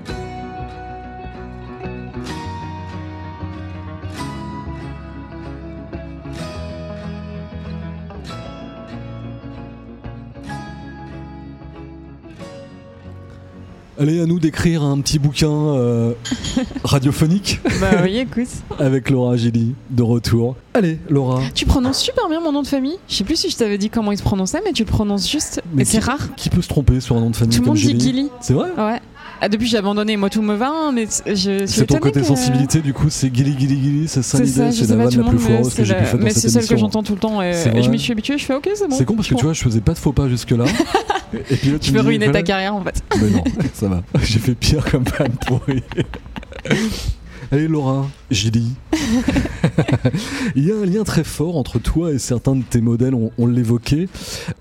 Allez, 13.97 14.19
à 14.19 14.25
nous 14.25 14.39
d'écrire 14.39 14.83
un 14.83 14.99
petit 14.99 15.19
bouquin 15.19 15.49
euh, 15.49 16.13
radiophonique 16.83 17.61
bah 17.79 18.01
oui, 18.03 18.17
écoute. 18.17 18.47
avec 18.77 19.09
Laura 19.09 19.37
Gilly 19.37 19.73
de 19.89 20.03
retour. 20.03 20.57
Allez, 20.73 20.99
Laura. 21.09 21.41
Tu 21.53 21.65
prononces 21.65 21.99
super 21.99 22.27
bien 22.27 22.41
mon 22.41 22.51
nom 22.51 22.61
de 22.61 22.67
famille. 22.67 22.97
Je 23.07 23.15
sais 23.15 23.23
plus 23.23 23.37
si 23.37 23.49
je 23.49 23.55
t'avais 23.55 23.77
dit 23.77 23.89
comment 23.89 24.11
il 24.11 24.17
se 24.17 24.23
prononçait, 24.23 24.61
mais 24.65 24.73
tu 24.73 24.83
le 24.83 24.89
prononces 24.89 25.29
juste. 25.29 25.61
Mais 25.73 25.85
c'est 25.85 25.99
rare. 25.99 26.35
Qui 26.35 26.49
peut 26.49 26.61
se 26.61 26.67
tromper 26.67 26.99
sur 26.99 27.15
un 27.15 27.21
nom 27.21 27.29
de 27.29 27.35
famille 27.37 27.55
Tout 27.55 27.61
le 27.63 27.67
monde 27.69 27.77
dit 27.77 27.97
Gilly. 27.97 28.29
C'est 28.41 28.53
vrai 28.53 28.69
Ouais. 28.77 28.99
Ah, 29.41 29.49
depuis 29.49 29.67
j'ai 29.67 29.77
abandonné, 29.77 30.15
moi 30.15 30.29
tout 30.29 30.41
me 30.41 30.55
va, 30.55 30.69
hein, 30.69 30.91
mais 30.93 31.07
je 31.27 31.33
suis 31.33 31.67
C'est 31.67 31.85
ton 31.85 31.97
côté 31.97 32.21
que- 32.21 32.25
sensibilité, 32.25 32.81
du 32.81 32.93
coup, 32.93 33.07
c'est 33.09 33.33
Gilly 33.35 33.53
Gilly 33.59 33.81
Gilly, 33.81 34.07
c'est 34.07 34.21
ça 34.21 34.37
l'idée, 34.39 34.71
c'est 34.71 34.89
la 34.89 34.95
vanne 34.95 35.15
la 35.17 35.23
plus 35.29 35.37
foireuse 35.39 35.73
que 35.73 35.83
j'ai 35.83 35.93
pu 35.93 36.05
faire 36.05 36.19
mais 36.19 36.31
c'est 36.31 36.47
celle 36.49 36.65
que 36.65 36.77
j'entends 36.77 37.03
tout 37.03 37.13
le 37.13 37.19
temps 37.19 37.41
et, 37.41 37.51
et 37.75 37.83
je 37.83 37.89
m'y 37.89 37.99
suis 37.99 38.13
habituée, 38.13 38.37
je 38.37 38.45
fais 38.45 38.55
ok, 38.55 38.69
c'est 38.73 38.87
bon. 38.87 38.95
C'est 38.95 39.03
con 39.03 39.15
parce 39.15 39.27
que 39.27 39.35
tu 39.35 39.43
vois, 39.43 39.51
je 39.53 39.61
faisais 39.61 39.81
pas 39.81 39.91
de 39.93 39.97
faux 39.97 40.13
pas 40.13 40.29
jusque-là. 40.29 40.65
Et 41.49 41.55
puis 41.55 41.71
là, 41.71 41.79
Tu 41.79 41.91
peux 41.91 42.01
dis, 42.01 42.05
ruiner 42.05 42.31
ta 42.31 42.43
carrière 42.43 42.75
en 42.75 42.83
fait. 42.83 43.03
Mais 43.21 43.29
non, 43.29 43.43
ça 43.73 43.87
va. 43.87 44.03
J'ai 44.23 44.39
fait 44.39 44.55
pire 44.55 44.85
comme 44.89 45.05
fan 45.05 45.31
pourri. 45.47 45.83
Allez 47.51 47.67
Laura, 47.67 48.09
Gilly. 48.31 48.73
Il 50.55 50.65
y 50.65 50.71
a 50.71 50.75
un 50.75 50.85
lien 50.85 51.03
très 51.03 51.23
fort 51.23 51.57
entre 51.57 51.79
toi 51.79 52.11
et 52.11 52.17
certains 52.17 52.55
de 52.55 52.63
tes 52.63 52.81
modèles, 52.81 53.13
on, 53.13 53.31
on 53.37 53.45
l'évoquait, 53.45 54.07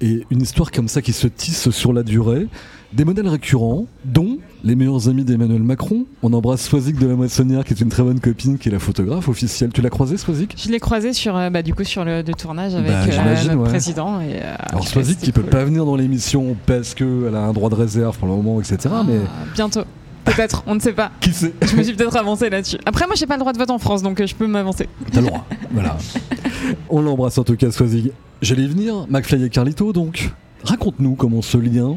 et 0.03 0.25
une 0.31 0.43
histoire 0.43 0.71
comme 0.71 0.89
ça 0.89 1.01
qui 1.01 1.13
se 1.13 1.27
tisse 1.27 1.71
sur 1.71 1.93
la 1.93 2.03
durée. 2.03 2.47
Des 2.93 3.05
modèles 3.05 3.29
récurrents, 3.29 3.87
dont 4.05 4.39
les 4.65 4.75
meilleurs 4.75 5.09
amis 5.11 5.25
d'Emmanuel 5.25 5.63
Macron. 5.63 6.07
On 6.23 6.33
embrasse 6.33 6.63
Swazik 6.63 6.99
de 6.99 7.07
la 7.07 7.15
Moissonnière, 7.15 7.65
qui 7.65 7.75
est 7.75 7.81
une 7.81 7.91
très 7.91 8.03
bonne 8.03 8.19
copine, 8.19 8.57
qui 8.59 8.71
est 8.71 8.73
la 8.73 8.79
photographe 8.79 9.29
officielle. 9.29 9.71
Tu 9.73 9.83
l'as 9.83 9.91
croisée, 9.91 10.17
Swazik? 10.17 10.55
Je 10.59 10.71
l'ai 10.71 10.81
croisé 10.81 11.13
sur, 11.13 11.37
euh, 11.37 11.51
bah, 11.51 11.63
du 11.63 11.75
coup, 11.75 11.85
sur 11.85 12.05
le 12.05 12.23
tournage 12.25 12.75
avec 12.75 12.89
Bah, 12.91 13.05
euh, 13.07 13.55
ouais. 13.57 13.69
président. 13.69 14.21
Et, 14.23 14.37
euh, 14.43 14.55
Alors 14.71 14.89
Swazik 14.89 15.19
qui 15.19 15.33
peut 15.33 15.43
pas 15.43 15.65
venir 15.65 15.85
dans 15.85 15.97
l'émission 15.97 16.57
parce 16.67 16.95
qu'elle 16.95 17.35
a 17.35 17.41
un 17.41 17.53
droit 17.53 17.69
de 17.69 17.75
réserve 17.75 18.17
pour 18.19 18.27
le 18.27 18.35
moment, 18.35 18.59
etc. 18.61 18.79
Mais 19.07 19.21
Ah, 19.27 19.45
bientôt. 19.55 19.83
Peut-être, 20.25 20.65
on 20.67 20.75
ne 20.75 20.81
sait 20.81 20.95
pas. 20.95 21.11
qui 21.21 21.35
sait? 21.35 21.53
Je 21.61 21.77
me 21.77 21.83
suis 21.83 21.95
peut-être 21.95 22.17
avancé 22.17 22.49
là-dessus. 22.49 22.79
Après, 22.87 23.05
moi, 23.07 23.15
j'ai 23.15 23.27
pas 23.27 23.35
le 23.35 23.41
droit 23.41 23.53
de 23.53 23.59
vote 23.59 23.71
en 23.71 23.79
France, 23.79 24.03
donc 24.03 24.25
je 24.25 24.35
peux 24.35 24.47
m'avancer. 24.47 24.89
T'as 25.13 25.21
le 25.21 25.27
droit. 25.27 25.47
voilà. 25.73 25.99
On 26.89 27.03
l'embrasse 27.03 27.37
en 27.37 27.45
tout 27.45 27.57
cas, 27.57 27.71
Swazig. 27.71 28.13
J'allais 28.41 28.63
y 28.63 28.69
venir, 28.69 29.07
McFly 29.11 29.45
et 29.45 29.51
Carlito, 29.51 29.93
donc. 29.93 30.31
Raconte-nous 30.65 31.15
comment 31.15 31.43
ce 31.43 31.59
lien 31.59 31.97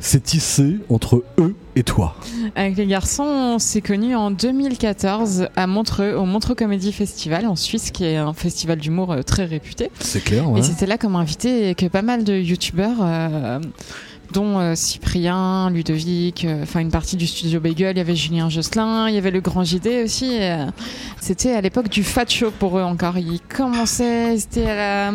s'est 0.00 0.20
tissé 0.20 0.76
entre 0.90 1.24
eux 1.38 1.54
et 1.76 1.82
toi. 1.82 2.14
Avec 2.54 2.76
les 2.76 2.86
garçons, 2.86 3.24
on 3.24 3.58
s'est 3.58 3.80
connus 3.80 4.14
en 4.14 4.30
2014 4.30 5.48
à 5.56 5.66
Montreux, 5.66 6.14
au 6.14 6.24
Montreux 6.24 6.54
Comedy 6.54 6.92
Festival 6.92 7.46
en 7.46 7.56
Suisse, 7.56 7.90
qui 7.90 8.04
est 8.04 8.16
un 8.16 8.32
festival 8.32 8.78
d'humour 8.78 9.12
euh, 9.12 9.22
très 9.22 9.44
réputé. 9.44 9.90
C'est 10.00 10.22
clair, 10.22 10.50
ouais. 10.50 10.60
Et 10.60 10.62
c'était 10.62 10.86
là 10.86 10.98
comme 10.98 11.16
invité 11.16 11.74
que 11.74 11.86
pas 11.86 12.02
mal 12.02 12.22
de 12.24 12.34
youtubeurs, 12.34 12.96
euh, 13.02 13.58
dont 14.32 14.58
euh, 14.58 14.74
Cyprien, 14.74 15.70
Ludovic, 15.70 16.44
euh, 16.44 16.62
enfin 16.62 16.80
une 16.80 16.90
partie 16.90 17.16
du 17.16 17.26
studio 17.26 17.60
Bagel, 17.60 17.96
il 17.96 17.98
y 17.98 18.00
avait 18.00 18.14
Julien 18.16 18.48
Josselin, 18.50 19.08
il 19.08 19.14
y 19.14 19.18
avait 19.18 19.30
le 19.30 19.40
Grand 19.40 19.64
JD 19.64 20.04
aussi. 20.04 20.38
euh, 20.40 20.66
c'était 21.20 21.52
à 21.54 21.60
l'époque 21.60 21.88
du 21.88 22.04
Fat 22.04 22.26
Show 22.28 22.50
pour 22.58 22.78
eux 22.78 22.82
encore. 22.82 23.18
Ils 23.18 23.40
commençaient, 23.40 24.36
la- 24.56 25.12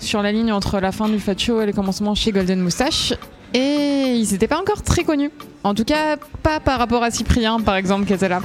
sur 0.00 0.22
la 0.22 0.32
ligne 0.32 0.52
entre 0.52 0.80
la 0.80 0.92
fin 0.92 1.08
du 1.08 1.18
Fat 1.18 1.36
Show 1.36 1.60
et 1.60 1.66
le 1.66 1.72
commencement 1.72 2.14
chez 2.14 2.32
Golden 2.32 2.60
Moustache. 2.60 3.12
Et 3.54 4.14
ils 4.16 4.28
n'étaient 4.32 4.48
pas 4.48 4.60
encore 4.60 4.82
très 4.82 5.04
connus. 5.04 5.30
En 5.64 5.74
tout 5.74 5.84
cas, 5.84 6.16
pas 6.42 6.60
par 6.60 6.78
rapport 6.78 7.02
à 7.02 7.10
Cyprien, 7.10 7.60
par 7.60 7.76
exemple, 7.76 8.06
qui 8.06 8.12
était 8.12 8.28
là. 8.28 8.40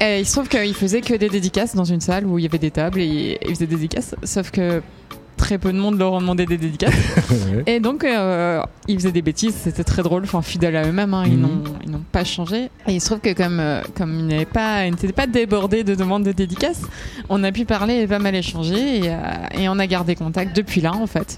Et 0.00 0.20
il 0.20 0.26
se 0.26 0.32
trouve 0.32 0.48
qu'ils 0.48 0.74
faisaient 0.74 1.00
que 1.00 1.14
des 1.14 1.28
dédicaces 1.28 1.74
dans 1.74 1.84
une 1.84 2.00
salle 2.00 2.26
où 2.26 2.38
il 2.38 2.42
y 2.42 2.46
avait 2.46 2.58
des 2.58 2.70
tables 2.70 3.00
et 3.00 3.38
ils 3.42 3.48
faisaient 3.54 3.66
des 3.66 3.76
dédicaces. 3.76 4.14
Sauf 4.22 4.50
que 4.50 4.82
très 5.36 5.58
peu 5.58 5.70
de 5.72 5.78
monde 5.78 5.98
leur 5.98 6.12
ont 6.14 6.20
demandé 6.20 6.46
des 6.46 6.56
dédicaces. 6.56 6.94
Et 7.66 7.78
donc, 7.78 8.04
euh, 8.04 8.62
ils 8.88 8.96
faisaient 8.98 9.12
des 9.12 9.20
bêtises, 9.20 9.54
c'était 9.54 9.84
très 9.84 10.02
drôle, 10.02 10.22
enfin, 10.24 10.40
fidèles 10.40 10.76
à 10.76 10.86
eux-mêmes, 10.88 11.12
hein, 11.12 11.24
ils 11.26 11.34
Mhm. 11.34 11.40
n'ont 11.42 11.62
ils 11.84 11.90
n'ont 11.90 12.02
pas 12.10 12.24
changé. 12.24 12.70
Et 12.86 12.94
il 12.94 13.00
se 13.02 13.06
trouve 13.06 13.20
que 13.20 13.34
comme, 13.34 13.60
euh, 13.60 13.82
comme 13.98 14.18
ils 14.18 14.26
n'avaient 14.26 14.46
pas, 14.46 14.86
ils 14.86 14.92
n'étaient 14.92 15.12
pas 15.12 15.26
débordés 15.26 15.84
de 15.84 15.94
demandes 15.94 16.22
de 16.24 16.32
dédicaces, 16.32 16.80
on 17.28 17.44
a 17.44 17.52
pu 17.52 17.66
parler 17.66 17.96
et 18.00 18.06
pas 18.06 18.18
mal 18.18 18.34
échanger, 18.34 18.98
et, 19.04 19.10
euh, 19.10 19.14
et 19.58 19.68
on 19.68 19.78
a 19.78 19.86
gardé 19.86 20.14
contact 20.14 20.56
depuis 20.56 20.80
là, 20.80 20.92
en 20.94 21.06
fait. 21.06 21.36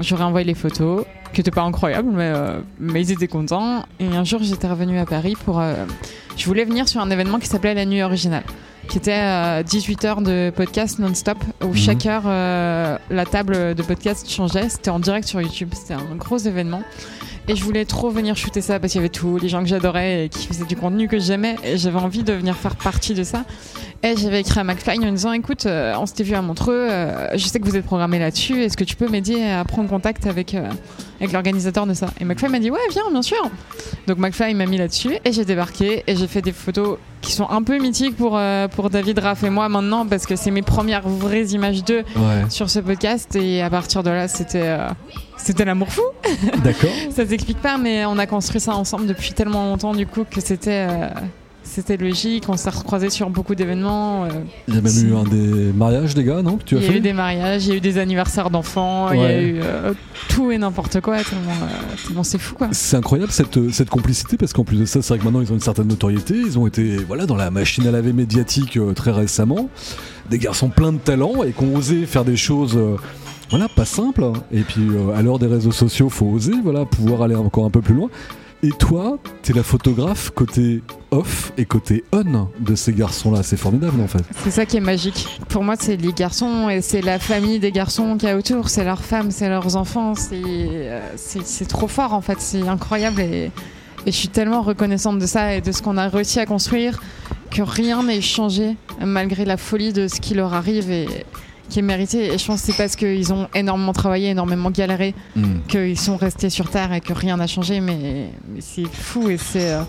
J'aurais 0.00 0.24
envoyé 0.24 0.46
les 0.46 0.54
photos, 0.54 1.04
qui 1.32 1.40
n'étaient 1.40 1.50
pas 1.50 1.62
incroyables, 1.62 2.10
mais, 2.10 2.32
euh, 2.34 2.60
mais 2.78 3.02
ils 3.02 3.12
étaient 3.12 3.28
contents. 3.28 3.84
Et 4.00 4.06
un 4.06 4.24
jour, 4.24 4.40
j'étais 4.42 4.68
revenue 4.68 4.98
à 4.98 5.06
Paris 5.06 5.34
pour... 5.44 5.60
euh, 5.60 5.74
je 6.36 6.46
voulais 6.46 6.64
venir 6.64 6.88
sur 6.88 7.00
un 7.00 7.10
événement 7.10 7.38
qui 7.38 7.46
s'appelait 7.48 7.74
La 7.74 7.84
Nuit 7.86 8.02
Originale 8.02 8.44
qui 8.88 8.98
était 8.98 9.18
euh, 9.20 9.64
18 9.64 10.04
heures 10.04 10.22
de 10.22 10.52
podcast 10.54 11.00
non-stop 11.00 11.38
où 11.64 11.68
Mhm. 11.70 11.74
chaque 11.76 12.06
heure 12.06 12.22
euh, 12.26 12.96
la 13.10 13.24
table 13.24 13.74
de 13.74 13.82
podcast 13.82 14.30
changeait. 14.30 14.68
C'était 14.68 14.90
en 14.90 15.00
direct 15.00 15.26
sur 15.26 15.40
YouTube. 15.40 15.70
C'était 15.74 15.94
un 15.94 16.14
gros 16.14 16.38
événement. 16.38 16.82
Et 17.48 17.54
je 17.54 17.62
voulais 17.62 17.84
trop 17.84 18.10
venir 18.10 18.36
shooter 18.36 18.60
ça 18.60 18.80
parce 18.80 18.92
qu'il 18.92 19.00
y 19.00 19.04
avait 19.04 19.08
tous 19.08 19.38
les 19.38 19.48
gens 19.48 19.60
que 19.62 19.68
j'adorais 19.68 20.24
et 20.24 20.28
qui 20.28 20.48
faisaient 20.48 20.64
du 20.64 20.74
contenu 20.76 21.06
que 21.06 21.18
j'aimais. 21.20 21.56
Et 21.64 21.78
j'avais 21.78 21.98
envie 21.98 22.24
de 22.24 22.32
venir 22.32 22.56
faire 22.56 22.74
partie 22.76 23.14
de 23.14 23.22
ça. 23.22 23.44
Et 24.02 24.16
j'avais 24.16 24.40
écrit 24.40 24.58
à 24.60 24.64
McFly 24.64 24.98
en 25.06 25.12
disant 25.12 25.32
Écoute, 25.32 25.66
euh, 25.66 25.94
on 25.98 26.06
s'était 26.06 26.24
vu 26.24 26.34
à 26.34 26.42
Montreux. 26.42 26.88
euh, 26.90 27.28
je 27.34 27.46
sais 27.46 27.60
que 27.60 27.64
vous 27.64 27.76
êtes 27.76 27.84
programmé 27.84 28.18
là-dessus. 28.18 28.62
Est-ce 28.62 28.76
que 28.76 28.84
tu 28.84 28.96
peux 28.96 29.08
m'aider 29.08 29.42
à 29.44 29.64
prendre 29.64 29.88
contact 29.88 30.26
avec, 30.26 30.54
euh, 30.54 30.68
avec 31.20 31.32
l'organisateur 31.32 31.86
de 31.86 31.94
ça? 31.94 32.08
Et 32.20 32.24
McFly 32.24 32.48
m'a 32.50 32.58
dit 32.58 32.70
Ouais, 32.70 32.80
viens, 32.90 33.10
bien 33.10 33.22
sûr. 33.22 33.40
Donc 34.06 34.18
McFly 34.18 34.54
m'a 34.54 34.66
mis 34.66 34.78
là-dessus 34.78 35.16
et 35.24 35.32
j'ai 35.32 35.44
débarqué 35.44 36.02
et 36.06 36.16
j'ai 36.16 36.26
fait 36.26 36.42
des 36.42 36.52
photos 36.52 36.98
qui 37.22 37.32
sont 37.32 37.48
un 37.48 37.62
peu 37.62 37.78
mythiques 37.78 38.16
pour, 38.16 38.38
pour 38.74 38.90
David 38.90 39.18
Raff 39.18 39.42
et 39.42 39.50
moi 39.50 39.68
maintenant 39.68 40.06
parce 40.06 40.26
que 40.26 40.36
c'est 40.36 40.50
mes 40.52 40.62
premières 40.62 41.08
vraies 41.08 41.46
images 41.46 41.82
d'eux 41.84 42.04
Ouais, 42.14 42.44
sur 42.50 42.70
ce 42.70 42.78
podcast 42.78 43.34
et 43.34 43.62
à 43.62 43.70
partir 43.70 44.04
de 44.04 44.10
là 44.10 44.28
c'était 44.28 44.76
c'était 45.36 45.64
l'amour 45.64 45.88
fou 45.92 46.02
d'accord. 46.64 46.90
ça 47.14 47.26
s'explique 47.26 47.60
pas 47.60 47.78
mais 47.78 48.04
on 48.06 48.18
a 48.18 48.26
construit 48.26 48.60
ça 48.60 48.74
ensemble 48.74 49.06
depuis 49.06 49.32
tellement 49.32 49.68
longtemps 49.68 49.94
du 49.94 50.06
coup 50.06 50.24
que 50.28 50.40
c'était 50.40 50.86
euh, 50.88 51.08
c'était 51.62 51.96
logique 51.96 52.44
on 52.48 52.56
s'est 52.56 52.70
recroisés 52.70 53.10
sur 53.10 53.28
beaucoup 53.28 53.54
d'événements 53.54 54.24
euh, 54.24 54.28
Il 54.68 54.74
y 54.74 54.78
a 54.78 54.80
même 54.80 55.08
eu 55.08 55.14
un 55.14 55.24
des 55.24 55.72
mariages 55.72 56.14
des 56.14 56.24
gars, 56.24 56.40
non 56.42 56.56
Que 56.56 56.64
tu 56.64 56.76
as 56.76 56.78
il 56.78 56.84
y 56.84 56.86
a 56.86 56.90
fait 56.92 56.98
eu 56.98 57.00
des 57.00 57.12
mariages 57.12 57.66
il 57.66 57.70
y 57.70 57.72
a 57.72 57.76
eu 57.76 57.80
des 57.80 57.98
anniversaires 57.98 58.50
d'enfants 58.50 59.10
il 59.12 59.20
y 59.20 59.24
a 59.24 59.40
eu 59.42 59.60
euh, 59.62 59.92
tout 60.28 60.50
et 60.52 60.58
n'importe 60.58 61.00
quoi 61.00 61.18
tellement, 61.22 62.22
c'est 62.22 62.38
fou 62.38 62.54
quoi 62.54 62.68
C'est 62.72 62.96
incroyable 62.96 63.32
cette, 63.32 63.70
cette 63.72 63.90
complicité 63.90 64.36
parce 64.36 64.52
qu'en 64.52 64.64
plus 64.64 64.78
de 64.78 64.84
ça, 64.84 65.02
c'est 65.02 65.08
vrai 65.08 65.18
que 65.18 65.24
maintenant 65.24 65.40
ils 65.40 65.50
ont 65.50 65.54
une 65.54 65.60
certaine 65.60 65.88
notoriété. 65.88 66.34
Ils 66.34 66.58
ont 66.58 66.66
été 66.66 66.96
voilà 66.96 67.26
dans 67.26 67.36
la 67.36 67.50
machine 67.50 67.86
à 67.86 67.90
laver 67.90 68.12
médiatique 68.12 68.78
très 68.94 69.10
récemment. 69.10 69.68
des 70.30 70.38
garçons 70.38 70.68
pleins 70.68 70.92
de 70.92 70.98
talent 70.98 71.42
et 71.42 71.52
qui 71.52 71.64
ont 71.64 71.74
osé 71.74 72.06
faire 72.06 72.24
des 72.24 72.36
choses. 72.36 72.78
Voilà, 73.50 73.68
pas 73.68 73.84
simples. 73.84 74.32
Et 74.52 74.62
puis 74.62 74.88
euh, 74.88 75.14
à 75.16 75.22
l'heure 75.22 75.38
des 75.38 75.46
réseaux 75.46 75.72
sociaux, 75.72 76.08
faut 76.08 76.26
oser, 76.26 76.54
voilà, 76.62 76.84
pouvoir 76.84 77.22
aller 77.22 77.34
encore 77.34 77.64
un 77.64 77.70
peu 77.70 77.80
plus 77.80 77.94
loin. 77.94 78.08
Et 78.62 78.70
toi, 78.70 79.18
t'es 79.42 79.52
la 79.52 79.62
photographe 79.62 80.30
côté 80.30 80.82
off 81.10 81.52
et 81.58 81.66
côté 81.66 82.04
on 82.12 82.48
de 82.58 82.74
ces 82.74 82.92
garçons-là. 82.92 83.42
C'est 83.42 83.58
formidable 83.58 84.00
en 84.00 84.08
fait. 84.08 84.24
C'est 84.42 84.50
ça 84.50 84.64
qui 84.64 84.78
est 84.78 84.80
magique. 84.80 85.40
Pour 85.48 85.62
moi, 85.62 85.74
c'est 85.78 85.96
les 85.96 86.12
garçons 86.12 86.70
et 86.70 86.80
c'est 86.80 87.02
la 87.02 87.18
famille 87.18 87.58
des 87.58 87.70
garçons 87.70 88.16
qu'il 88.16 88.28
y 88.28 88.32
a 88.32 88.36
autour. 88.36 88.70
C'est 88.70 88.84
leurs 88.84 89.02
femmes, 89.02 89.30
c'est 89.30 89.48
leurs 89.48 89.76
enfants. 89.76 90.14
C'est 90.14 90.42
euh, 90.42 91.00
c'est 91.16 91.68
trop 91.68 91.86
fort 91.86 92.14
en 92.14 92.22
fait. 92.22 92.40
C'est 92.40 92.66
incroyable 92.66 93.20
et, 93.20 93.52
et 94.06 94.10
je 94.10 94.16
suis 94.16 94.28
tellement 94.28 94.62
reconnaissante 94.62 95.18
de 95.18 95.26
ça 95.26 95.54
et 95.54 95.60
de 95.60 95.70
ce 95.70 95.82
qu'on 95.82 95.98
a 95.98 96.08
réussi 96.08 96.40
à 96.40 96.46
construire 96.46 97.00
que 97.50 97.62
rien 97.62 98.02
n'est 98.02 98.22
changé 98.22 98.76
malgré 99.00 99.44
la 99.44 99.56
folie 99.56 99.92
de 99.92 100.08
ce 100.08 100.20
qui 100.20 100.34
leur 100.34 100.54
arrive 100.54 100.90
et 100.90 101.06
qui 101.68 101.78
est 101.78 101.82
mérité. 101.82 102.32
Et 102.32 102.38
je 102.38 102.46
pense 102.46 102.60
que 102.62 102.66
c'est 102.72 102.76
parce 102.76 102.96
qu'ils 102.96 103.32
ont 103.32 103.48
énormément 103.54 103.92
travaillé, 103.92 104.30
énormément 104.30 104.70
galéré 104.70 105.14
qu'ils 105.68 105.98
sont 105.98 106.16
restés 106.16 106.50
sur 106.50 106.70
Terre 106.70 106.92
et 106.92 107.00
que 107.00 107.12
rien 107.12 107.36
n'a 107.36 107.46
changé. 107.46 107.80
Mais, 107.80 108.30
mais 108.48 108.60
c'est 108.60 108.86
fou 108.86 109.28
et 109.30 109.36
c'est. 109.38 109.72
euh, 109.74 109.82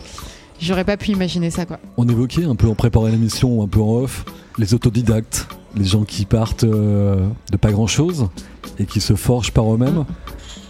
J'aurais 0.60 0.86
pas 0.86 0.98
pu 0.98 1.12
imaginer 1.12 1.52
ça 1.52 1.68
quoi. 1.68 1.78
On 1.98 2.08
évoquait 2.10 2.44
un 2.46 2.56
peu 2.56 2.68
en 2.68 2.74
préparant 2.74 3.06
l'émission, 3.06 3.62
un 3.62 3.68
peu 3.68 3.80
en 3.80 3.98
off, 4.02 4.26
les 4.58 4.74
autodidactes, 4.74 5.48
les 5.76 5.86
gens 5.86 6.04
qui 6.04 6.26
partent 6.26 6.64
euh, 6.64 7.28
de 7.52 7.58
pas 7.58 7.72
grand-chose 7.72 8.28
et 8.80 8.86
qui 8.86 9.00
se 9.00 9.16
forgent 9.16 9.52
par 9.52 9.72
eux-mêmes. 9.72 10.04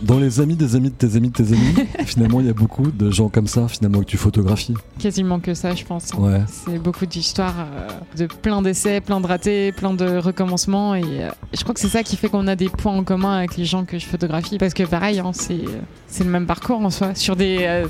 Dans 0.01 0.19
les 0.19 0.39
amis 0.39 0.55
des 0.55 0.75
amis 0.75 0.89
de 0.89 0.95
tes 0.95 1.15
amis 1.15 1.29
de 1.29 1.33
tes 1.33 1.53
amis, 1.53 1.87
finalement, 2.05 2.39
il 2.39 2.47
y 2.47 2.49
a 2.49 2.53
beaucoup 2.53 2.91
de 2.91 3.09
gens 3.11 3.29
comme 3.29 3.47
ça, 3.47 3.67
finalement, 3.67 3.99
que 3.99 4.05
tu 4.05 4.17
photographies. 4.17 4.75
Quasiment 4.99 5.39
que 5.39 5.53
ça, 5.53 5.73
je 5.73 5.83
pense. 5.83 6.11
Ouais. 6.17 6.41
C'est 6.47 6.79
beaucoup 6.79 7.05
d'histoires, 7.05 7.55
euh, 7.59 7.87
de 8.17 8.27
plein 8.27 8.61
d'essais, 8.61 9.01
plein 9.01 9.19
de 9.19 9.27
ratés, 9.27 9.71
plein 9.71 9.93
de 9.93 10.17
recommencements. 10.17 10.95
Et 10.95 11.03
euh, 11.03 11.29
je 11.53 11.61
crois 11.63 11.73
que 11.73 11.79
c'est 11.79 11.89
ça 11.89 12.03
qui 12.03 12.15
fait 12.15 12.29
qu'on 12.29 12.47
a 12.47 12.55
des 12.55 12.69
points 12.69 12.93
en 12.93 13.03
commun 13.03 13.37
avec 13.37 13.57
les 13.57 13.65
gens 13.65 13.85
que 13.85 13.97
je 13.97 14.05
photographie. 14.05 14.57
Parce 14.57 14.73
que 14.73 14.83
pareil, 14.83 15.19
hein, 15.19 15.31
c'est 15.33 15.53
euh, 15.53 15.79
c'est 16.07 16.23
le 16.23 16.29
même 16.29 16.45
parcours 16.45 16.79
en 16.79 16.89
soi, 16.89 17.13
sur 17.15 17.35
des, 17.35 17.57
euh, 17.61 17.87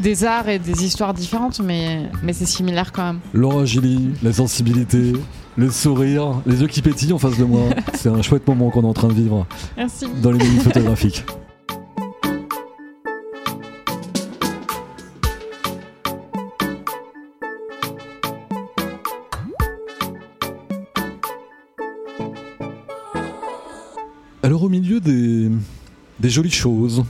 des 0.00 0.24
arts 0.24 0.48
et 0.48 0.58
des 0.58 0.84
histoires 0.84 1.14
différentes, 1.14 1.60
mais, 1.60 2.02
mais 2.22 2.32
c'est 2.32 2.46
similaire 2.46 2.92
quand 2.92 3.04
même. 3.04 3.20
Laura 3.32 3.64
Gilly, 3.64 4.10
la 4.22 4.32
sensibilité, 4.32 5.12
le 5.56 5.70
sourire, 5.70 6.42
les 6.46 6.60
yeux 6.60 6.68
qui 6.68 6.82
pétillent 6.82 7.12
en 7.12 7.18
face 7.18 7.38
de 7.38 7.44
moi. 7.44 7.62
C'est 7.94 8.08
un 8.08 8.22
chouette 8.22 8.46
moment 8.46 8.70
qu'on 8.70 8.82
est 8.82 8.86
en 8.86 8.92
train 8.92 9.08
de 9.08 9.14
vivre 9.14 9.46
Merci. 9.76 10.06
dans 10.22 10.30
les 10.30 10.38
minutes 10.38 10.62
photographiques. 10.62 11.24
Des 26.20 26.30
jolies 26.30 26.50
choses, 26.50 27.04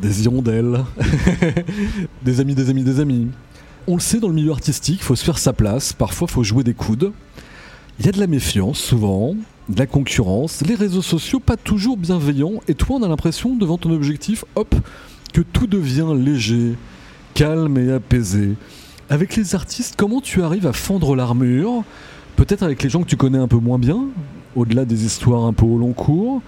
des 0.00 0.24
hirondelles, 0.24 0.84
des 2.22 2.40
amis, 2.40 2.54
des 2.54 2.70
amis, 2.70 2.84
des 2.84 3.00
amis, 3.00 3.28
on 3.86 3.94
le 3.94 4.00
sait 4.00 4.20
dans 4.20 4.28
le 4.28 4.34
milieu 4.34 4.52
artistique, 4.52 5.02
faut 5.02 5.16
se 5.16 5.24
faire 5.24 5.38
sa 5.38 5.52
place, 5.52 5.92
parfois 5.92 6.28
faut 6.28 6.44
jouer 6.44 6.64
des 6.64 6.74
coudes. 6.74 7.12
Il 7.98 8.06
y 8.06 8.08
a 8.08 8.12
de 8.12 8.20
la 8.20 8.26
méfiance 8.26 8.78
souvent, 8.78 9.34
de 9.68 9.78
la 9.78 9.86
concurrence, 9.86 10.62
les 10.62 10.74
réseaux 10.74 11.02
sociaux 11.02 11.40
pas 11.40 11.56
toujours 11.56 11.96
bienveillants, 11.96 12.60
et 12.68 12.74
toi 12.74 12.96
on 13.00 13.02
a 13.02 13.08
l'impression 13.08 13.56
devant 13.56 13.78
ton 13.78 13.90
objectif, 13.90 14.44
hop, 14.56 14.74
que 15.32 15.40
tout 15.40 15.66
devient 15.66 16.12
léger, 16.16 16.74
calme 17.34 17.78
et 17.78 17.92
apaisé. 17.92 18.54
Avec 19.10 19.36
les 19.36 19.54
artistes, 19.54 19.94
comment 19.96 20.20
tu 20.20 20.42
arrives 20.42 20.66
à 20.66 20.72
fendre 20.72 21.16
l'armure? 21.16 21.82
Peut-être 22.36 22.62
avec 22.62 22.82
les 22.82 22.90
gens 22.90 23.02
que 23.02 23.08
tu 23.08 23.16
connais 23.16 23.38
un 23.38 23.48
peu 23.48 23.56
moins 23.56 23.78
bien, 23.78 24.04
au-delà 24.54 24.84
des 24.84 25.04
histoires 25.04 25.44
un 25.44 25.52
peu 25.52 25.64
au 25.64 25.78
long 25.78 25.92
cours, 25.92 26.42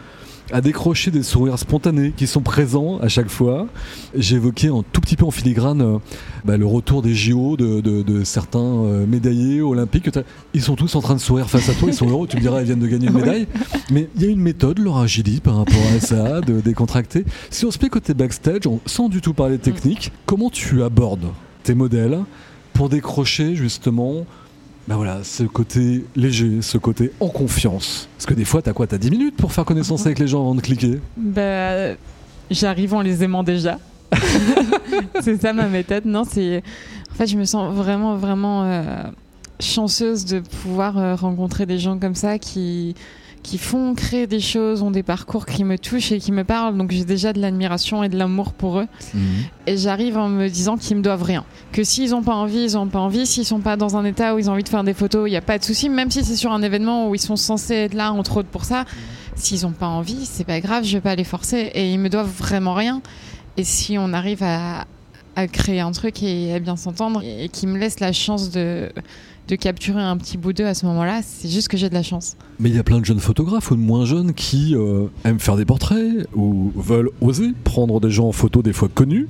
à 0.53 0.61
décrocher 0.61 1.11
des 1.11 1.23
sourires 1.23 1.59
spontanés 1.59 2.13
qui 2.17 2.27
sont 2.27 2.41
présents 2.41 2.99
à 2.99 3.09
chaque 3.09 3.29
fois. 3.29 3.67
Évoqué 4.15 4.69
un 4.69 4.83
tout 4.93 5.01
petit 5.01 5.17
peu 5.17 5.25
en 5.25 5.31
filigrane 5.31 5.81
euh, 5.83 5.99
bah, 6.45 6.57
le 6.57 6.67
retour 6.67 7.03
des 7.03 7.15
JO 7.15 7.57
de, 7.57 7.81
de- 7.81 8.03
de 8.03 8.25
certains 8.25 8.59
euh, 8.61 9.07
médaillés 9.07 9.61
olympiques. 9.63 10.09
Ils 10.55 10.63
sont 10.63 10.77
tous 10.77 10.95
en 10.95 11.01
train 11.01 11.15
de 11.15 11.21
sourire 11.21 11.49
face 11.51 11.69
à 11.69 11.75
toi, 11.75 11.89
ils 11.89 11.95
sont 11.95 12.09
heureux, 12.09 12.27
tu 12.27 12.37
me 12.37 12.41
diras, 12.43 12.61
ils 12.61 12.67
viennent 12.67 12.79
de 12.81 12.87
gagner 12.87 13.07
une 13.09 13.13
médaille. 13.19 13.47
Mais 13.91 14.09
il 14.17 14.23
y 14.23 14.27
a 14.27 14.29
une 14.29 14.41
méthode, 14.41 14.79
Laura 14.79 15.07
Gilly, 15.07 15.41
par 15.41 15.57
rapport 15.57 15.83
à 15.97 16.01
ça, 16.01 16.41
de 16.41 16.61
décontracter. 16.61 17.25
Si 17.51 17.65
on 17.65 17.71
se 17.71 17.79
met 17.83 17.89
côté 17.89 18.15
backstage, 18.15 18.67
on- 18.67 18.81
sans 18.87 19.09
du 19.09 19.21
tout 19.21 19.35
parler 19.35 19.59
technique, 19.59 20.13
comment 20.27 20.51
tu 20.51 20.83
abordes 20.83 21.27
tes 21.63 21.75
modèles 21.75 22.19
pour 22.73 22.89
décrocher 22.89 23.55
justement 23.57 24.25
bah 24.91 24.97
voilà, 24.97 25.23
ce 25.23 25.45
côté 25.45 26.05
léger, 26.17 26.63
ce 26.63 26.77
côté 26.77 27.13
en 27.21 27.29
confiance. 27.29 28.09
Parce 28.17 28.27
que 28.27 28.35
des 28.35 28.45
fois, 28.45 28.61
t'as 28.61 28.73
quoi 28.73 28.89
T'as 28.89 28.99
10 28.99 29.13
minutes 29.13 29.37
pour 29.37 29.53
faire 29.53 29.65
connaissance 29.65 30.05
avec 30.05 30.19
les 30.19 30.27
gens 30.27 30.41
avant 30.41 30.57
de 30.57 30.61
cliquer? 30.61 30.99
Bah, 31.17 31.95
j'arrive 32.51 32.93
en 32.95 33.01
les 33.01 33.23
aimant 33.23 33.45
déjà. 33.45 33.79
c'est 35.21 35.41
ça 35.41 35.53
ma 35.53 35.69
méthode. 35.69 36.07
Non, 36.07 36.25
c'est. 36.25 36.65
En 37.13 37.15
fait, 37.15 37.29
je 37.29 37.37
me 37.37 37.45
sens 37.45 37.73
vraiment, 37.73 38.17
vraiment 38.17 38.65
euh, 38.65 39.05
chanceuse 39.61 40.25
de 40.25 40.41
pouvoir 40.41 40.99
euh, 40.99 41.15
rencontrer 41.15 41.67
des 41.67 41.79
gens 41.79 41.97
comme 41.97 42.17
ça 42.17 42.41
qui 42.41 42.97
qui 43.43 43.59
font 43.59 43.95
créer 43.95 44.27
des 44.27 44.41
choses, 44.41 44.83
ont 44.83 44.91
des 44.91 45.03
parcours 45.03 45.47
qui 45.47 45.65
me 45.65 45.79
touchent 45.79 46.13
et 46.13 46.19
qui 46.19 46.33
me 46.33 46.45
parlent. 46.45 46.77
Donc 46.77 46.91
j'ai 46.91 47.05
déjà 47.05 47.33
de 47.33 47.41
l'admiration 47.41 48.03
et 48.03 48.09
de 48.09 48.17
l'amour 48.17 48.53
pour 48.53 48.81
eux. 48.81 48.87
Et 49.67 49.77
j'arrive 49.77 50.19
en 50.19 50.29
me 50.29 50.49
disant 50.49 50.77
qu'ils 50.77 50.97
me 50.97 51.03
doivent 51.03 51.23
rien. 51.23 51.45
Que 51.73 51.83
s'ils 51.83 52.11
n'ont 52.11 52.23
pas 52.23 52.35
envie, 52.35 52.65
ils 52.65 52.75
n'ont 52.75 52.89
pas 52.89 52.99
envie. 52.99 53.27
S'ils 53.27 53.45
sont 53.45 53.61
pas 53.61 53.77
dans 53.77 53.97
un 53.97 54.05
état 54.05 54.35
où 54.35 54.39
ils 54.39 54.51
ont 54.51 54.53
envie 54.53 54.65
de 54.65 54.69
faire 54.69 54.85
des 54.85 54.95
photos, 54.95 55.29
il 55.29 55.31
n'y 55.31 55.37
a 55.37 55.43
pas 55.43 55.59
de 55.59 55.65
souci. 55.65 55.89
Même 55.89 56.11
si 56.11 56.25
c'est 56.25 56.37
sur 56.37 56.53
un 56.53 56.63
événement 56.63 57.09
où 57.09 57.15
ils 57.15 57.21
sont 57.21 57.37
censés 57.37 57.75
être 57.75 57.95
là, 57.95 58.13
entre 58.13 58.39
autres 58.39 58.49
pour 58.49 58.65
ça, 58.65 58.85
s'ils 59.37 59.63
n'ont 59.63 59.73
pas 59.73 59.87
envie, 59.89 60.27
c'est 60.27 60.45
pas 60.45 60.61
grave, 60.61 60.85
je 60.85 60.93
vais 60.93 61.01
pas 61.01 61.15
les 61.15 61.25
forcer. 61.25 61.71
Et 61.75 61.91
ils 61.93 61.99
me 61.99 62.09
doivent 62.09 62.31
vraiment 62.31 62.75
rien. 62.75 63.01
Et 63.57 63.65
si 63.65 63.97
on 63.99 64.13
arrive 64.13 64.43
à, 64.43 64.87
à 65.37 65.47
créer 65.47 65.81
un 65.81 65.93
truc 65.93 66.23
et 66.23 66.55
à 66.55 66.59
bien 66.59 66.77
s'entendre 66.77 67.23
et 67.23 67.49
qui 67.49 67.67
me 67.67 67.79
laisse 67.79 68.01
la 68.01 68.13
chance 68.13 68.51
de, 68.51 68.91
de 69.49 69.57
capturer 69.57 70.01
un 70.01 70.17
petit 70.17 70.39
bout 70.39 70.53
d'eux 70.53 70.67
à 70.67 70.75
ce 70.75 70.87
moment-là, 70.87 71.21
c'est 71.25 71.49
juste 71.49 71.69
que 71.69 71.77
j'ai 71.77 71.89
de 71.89 71.95
la 71.95 72.03
chance. 72.03 72.37
Mais 72.59 72.69
il 72.69 72.77
y 72.77 72.79
a 72.79 72.85
plein 72.85 73.01
de 73.01 73.05
jeunes 73.05 73.21
photographes 73.21 73.71
ou 73.71 73.77
de 73.77 73.81
moins 73.81 74.05
jeunes 74.05 74.33
qui 74.33 74.75
euh, 74.75 75.07
aiment 75.25 75.41
faire 75.41 75.57
des 75.57 75.65
portraits 75.65 76.27
ou 76.35 76.73
veulent 76.77 77.11
oser 77.21 77.53
prendre 77.65 78.01
des 78.01 78.11
gens 78.11 78.29
en 78.29 78.33
photo 78.33 78.63
des 78.63 78.73
fois 78.73 78.89
connus. 78.89 79.29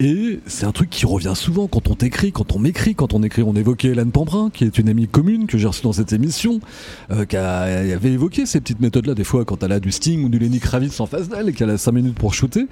Et 0.00 0.38
c'est 0.46 0.64
un 0.64 0.70
truc 0.70 0.90
qui 0.90 1.06
revient 1.06 1.32
souvent 1.34 1.66
quand 1.66 1.88
on 1.90 1.94
t'écrit, 1.94 2.30
quand 2.30 2.54
on 2.54 2.60
m'écrit, 2.60 2.94
quand 2.94 3.14
on 3.14 3.22
écrit. 3.24 3.42
On 3.42 3.54
évoquait 3.54 3.88
Hélène 3.88 4.12
Pambrin, 4.12 4.48
qui 4.50 4.64
est 4.64 4.78
une 4.78 4.88
amie 4.88 5.08
commune 5.08 5.46
que 5.46 5.58
j'ai 5.58 5.66
reçue 5.66 5.82
dans 5.82 5.92
cette 5.92 6.12
émission, 6.12 6.60
euh, 7.10 7.24
qui 7.24 7.36
avait 7.36 8.12
évoqué 8.12 8.46
ces 8.46 8.60
petites 8.60 8.80
méthodes-là, 8.80 9.14
des 9.14 9.24
fois 9.24 9.44
quand 9.44 9.62
elle 9.64 9.72
a 9.72 9.80
du 9.80 9.90
Sting 9.90 10.24
ou 10.24 10.28
du 10.28 10.38
Lenny 10.38 10.60
Kravitz 10.60 11.00
en 11.00 11.06
face 11.06 11.28
d'elle 11.28 11.48
et 11.48 11.52
qu'elle 11.52 11.70
a 11.70 11.78
5 11.78 11.90
minutes 11.92 12.14
pour 12.14 12.32
shooter. 12.32 12.66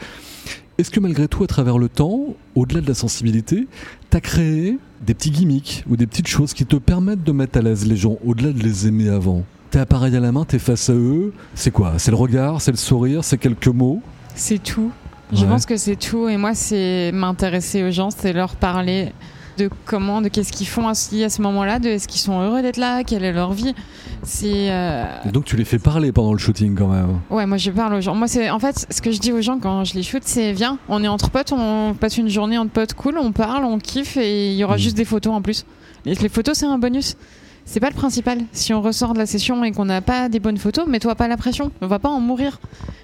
Est-ce 0.79 0.91
que 0.91 1.01
malgré 1.01 1.27
tout, 1.27 1.43
à 1.43 1.47
travers 1.47 1.79
le 1.79 1.89
temps, 1.89 2.35
au-delà 2.55 2.83
de 2.83 2.87
la 2.89 2.95
sensibilité, 2.95 3.67
t'as 4.11 4.21
créé 4.21 4.79
des 5.01 5.15
petits 5.15 5.31
gimmicks 5.31 5.85
ou 5.89 5.97
des 5.97 6.07
petites 6.07 6.29
choses 6.29 6.53
qui 6.53 6.67
te 6.67 6.77
permettent 6.77 7.25
de 7.25 7.33
mettre 7.33 7.59
à 7.59 7.63
l'aise 7.63 7.87
les 7.87 7.97
gens, 7.97 8.17
au-delà 8.27 8.53
de 8.53 8.63
les 8.63 8.87
aimer 8.87 9.09
avant? 9.09 9.43
T'es 9.71 9.79
appareil 9.79 10.15
à 10.17 10.21
la 10.21 10.33
main, 10.33 10.45
t'es 10.45 10.59
face 10.59 10.91
à 10.91 10.93
eux, 10.93 11.33
c'est 11.55 11.71
quoi? 11.71 11.95
C'est 11.99 12.11
le 12.11 12.17
regard, 12.19 12.61
c'est 12.61 12.71
le 12.73 12.77
sourire, 12.77 13.25
c'est 13.25 13.39
quelques 13.39 13.69
mots? 13.69 14.03
C'est 14.35 14.63
tout. 14.63 14.91
Je 15.33 15.43
Ouais. 15.45 15.49
pense 15.51 15.65
que 15.67 15.77
c'est 15.79 15.97
tout. 15.97 16.29
Et 16.29 16.37
moi, 16.37 16.55
c'est 16.55 17.11
m'intéresser 17.13 17.83
aux 17.83 17.91
gens, 17.91 18.11
c'est 18.11 18.33
leur 18.35 18.55
parler 18.55 19.13
de 19.57 19.71
comment, 19.85 20.21
de 20.23 20.29
qu'est-ce 20.29 20.53
qu'ils 20.53 20.67
font 20.67 20.89
aussi 20.89 21.23
à 21.25 21.31
ce 21.31 21.43
moment-là, 21.43 21.79
de 21.79 21.89
est-ce 21.89 22.09
qu'ils 22.09 22.21
sont 22.21 22.41
heureux 22.41 22.63
d'être 22.63 22.77
là, 22.77 23.05
quelle 23.05 23.25
est 23.25 23.33
leur 23.33 23.53
vie. 23.53 23.75
C'est 24.23 24.71
euh, 24.71 25.05
donc 25.33 25.45
tu 25.45 25.57
les 25.57 25.65
fais 25.65 25.79
parler 25.79 26.13
pendant 26.13 26.33
le 26.33 26.39
shooting 26.39 26.75
quand 26.77 26.89
même. 26.89 27.21
ouais, 27.31 27.47
moi 27.47 27.57
je 27.59 27.71
parle 27.71 27.95
aux 27.95 28.01
gens. 28.01 28.15
Moi 28.15 28.29
c'est 28.29 28.51
en 28.51 28.59
fait 28.59 28.87
ce 28.91 29.01
que 29.01 29.11
je 29.13 29.19
dis 29.19 29.33
aux 29.33 29.41
gens 29.43 29.59
quand 29.59 29.85
je 29.85 29.95
les 29.95 30.03
shoot, 30.03 30.23
c'est 30.25 30.53
viens, 30.53 30.79
on 30.89 31.03
est 31.05 31.09
entre 31.09 31.31
potes, 31.31 31.53
on 31.53 31.95
passe 31.99 32.19
une 32.19 32.29
journée 32.29 32.59
entre 32.59 32.71
potes 32.73 32.95
cool, 32.95 33.19
on 33.19 33.33
parle, 33.33 33.65
on 33.65 33.79
kiffe 33.79 34.17
et 34.17 34.53
il 34.53 34.57
y 34.57 34.65
aura 34.65 34.77
Mm. 34.77 34.79
juste 34.79 34.97
des 34.97 35.05
photos 35.05 35.33
en 35.35 35.43
plus. 35.43 35.65
Les 36.05 36.15
photos 36.29 36.57
c'est 36.59 36.67
un 36.67 36.79
bonus. 36.79 37.17
C'est 37.65 37.81
pas 37.81 37.89
le 37.89 37.95
principal. 37.97 38.39
Si 38.53 38.73
on 38.73 38.81
ressort 38.81 39.13
de 39.13 39.19
la 39.19 39.27
session 39.27 39.65
et 39.65 39.73
qu'on 39.73 39.87
n'a 39.87 40.01
pas 40.01 40.29
des 40.29 40.39
bonnes 40.39 40.57
photos, 40.57 40.87
mets-toi 40.87 41.17
pas 41.17 41.27
la 41.27 41.37
pression. 41.37 41.73
On 41.81 41.89
va 41.89 41.99
pas 41.99 42.09
en 42.09 42.21
mourir. 42.21 42.61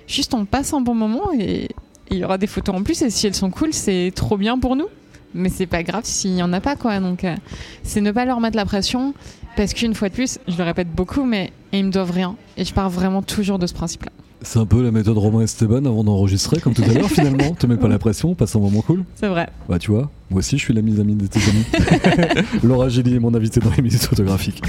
Juste 0.06 0.34
on 0.34 0.44
passe 0.44 0.72
un 0.72 0.80
bon 0.80 0.94
moment 0.94 1.30
et 1.36 1.68
il 2.10 2.18
y 2.18 2.24
aura 2.24 2.38
des 2.38 2.46
photos 2.46 2.74
en 2.76 2.82
plus 2.82 3.02
et 3.02 3.10
si 3.10 3.26
elles 3.26 3.34
sont 3.34 3.50
cool, 3.50 3.72
c'est 3.72 4.12
trop 4.14 4.36
bien 4.36 4.58
pour 4.58 4.76
nous. 4.76 4.86
Mais 5.34 5.48
c'est 5.48 5.66
pas 5.66 5.82
grave 5.82 6.04
s'il 6.04 6.36
y 6.36 6.42
en 6.42 6.52
a 6.52 6.60
pas 6.60 6.76
quoi. 6.76 7.00
Donc 7.00 7.24
euh, 7.24 7.34
c'est 7.82 8.00
ne 8.00 8.10
pas 8.10 8.24
leur 8.24 8.40
mettre 8.40 8.56
la 8.56 8.64
pression 8.64 9.14
parce 9.56 9.74
qu'une 9.74 9.94
fois 9.94 10.08
de 10.08 10.14
plus, 10.14 10.38
je 10.48 10.56
le 10.56 10.64
répète 10.64 10.88
beaucoup, 10.90 11.24
mais 11.24 11.52
ils 11.72 11.84
me 11.84 11.90
doivent 11.90 12.10
rien 12.10 12.36
et 12.56 12.64
je 12.64 12.72
pars 12.72 12.90
vraiment 12.90 13.22
toujours 13.22 13.58
de 13.58 13.66
ce 13.66 13.74
principe-là. 13.74 14.10
C'est 14.44 14.58
un 14.58 14.66
peu 14.66 14.82
la 14.82 14.90
méthode 14.90 15.18
Romain 15.18 15.42
Esteban 15.42 15.84
avant 15.84 16.02
d'enregistrer, 16.02 16.58
comme 16.58 16.74
tout 16.74 16.82
à 16.82 16.92
l'heure 16.92 17.08
finalement. 17.10 17.54
Te 17.54 17.66
mets 17.66 17.76
pas 17.76 17.88
la 17.88 17.98
pression, 17.98 18.34
passe 18.34 18.56
un 18.56 18.60
moment 18.60 18.80
cool. 18.82 19.04
C'est 19.14 19.28
vrai. 19.28 19.48
Bah 19.68 19.78
tu 19.78 19.92
vois, 19.92 20.10
moi 20.30 20.40
aussi 20.40 20.58
je 20.58 20.64
suis 20.64 20.74
l'ami 20.74 21.00
ami 21.00 21.14
de 21.14 21.26
tes 21.26 21.40
amis. 21.48 21.64
Laura 22.64 22.88
Gilly 22.88 23.14
est 23.14 23.20
mon 23.20 23.34
invité 23.34 23.60
dans 23.60 23.70
les 23.70 23.82
minutes 23.82 24.02
photographiques. 24.04 24.62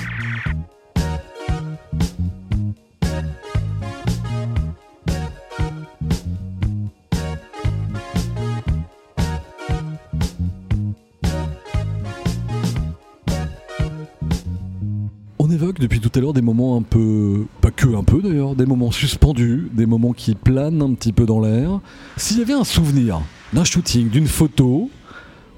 Depuis 15.84 16.00
tout 16.00 16.12
à 16.16 16.22
l'heure 16.22 16.32
des 16.32 16.42
moments 16.42 16.78
un 16.78 16.82
peu, 16.82 17.46
pas 17.60 17.70
que 17.70 17.94
un 17.94 18.06
peu 18.06 18.22
d'ailleurs, 18.22 18.56
des 18.56 18.66
moments 18.66 18.92
suspendus, 18.92 19.70
des 19.74 19.86
moments 19.86 20.14
qui 20.14 20.34
planent 20.34 20.82
un 20.82 20.94
petit 20.94 21.12
peu 21.12 21.26
dans 21.26 21.42
l'air. 21.42 21.82
S'il 22.16 22.40
y 22.40 22.42
avait 22.42 22.54
un 22.54 22.64
souvenir 22.64 23.22
d'un 23.52 23.66
shooting, 23.66 24.10
d'une 24.10 24.28
photo, 24.28 24.90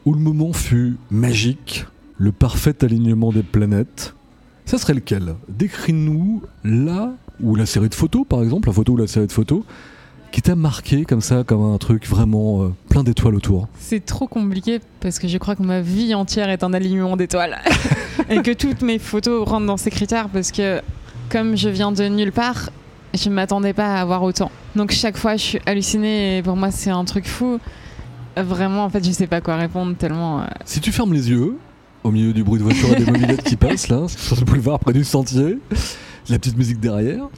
où 0.03 0.13
le 0.13 0.19
moment 0.19 0.51
fut 0.51 0.97
magique, 1.11 1.85
le 2.17 2.31
parfait 2.31 2.83
alignement 2.83 3.31
des 3.31 3.43
planètes, 3.43 4.15
ça 4.65 4.79
serait 4.79 4.95
lequel? 4.95 5.35
Décris-nous 5.47 6.41
là, 6.63 7.13
ou 7.39 7.55
la 7.55 7.67
série 7.67 7.89
de 7.89 7.95
photos 7.95 8.25
par 8.27 8.41
exemple, 8.41 8.67
la 8.67 8.73
photo 8.73 8.93
ou 8.93 8.97
la 8.97 9.05
série 9.05 9.27
de 9.27 9.31
photos, 9.31 9.61
qui 10.35 10.41
t'a 10.41 10.55
marqué 10.55 11.05
comme 11.05 11.21
ça, 11.21 11.45
comme 11.45 11.63
un 11.63 11.77
truc 11.77 12.05
vraiment 12.09 12.63
euh, 12.63 12.73
plein 12.89 13.05
d'étoiles 13.05 13.35
autour 13.35 13.69
C'est 13.79 14.05
trop 14.05 14.27
compliqué 14.27 14.81
parce 14.99 15.17
que 15.17 15.29
je 15.29 15.37
crois 15.37 15.55
que 15.55 15.63
ma 15.63 15.79
vie 15.79 16.13
entière 16.13 16.49
est 16.49 16.61
un 16.61 16.73
alignement 16.73 17.15
d'étoiles 17.15 17.57
et 18.29 18.41
que 18.41 18.51
toutes 18.51 18.81
mes 18.81 18.99
photos 18.99 19.47
rentrent 19.47 19.65
dans 19.65 19.77
ces 19.77 19.91
critères 19.91 20.27
parce 20.27 20.51
que 20.51 20.81
comme 21.29 21.55
je 21.55 21.69
viens 21.69 21.93
de 21.93 22.03
nulle 22.09 22.33
part, 22.33 22.69
je 23.13 23.29
ne 23.29 23.33
m'attendais 23.33 23.71
pas 23.71 23.95
à 23.95 24.01
avoir 24.01 24.23
autant. 24.23 24.51
Donc 24.75 24.91
chaque 24.91 25.15
fois, 25.15 25.37
je 25.37 25.41
suis 25.41 25.59
hallucinée 25.65 26.39
et 26.39 26.43
pour 26.43 26.57
moi, 26.57 26.69
c'est 26.69 26.89
un 26.89 27.05
truc 27.05 27.27
fou. 27.27 27.57
Vraiment, 28.35 28.83
en 28.83 28.89
fait, 28.89 29.05
je 29.05 29.11
sais 29.11 29.27
pas 29.27 29.39
quoi 29.39 29.55
répondre 29.55 29.95
tellement. 29.95 30.41
euh, 30.41 30.45
Si 30.65 30.81
tu 30.81 30.91
fermes 30.91 31.13
les 31.13 31.29
yeux, 31.29 31.55
au 32.03 32.11
milieu 32.11 32.33
du 32.33 32.43
bruit 32.43 32.59
de 32.59 32.65
voiture 32.65 32.91
et 32.91 32.97
des 32.97 33.09
mobilettes 33.09 33.43
qui 33.43 33.55
passent 33.55 33.87
là, 33.87 34.05
sur 34.09 34.35
le 34.35 34.43
boulevard 34.43 34.79
près 34.79 34.91
du 34.91 35.05
sentier, 35.05 35.59
la 36.27 36.39
petite 36.39 36.57
musique 36.57 36.81
derrière, 36.81 37.29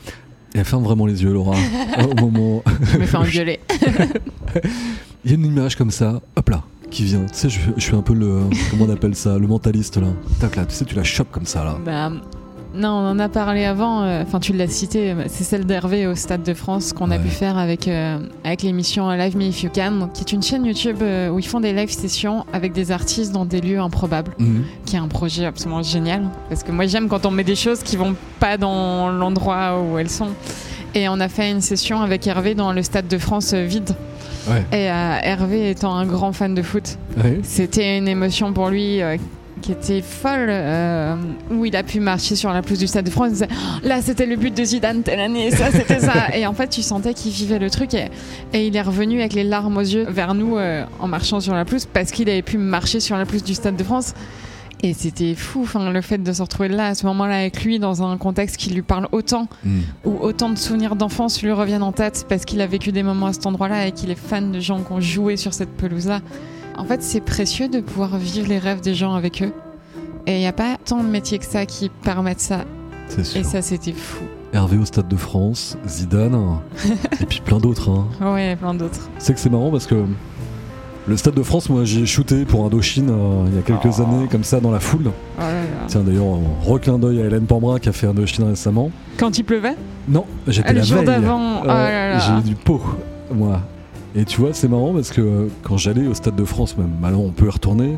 et 0.56 0.60
elle 0.60 0.66
ferme 0.66 0.84
vraiment 0.84 1.06
les 1.06 1.24
yeux, 1.24 1.34
Laura, 1.34 1.56
au 2.12 2.16
moment. 2.20 2.64
Je 2.94 2.98
me 2.98 3.06
fais 3.06 3.18
engueuler. 3.18 3.60
Il 5.26 5.32
y 5.32 5.34
a 5.34 5.38
une 5.38 5.46
image 5.46 5.76
comme 5.76 5.92
ça, 5.92 6.22
hop 6.36 6.50
là, 6.50 6.64
qui 6.90 7.04
vient. 7.04 7.26
Tu 7.26 7.34
sais, 7.34 7.50
je, 7.50 7.60
je 7.76 7.82
suis 7.82 7.96
un 7.96 8.02
peu 8.02 8.14
le. 8.14 8.42
Comment 8.72 8.86
on 8.86 8.90
appelle 8.90 9.16
ça 9.16 9.38
Le 9.38 9.48
mentaliste 9.48 9.98
là. 9.98 10.08
Tac 10.40 10.56
là, 10.56 10.66
tu 10.66 10.74
sais, 10.76 10.86
tu 10.86 10.96
la 10.96 11.04
chopes 11.04 11.32
comme 11.32 11.46
ça 11.46 11.64
là. 11.64 11.78
Bah, 11.84 12.12
non, 12.78 12.90
on 12.90 13.10
en 13.12 13.20
a 13.20 13.30
parlé 13.30 13.66
avant. 13.66 14.04
euh, 14.04 14.24
Enfin, 14.26 14.40
tu 14.40 14.54
l'as 14.54 14.68
cité. 14.68 15.14
C'est 15.28 15.44
celle 15.44 15.66
d'Hervé 15.66 16.08
au 16.08 16.16
Stade 16.16 16.44
de 16.44 16.54
France 16.54 16.94
qu'on 16.94 17.12
a 17.12 17.18
pu 17.20 17.30
faire 17.30 17.58
avec 17.58 17.88
euh, 17.88 18.18
avec 18.44 18.62
l'émission 18.64 19.10
Live 19.12 19.36
Me 19.36 19.44
If 19.46 19.64
You 19.64 19.70
Can, 19.74 20.10
qui 20.14 20.22
est 20.22 20.32
une 20.32 20.44
chaîne 20.44 20.66
YouTube 20.66 20.98
euh, 21.02 21.30
où 21.30 21.40
ils 21.40 21.46
font 21.48 21.60
des 21.60 21.74
live 21.74 21.90
sessions 21.92 22.46
avec 22.54 22.74
des 22.74 22.92
artistes 22.92 23.32
dans 23.34 23.46
des 23.46 23.62
lieux 23.62 23.80
improbables, 23.80 24.32
Mhm. 24.40 24.64
qui 24.86 24.96
est 24.96 25.00
un 25.00 25.08
projet 25.08 25.46
absolument 25.46 25.82
génial. 25.84 26.24
Parce 26.50 26.64
que 26.64 26.72
moi, 26.72 26.86
j'aime 26.86 27.08
quand 27.10 27.26
on 27.26 27.32
met 27.32 27.44
des 27.44 27.56
choses 27.56 27.84
qui 27.84 27.96
vont 27.98 28.16
pas 28.40 28.58
dans 28.58 29.10
l'endroit 29.10 29.82
où 29.82 29.98
elles 29.98 30.10
sont. 30.10 30.30
Et 30.96 31.10
on 31.10 31.20
a 31.20 31.28
fait 31.30 31.52
une 31.52 31.62
session 31.62 32.02
avec 32.02 32.26
Hervé 32.28 32.56
dans 32.56 32.72
le 32.74 32.82
Stade 32.82 33.08
de 33.08 33.18
France 33.18 33.54
vide. 33.54 33.92
Ouais. 34.50 34.64
Et 34.72 34.90
euh, 34.90 35.18
Hervé 35.24 35.70
étant 35.72 35.94
un 35.96 36.06
grand 36.06 36.32
fan 36.32 36.56
de 36.56 36.62
foot, 36.62 36.98
Ouais. 37.22 37.40
c'était 37.44 37.98
une 37.98 38.08
émotion 38.08 38.54
pour 38.54 38.70
lui 38.70 39.02
euh, 39.02 39.18
qui 39.62 39.72
était 39.72 40.02
folle, 40.02 40.48
euh, 40.50 41.16
où 41.52 41.66
il 41.66 41.76
a 41.76 41.84
pu 41.84 42.00
marcher 42.00 42.36
sur 42.36 42.52
la 42.52 42.62
pelouse 42.62 42.80
du 42.80 42.88
Stade 42.88 43.06
de 43.06 43.10
France. 43.10 43.32
Disait, 43.32 43.48
Oh, 43.52 43.80
là, 43.84 44.02
c'était 44.02 44.26
le 44.26 44.36
but 44.36 44.56
de 44.56 44.64
Zidane 44.64 45.04
telle 45.04 45.20
année, 45.20 45.52
ça, 45.52 45.72
c'était 45.72 46.00
ça. 46.00 46.28
Et 46.36 46.46
en 46.46 46.54
fait, 46.54 46.68
tu 46.70 46.82
sentais 46.82 47.14
qu'il 47.14 47.32
vivait 47.32 47.60
le 47.60 47.70
truc. 47.70 47.94
Et, 47.94 48.10
et 48.54 48.68
il 48.68 48.76
est 48.76 48.82
revenu 48.82 49.20
avec 49.20 49.34
les 49.34 49.44
larmes 49.44 49.78
aux 49.78 49.82
yeux 49.82 50.06
vers 50.10 50.34
nous 50.34 50.58
euh, 50.58 50.84
en 51.00 51.08
marchant 51.08 51.40
sur 51.40 51.54
la 51.54 51.66
pelouse 51.66 51.88
parce 51.92 52.12
qu'il 52.12 52.30
avait 52.30 52.42
pu 52.42 52.58
marcher 52.58 53.00
sur 53.00 53.18
la 53.18 53.26
pelouse 53.26 53.44
du 53.44 53.54
Stade 53.56 53.76
de 53.76 53.84
France. 53.84 54.14
Et 54.84 54.94
c'était 54.94 55.34
fou, 55.34 55.62
enfin, 55.64 55.90
le 55.92 56.02
fait 56.02 56.20
de 56.20 56.32
se 56.32 56.40
retrouver 56.42 56.70
là, 56.70 56.90
à 56.90 56.94
ce 56.96 57.08
moment-là, 57.08 57.38
avec 57.40 57.64
lui, 57.64 57.80
dans 57.80 58.04
un 58.04 58.16
contexte 58.18 58.58
qui 58.58 58.70
lui 58.70 58.84
parle 58.84 59.08
autant, 59.12 59.48
Mhm. 59.64 59.82
où 60.06 60.18
autant 60.22 60.50
de 60.52 60.58
souvenirs 60.58 60.96
d'enfance 60.96 61.42
lui 61.42 61.52
reviennent 61.52 61.82
en 61.82 61.92
tête 61.92 62.28
parce 62.30 62.46
qu'il 62.46 62.62
a 62.62 62.68
vécu 62.68 62.92
des 62.92 63.02
moments 63.02 63.26
à 63.26 63.34
cet 63.34 63.48
endroit-là 63.48 63.88
et 63.88 63.92
qu'il 63.92 64.12
est 64.12 64.16
fan 64.16 64.52
de 64.52 64.60
gens 64.60 64.82
qui 64.84 64.92
ont 64.92 65.02
joué 65.02 65.36
sur 65.36 65.56
cette 65.56 65.72
pelouse-là. 65.72 66.20
En 66.78 66.86
fait, 66.86 67.02
c'est 67.02 67.22
précieux 67.22 67.68
de 67.68 67.80
pouvoir 67.82 68.18
vivre 68.18 68.48
les 68.48 68.60
rêves 68.60 68.82
des 68.82 68.94
gens 68.94 69.14
avec 69.16 69.42
eux. 69.42 69.52
Et 70.28 70.36
il 70.36 70.40
n'y 70.40 70.48
a 70.48 70.54
pas 70.54 70.78
tant 70.86 71.04
de 71.04 71.10
métiers 71.10 71.40
que 71.40 71.46
ça 71.46 71.66
qui 71.66 71.90
permettent 71.90 72.40
ça. 72.42 72.66
C'est 73.10 73.24
sûr. 73.24 73.40
Et 73.42 73.44
ça, 73.44 73.62
c'était 73.62 73.94
fou. 73.94 74.24
Hervé 74.54 74.78
au 74.78 74.86
Stade 74.86 75.08
de 75.08 75.16
France, 75.16 75.78
Zidane, 75.88 76.60
et 77.22 77.26
puis 77.26 77.42
plein 77.42 77.58
d'autres. 77.58 77.90
Hein. 77.90 78.34
Ouais, 78.34 78.56
plein 78.56 78.74
d'autres. 78.74 79.10
C'est 79.18 79.34
que 79.34 79.40
c'est 79.40 79.50
marrant 79.50 79.72
parce 79.72 79.86
que 79.88 80.06
le 81.08 81.18
Stade 81.18 81.36
de 81.36 81.44
France, 81.44 81.70
moi 81.70 81.84
j'ai 81.86 82.06
shooté 82.06 82.44
pour 82.46 82.66
Indochine 82.66 83.10
euh, 83.10 83.46
il 83.48 83.56
y 83.56 83.60
a 83.60 83.62
quelques 83.62 84.00
Oh. 84.00 84.02
années, 84.04 84.28
comme 84.30 84.44
ça, 84.44 84.60
dans 84.60 84.72
la 84.72 84.80
foule. 84.80 85.06
Oh 85.08 85.42
là 85.42 85.52
là. 85.54 85.64
Tiens, 85.88 86.02
d'ailleurs, 86.02 86.26
un 86.26 86.66
reclin 86.70 86.98
d'œil 86.98 87.22
à 87.22 87.26
Hélène 87.26 87.46
Pambrin 87.46 87.80
qui 87.80 87.90
a 87.90 87.92
fait 87.94 88.08
Indochine 88.08 88.46
récemment. 88.46 88.90
Quand 89.18 89.38
il 89.38 89.44
pleuvait? 89.44 89.76
Non, 90.08 90.26
j'étais 90.48 90.70
Ah, 90.70 90.74
la 90.74 90.82
jour 90.82 90.98
veille. 90.98 91.06
d'avant. 91.08 91.62
Oh. 91.66 91.70
J'ai 92.26 92.34
eu 92.40 92.42
du 92.42 92.56
pot, 92.56 92.82
moi. 93.34 93.62
Et 94.16 94.26
tu 94.26 94.42
vois, 94.42 94.54
c'est 94.54 94.68
marrant 94.68 94.94
parce 94.94 95.12
que 95.12 95.22
euh, 95.22 95.48
quand 95.64 95.78
j'allais 95.78 96.08
au 96.08 96.14
Stade 96.14 96.36
de 96.36 96.46
France, 96.46 96.78
même 96.78 96.92
maintenant 97.02 97.22
on 97.22 97.32
peut 97.32 97.46
y 97.46 97.50
retourner, 97.50 97.98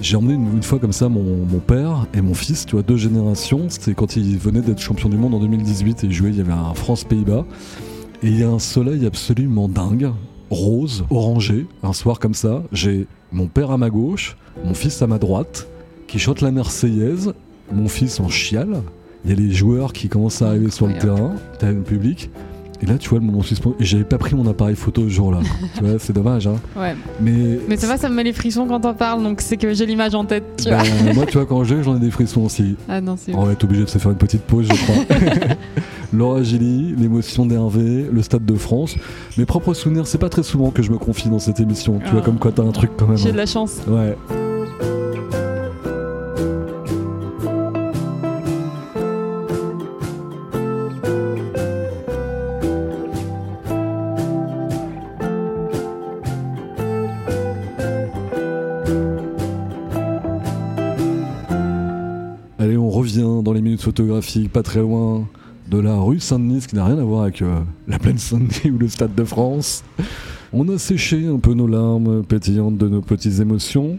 j'ai 0.00 0.16
emmené 0.16 0.34
une, 0.34 0.56
une 0.56 0.62
fois 0.62 0.78
comme 0.78 0.92
ça 0.92 1.08
mon, 1.08 1.22
mon 1.22 1.58
père 1.58 2.06
et 2.14 2.20
mon 2.20 2.34
fils, 2.34 2.66
tu 2.66 2.72
vois, 2.72 2.82
deux 2.82 2.96
générations. 2.96 3.66
C'était 3.68 3.94
quand 3.94 4.16
il 4.16 4.38
venait 4.38 4.60
d'être 4.60 4.80
champion 4.80 5.08
du 5.08 5.16
monde 5.16 5.34
en 5.34 5.40
2018 5.40 6.04
et 6.04 6.06
il 6.06 6.12
jouait, 6.12 6.30
il 6.30 6.36
y 6.36 6.40
avait 6.40 6.52
un 6.52 6.74
France-Pays-Bas. 6.74 7.44
Et 8.22 8.28
il 8.28 8.38
y 8.38 8.42
a 8.42 8.48
un 8.48 8.58
soleil 8.58 9.06
absolument 9.06 9.68
dingue, 9.68 10.10
rose, 10.50 11.04
orangé, 11.10 11.66
un 11.82 11.92
soir 11.92 12.18
comme 12.18 12.34
ça. 12.34 12.62
J'ai 12.72 13.06
mon 13.32 13.46
père 13.46 13.70
à 13.70 13.78
ma 13.78 13.90
gauche, 13.90 14.36
mon 14.64 14.74
fils 14.74 15.02
à 15.02 15.06
ma 15.06 15.18
droite, 15.18 15.68
qui 16.06 16.18
chante 16.18 16.40
la 16.40 16.50
Marseillaise, 16.50 17.34
mon 17.72 17.88
fils 17.88 18.20
en 18.20 18.28
chiale. 18.28 18.82
Il 19.24 19.30
y 19.30 19.32
a 19.32 19.36
les 19.36 19.52
joueurs 19.52 19.92
qui 19.92 20.08
commencent 20.08 20.40
à 20.40 20.48
arriver 20.48 20.70
sur 20.70 20.86
le 20.86 20.96
terrain, 20.98 21.34
t'as 21.58 21.72
le 21.72 21.82
public. 21.82 22.30
Et 22.82 22.86
là, 22.86 22.98
tu 22.98 23.08
vois 23.08 23.18
le 23.18 23.24
moment 23.24 23.42
suspendu. 23.42 23.76
Et 23.80 23.84
j'avais 23.84 24.04
pas 24.04 24.18
pris 24.18 24.34
mon 24.34 24.46
appareil 24.48 24.76
photo 24.76 25.02
ce 25.04 25.08
jour-là. 25.08 25.40
tu 25.76 25.84
vois, 25.84 25.98
c'est 25.98 26.12
dommage, 26.12 26.46
hein. 26.46 26.56
Ouais. 26.76 26.94
Mais, 27.20 27.58
Mais 27.68 27.76
ça 27.76 27.86
va, 27.86 27.96
ça 27.96 28.08
me 28.08 28.14
met 28.14 28.24
les 28.24 28.32
frissons 28.32 28.66
quand 28.66 28.84
on 28.84 28.94
parle, 28.94 29.22
donc 29.22 29.40
c'est 29.40 29.56
que 29.56 29.72
j'ai 29.74 29.86
l'image 29.86 30.14
en 30.14 30.24
tête, 30.24 30.44
tu 30.62 30.70
bah, 30.70 30.82
vois. 30.82 31.12
moi, 31.14 31.26
tu 31.26 31.38
vois, 31.38 31.46
quand 31.46 31.64
j'ai, 31.64 31.82
j'en 31.82 31.96
ai 31.96 32.00
des 32.00 32.10
frissons 32.10 32.42
aussi. 32.42 32.76
Ah 32.88 33.00
non, 33.00 33.16
c'est 33.16 33.34
On 33.34 33.44
va 33.44 33.52
être 33.52 33.64
obligé 33.64 33.84
de 33.84 33.88
se 33.88 33.98
faire 33.98 34.10
une 34.10 34.18
petite 34.18 34.42
pause, 34.42 34.66
je 34.70 34.82
crois. 34.84 35.16
Laura 36.12 36.42
Gilly, 36.42 36.94
l'émotion 36.96 37.46
d'Hervé, 37.46 38.06
le 38.12 38.22
Stade 38.22 38.44
de 38.44 38.54
France. 38.54 38.94
Mes 39.38 39.44
propres 39.44 39.74
souvenirs, 39.74 40.06
c'est 40.06 40.18
pas 40.18 40.28
très 40.28 40.42
souvent 40.42 40.70
que 40.70 40.82
je 40.82 40.90
me 40.90 40.98
confie 40.98 41.28
dans 41.28 41.38
cette 41.38 41.60
émission. 41.60 42.00
Tu 42.04 42.10
vois, 42.10 42.20
Ah. 42.22 42.24
comme 42.24 42.38
quoi 42.38 42.52
t'as 42.52 42.62
un 42.62 42.72
truc 42.72 42.90
quand 42.96 43.06
même. 43.06 43.16
J'ai 43.16 43.30
hein. 43.30 43.32
de 43.32 43.36
la 43.36 43.46
chance. 43.46 43.78
Ouais. 43.88 44.16
Photographiques, 63.96 64.52
pas 64.52 64.62
très 64.62 64.80
loin 64.80 65.26
de 65.70 65.78
la 65.78 65.94
rue 65.94 66.20
Saint-Denis, 66.20 66.60
ce 66.60 66.68
qui 66.68 66.76
n'a 66.76 66.84
rien 66.84 66.98
à 66.98 67.02
voir 67.02 67.22
avec 67.22 67.40
euh, 67.40 67.60
la 67.88 67.98
plaine 67.98 68.18
Saint-Denis 68.18 68.70
ou 68.74 68.76
le 68.76 68.88
Stade 68.88 69.14
de 69.14 69.24
France. 69.24 69.84
On 70.52 70.68
a 70.68 70.76
séché 70.76 71.26
un 71.26 71.38
peu 71.38 71.54
nos 71.54 71.66
larmes 71.66 72.22
pétillantes 72.22 72.76
de 72.76 72.88
nos 72.88 73.00
petites 73.00 73.40
émotions. 73.40 73.98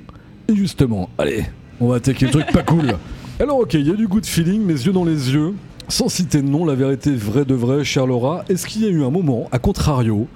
Et 0.50 0.56
justement, 0.56 1.10
allez, 1.18 1.46
on 1.80 1.88
va 1.88 1.96
attaquer 1.96 2.26
le 2.28 2.32
truc 2.32 2.46
pas 2.54 2.62
cool. 2.62 2.96
Alors 3.40 3.58
ok, 3.58 3.74
il 3.74 3.88
y 3.88 3.90
a 3.90 3.96
du 3.96 4.08
good 4.08 4.28
feeling, 4.28 4.62
mes 4.62 4.74
yeux 4.74 4.94
dans 4.94 5.04
les 5.04 5.34
yeux. 5.34 5.56
Sans 5.88 6.10
citer 6.10 6.44
de 6.44 6.48
nom, 6.48 6.64
la 6.64 6.76
vérité 6.76 7.16
vraie 7.16 7.46
de 7.46 7.56
vrai, 7.56 7.84
chère 7.84 8.06
Laura, 8.06 8.46
est-ce 8.50 8.68
qu'il 8.68 8.84
y 8.84 8.86
a 8.86 8.90
eu 8.90 9.04
un 9.04 9.10
moment, 9.10 9.48
à 9.52 9.58
contrario, 9.58 10.28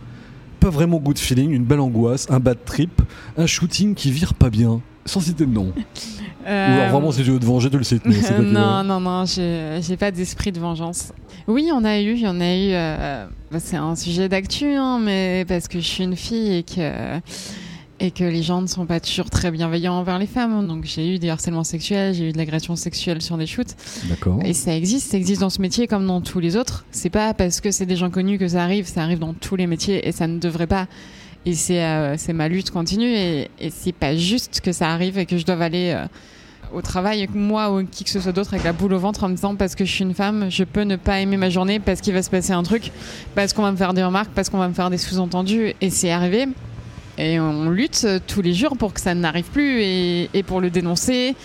pas 0.59 0.71
vraiment 0.71 0.97
good 0.97 1.19
feeling, 1.19 1.51
une 1.51 1.65
belle 1.65 1.81
angoisse, 1.81 2.25
un 2.31 2.39
bad 2.39 2.57
trip, 2.65 3.03
un 3.37 3.45
shooting 3.45 3.93
qui 3.93 4.11
vire 4.11 4.33
pas 4.33 4.49
bien 4.49 4.81
Sans 5.05 5.19
citer 5.19 5.45
de 5.45 5.51
nom? 5.51 5.71
Ou 6.45 6.49
alors 6.49 6.89
vraiment, 6.89 7.11
si 7.11 7.23
tu 7.23 7.31
veux 7.31 7.39
te 7.39 7.45
venger, 7.45 7.69
tu 7.69 7.77
le 7.77 7.83
cites. 7.83 8.03
Euh, 8.05 8.41
non, 8.41 8.83
non, 8.83 8.99
non, 8.99 9.25
j'ai 9.25 9.79
j'ai 9.81 9.97
pas 9.97 10.11
d'esprit 10.11 10.51
de 10.51 10.59
vengeance. 10.59 11.11
Oui, 11.47 11.69
on 11.73 11.83
a 11.83 11.99
eu, 11.99 12.13
il 12.13 12.21
y 12.21 12.27
en 12.27 12.39
a 12.39 12.55
eu. 12.55 12.71
euh, 12.73 13.25
bah, 13.51 13.59
c'est 13.59 13.77
un 13.77 13.95
sujet 13.95 14.29
d'actu, 14.29 14.73
hein, 14.73 14.99
mais 15.01 15.45
parce 15.47 15.67
que 15.67 15.79
je 15.79 15.85
suis 15.85 16.03
une 16.03 16.15
fille 16.15 16.53
et 16.57 16.63
que 16.63 17.19
et 18.03 18.09
que 18.09 18.23
les 18.23 18.41
gens 18.41 18.63
ne 18.63 18.67
sont 18.67 18.87
pas 18.87 18.99
toujours 18.99 19.29
très 19.29 19.51
bienveillants 19.51 19.93
envers 19.93 20.17
les 20.17 20.25
femmes. 20.25 20.65
Donc 20.67 20.85
j'ai 20.85 21.13
eu 21.15 21.19
des 21.19 21.29
harcèlements 21.29 21.63
sexuels, 21.63 22.15
j'ai 22.15 22.29
eu 22.29 22.31
de 22.31 22.37
l'agression 22.37 22.75
sexuelle 22.75 23.21
sur 23.21 23.37
des 23.37 23.45
shoots. 23.45 23.75
D'accord. 24.09 24.39
Et 24.43 24.53
ça 24.53 24.75
existe, 24.75 25.11
ça 25.11 25.17
existe 25.17 25.41
dans 25.41 25.51
ce 25.51 25.61
métier 25.61 25.85
comme 25.85 26.07
dans 26.07 26.19
tous 26.19 26.39
les 26.39 26.55
autres. 26.55 26.83
C'est 26.89 27.11
pas 27.11 27.35
parce 27.35 27.61
que 27.61 27.69
c'est 27.69 27.85
des 27.85 27.95
gens 27.95 28.09
connus 28.09 28.39
que 28.39 28.47
ça 28.47 28.63
arrive, 28.63 28.87
ça 28.87 29.03
arrive 29.03 29.19
dans 29.19 29.33
tous 29.35 29.55
les 29.55 29.67
métiers 29.67 30.07
et 30.07 30.11
ça 30.11 30.25
ne 30.27 30.39
devrait 30.39 30.67
pas. 30.67 30.87
Et 31.45 31.55
c'est 31.55 31.83
euh, 31.83 32.15
ma 32.33 32.47
lutte 32.47 32.69
continue 32.69 33.11
et, 33.11 33.49
et 33.59 33.69
c'est 33.71 33.93
pas 33.93 34.15
juste 34.15 34.61
que 34.61 34.71
ça 34.71 34.89
arrive 34.91 35.17
et 35.17 35.25
que 35.25 35.37
je 35.37 35.45
dois 35.45 35.55
aller 35.55 35.91
euh, 35.95 36.05
au 36.71 36.81
travail, 36.81 37.27
moi 37.33 37.71
ou 37.73 37.83
qui 37.83 38.03
que 38.03 38.09
ce 38.11 38.19
soit 38.19 38.31
d'autre, 38.31 38.53
avec 38.53 38.63
la 38.63 38.73
boule 38.73 38.93
au 38.93 38.99
ventre 38.99 39.23
en 39.23 39.29
me 39.29 39.35
disant 39.35 39.55
parce 39.55 39.73
que 39.75 39.83
je 39.83 39.91
suis 39.91 40.03
une 40.03 40.13
femme, 40.13 40.47
je 40.49 40.63
peux 40.63 40.83
ne 40.83 40.95
pas 40.97 41.19
aimer 41.19 41.37
ma 41.37 41.49
journée 41.49 41.79
parce 41.79 41.99
qu'il 41.99 42.13
va 42.13 42.21
se 42.21 42.29
passer 42.29 42.53
un 42.53 42.63
truc, 42.63 42.91
parce 43.33 43.53
qu'on 43.53 43.63
va 43.63 43.71
me 43.71 43.77
faire 43.77 43.93
des 43.93 44.03
remarques, 44.03 44.31
parce 44.35 44.49
qu'on 44.49 44.59
va 44.59 44.67
me 44.67 44.73
faire 44.73 44.89
des 44.91 44.99
sous-entendus. 44.99 45.73
Et 45.81 45.89
c'est 45.89 46.11
arrivé. 46.11 46.45
Et 47.17 47.39
on 47.39 47.69
lutte 47.69 48.03
euh, 48.05 48.19
tous 48.25 48.41
les 48.41 48.53
jours 48.53 48.77
pour 48.77 48.93
que 48.93 49.01
ça 49.01 49.13
n'arrive 49.13 49.45
plus 49.45 49.81
et, 49.81 50.29
et 50.33 50.43
pour 50.43 50.61
le 50.61 50.69
dénoncer. 50.69 51.35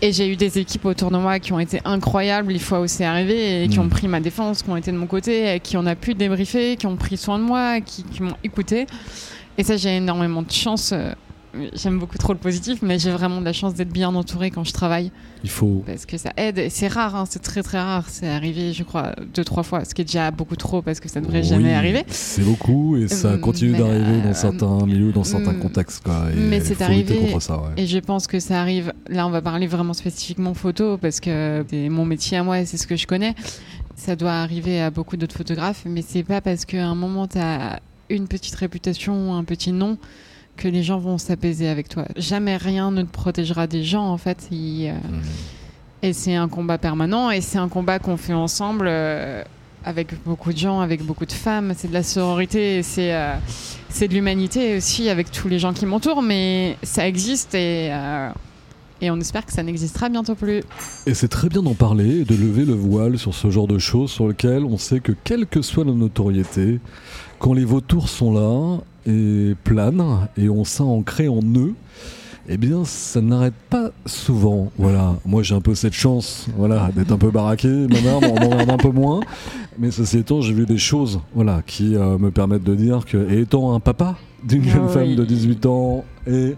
Et 0.00 0.12
j'ai 0.12 0.28
eu 0.28 0.34
des 0.34 0.58
équipes 0.58 0.84
autour 0.86 1.12
de 1.12 1.16
moi 1.16 1.38
qui 1.38 1.52
ont 1.52 1.60
été 1.60 1.80
incroyables 1.84 2.52
les 2.52 2.58
fois 2.58 2.80
où 2.80 2.88
c'est 2.88 3.04
arrivé 3.04 3.62
et 3.62 3.68
qui 3.68 3.78
Mm. 3.78 3.82
ont 3.82 3.88
pris 3.88 4.08
ma 4.08 4.18
défense, 4.18 4.62
qui 4.62 4.70
ont 4.70 4.76
été 4.76 4.90
de 4.90 4.96
mon 4.96 5.06
côté, 5.06 5.60
qui 5.62 5.76
on 5.76 5.86
a 5.86 5.94
pu 5.94 6.14
débriefer, 6.14 6.76
qui 6.76 6.86
ont 6.86 6.96
pris 6.96 7.16
soin 7.16 7.38
de 7.38 7.44
moi, 7.44 7.80
qui, 7.80 8.02
qui 8.02 8.20
m'ont 8.22 8.34
écouté. 8.42 8.86
Et 9.58 9.64
ça, 9.64 9.76
j'ai 9.76 9.96
énormément 9.96 10.42
de 10.42 10.50
chance 10.50 10.92
euh, 10.92 11.12
j'aime 11.74 11.98
beaucoup 11.98 12.18
trop 12.18 12.32
le 12.32 12.38
positif, 12.38 12.80
mais 12.82 12.98
j'ai 12.98 13.10
vraiment 13.10 13.40
de 13.40 13.44
la 13.44 13.52
chance 13.52 13.74
d'être 13.74 13.92
bien 13.92 14.14
entourée 14.14 14.50
quand 14.50 14.64
je 14.64 14.72
travaille. 14.72 15.10
Il 15.44 15.50
faut. 15.50 15.82
Parce 15.86 16.06
que 16.06 16.16
ça 16.16 16.32
aide. 16.36 16.68
C'est 16.70 16.88
rare, 16.88 17.14
hein, 17.16 17.24
c'est 17.28 17.42
très 17.42 17.62
très 17.62 17.78
rare. 17.78 18.04
C'est 18.08 18.28
arrivé, 18.28 18.72
je 18.72 18.82
crois, 18.84 19.12
deux, 19.34 19.44
trois 19.44 19.62
fois, 19.62 19.84
ce 19.84 19.94
qui 19.94 20.02
est 20.02 20.04
déjà 20.04 20.30
beaucoup 20.30 20.56
trop 20.56 20.82
parce 20.82 21.00
que 21.00 21.08
ça 21.08 21.20
ne 21.20 21.26
devrait 21.26 21.40
Oui, 21.42 21.48
jamais 21.48 21.74
arriver. 21.74 22.04
C'est 22.08 22.42
beaucoup 22.42 22.96
et 22.96 23.08
ça 23.08 23.32
Euh, 23.32 23.38
continue 23.38 23.72
d'arriver 23.72 24.20
euh, 24.20 24.28
dans 24.28 24.34
certains 24.34 24.86
milieux, 24.86 25.12
dans 25.12 25.24
certains 25.24 25.52
mm, 25.52 25.60
contextes. 25.60 26.02
Quoi, 26.04 26.26
et 26.32 26.36
mais 26.38 26.60
c'est 26.60 26.80
arrivé. 26.82 27.16
contre 27.16 27.42
ça. 27.42 27.58
ouais. 27.58 27.70
Et 27.76 27.86
je 27.86 27.98
pense 27.98 28.26
que 28.26 28.40
ça 28.40 28.60
arrive. 28.60 28.92
Là, 29.08 29.26
on 29.26 29.30
va 29.30 29.42
parler 29.42 29.66
vraiment 29.66 29.92
spécifiquement 29.94 30.54
photo 30.54 30.96
parce 30.96 31.20
que 31.20 31.64
c'est 31.68 31.88
mon 31.88 32.04
métier 32.04 32.38
à 32.38 32.44
moi 32.44 32.60
et 32.60 32.66
c'est 32.66 32.76
ce 32.76 32.86
que 32.86 32.96
je 32.96 33.06
connais. 33.06 33.34
Ça 33.94 34.16
doit 34.16 34.32
arriver 34.32 34.80
à 34.80 34.90
beaucoup 34.90 35.16
d'autres 35.16 35.36
photographes, 35.36 35.82
mais 35.86 36.02
c'est 36.02 36.22
pas 36.24 36.40
parce 36.40 36.64
qu'à 36.64 36.84
un 36.86 36.94
moment 36.94 37.26
tu 37.26 37.38
as 37.38 37.80
une 38.16 38.28
petite 38.28 38.54
réputation, 38.54 39.34
un 39.34 39.44
petit 39.44 39.72
nom, 39.72 39.98
que 40.56 40.68
les 40.68 40.82
gens 40.82 40.98
vont 40.98 41.18
s'apaiser 41.18 41.68
avec 41.68 41.88
toi. 41.88 42.04
Jamais 42.16 42.56
rien 42.56 42.90
ne 42.90 43.02
te 43.02 43.10
protégera 43.10 43.66
des 43.66 43.84
gens 43.84 44.06
en 44.06 44.18
fait. 44.18 44.48
Euh, 44.52 44.92
Mm. 44.92 45.20
Et 46.04 46.12
c'est 46.12 46.34
un 46.34 46.48
combat 46.48 46.78
permanent 46.78 47.30
et 47.30 47.40
c'est 47.40 47.58
un 47.58 47.68
combat 47.68 48.00
qu'on 48.00 48.16
fait 48.16 48.32
ensemble 48.32 48.86
euh, 48.88 49.44
avec 49.84 50.20
beaucoup 50.24 50.52
de 50.52 50.58
gens, 50.58 50.80
avec 50.80 51.02
beaucoup 51.02 51.26
de 51.26 51.32
femmes. 51.32 51.74
C'est 51.76 51.88
de 51.88 51.92
la 51.92 52.02
sororité 52.02 52.78
et 52.78 52.82
c'est 52.82 53.14
euh, 53.14 53.34
c'est 53.88 54.08
de 54.08 54.14
l'humanité 54.14 54.76
aussi 54.76 55.08
avec 55.08 55.30
tous 55.30 55.48
les 55.48 55.58
gens 55.58 55.72
qui 55.72 55.86
m'entourent, 55.86 56.22
mais 56.22 56.76
ça 56.82 57.06
existe 57.06 57.54
et, 57.54 57.92
et 59.02 59.10
on 59.10 59.18
espère 59.18 59.44
que 59.44 59.52
ça 59.52 59.62
n'existera 59.62 60.08
bientôt 60.08 60.36
plus. 60.36 60.62
Et 61.06 61.12
c'est 61.12 61.28
très 61.28 61.48
bien 61.48 61.62
d'en 61.62 61.74
parler 61.74 62.20
et 62.20 62.24
de 62.24 62.34
lever 62.36 62.64
le 62.64 62.72
voile 62.72 63.18
sur 63.18 63.34
ce 63.34 63.50
genre 63.50 63.66
de 63.66 63.78
choses 63.78 64.10
sur 64.10 64.28
lequel 64.28 64.64
on 64.64 64.78
sait 64.78 65.00
que 65.00 65.12
quelle 65.24 65.46
que 65.46 65.60
soit 65.60 65.84
la 65.84 65.92
notoriété, 65.92 66.78
quand 67.40 67.52
les 67.52 67.64
vautours 67.64 68.08
sont 68.08 68.32
là 68.32 68.78
et 69.04 69.54
planent 69.64 70.28
et 70.38 70.48
ont 70.48 70.64
ça 70.64 70.84
ancré 70.84 71.26
en 71.28 71.40
eux, 71.56 71.74
eh 72.48 72.56
bien 72.56 72.84
ça 72.84 73.20
n'arrête 73.20 73.54
pas 73.70 73.90
souvent. 74.06 74.70
Voilà, 74.78 75.16
moi 75.26 75.42
j'ai 75.42 75.56
un 75.56 75.60
peu 75.60 75.74
cette 75.74 75.94
chance 75.94 76.46
voilà, 76.56 76.90
d'être 76.94 77.10
un 77.10 77.18
peu 77.18 77.30
baraqué, 77.30 77.68
ma 77.68 78.00
mère 78.00 78.20
m'en 78.20 78.34
emmerde 78.36 78.70
un 78.70 78.76
peu 78.76 78.90
moins. 78.90 79.20
Mais 79.78 79.90
ceci 79.90 80.18
étant, 80.18 80.40
j'ai 80.42 80.52
vu 80.52 80.64
des 80.64 80.78
choses 80.78 81.18
voilà, 81.34 81.62
qui 81.66 81.96
euh, 81.96 82.18
me 82.18 82.30
permettent 82.30 82.62
de 82.62 82.74
dire 82.76 83.04
que, 83.04 83.32
et 83.32 83.40
étant 83.40 83.74
un 83.74 83.80
papa 83.80 84.16
d'une 84.44 84.64
jeune 84.64 84.84
Ah 84.86 84.92
femme 84.92 85.08
oui. 85.08 85.16
de 85.16 85.24
18 85.24 85.66
ans 85.66 86.04
et 86.26 86.54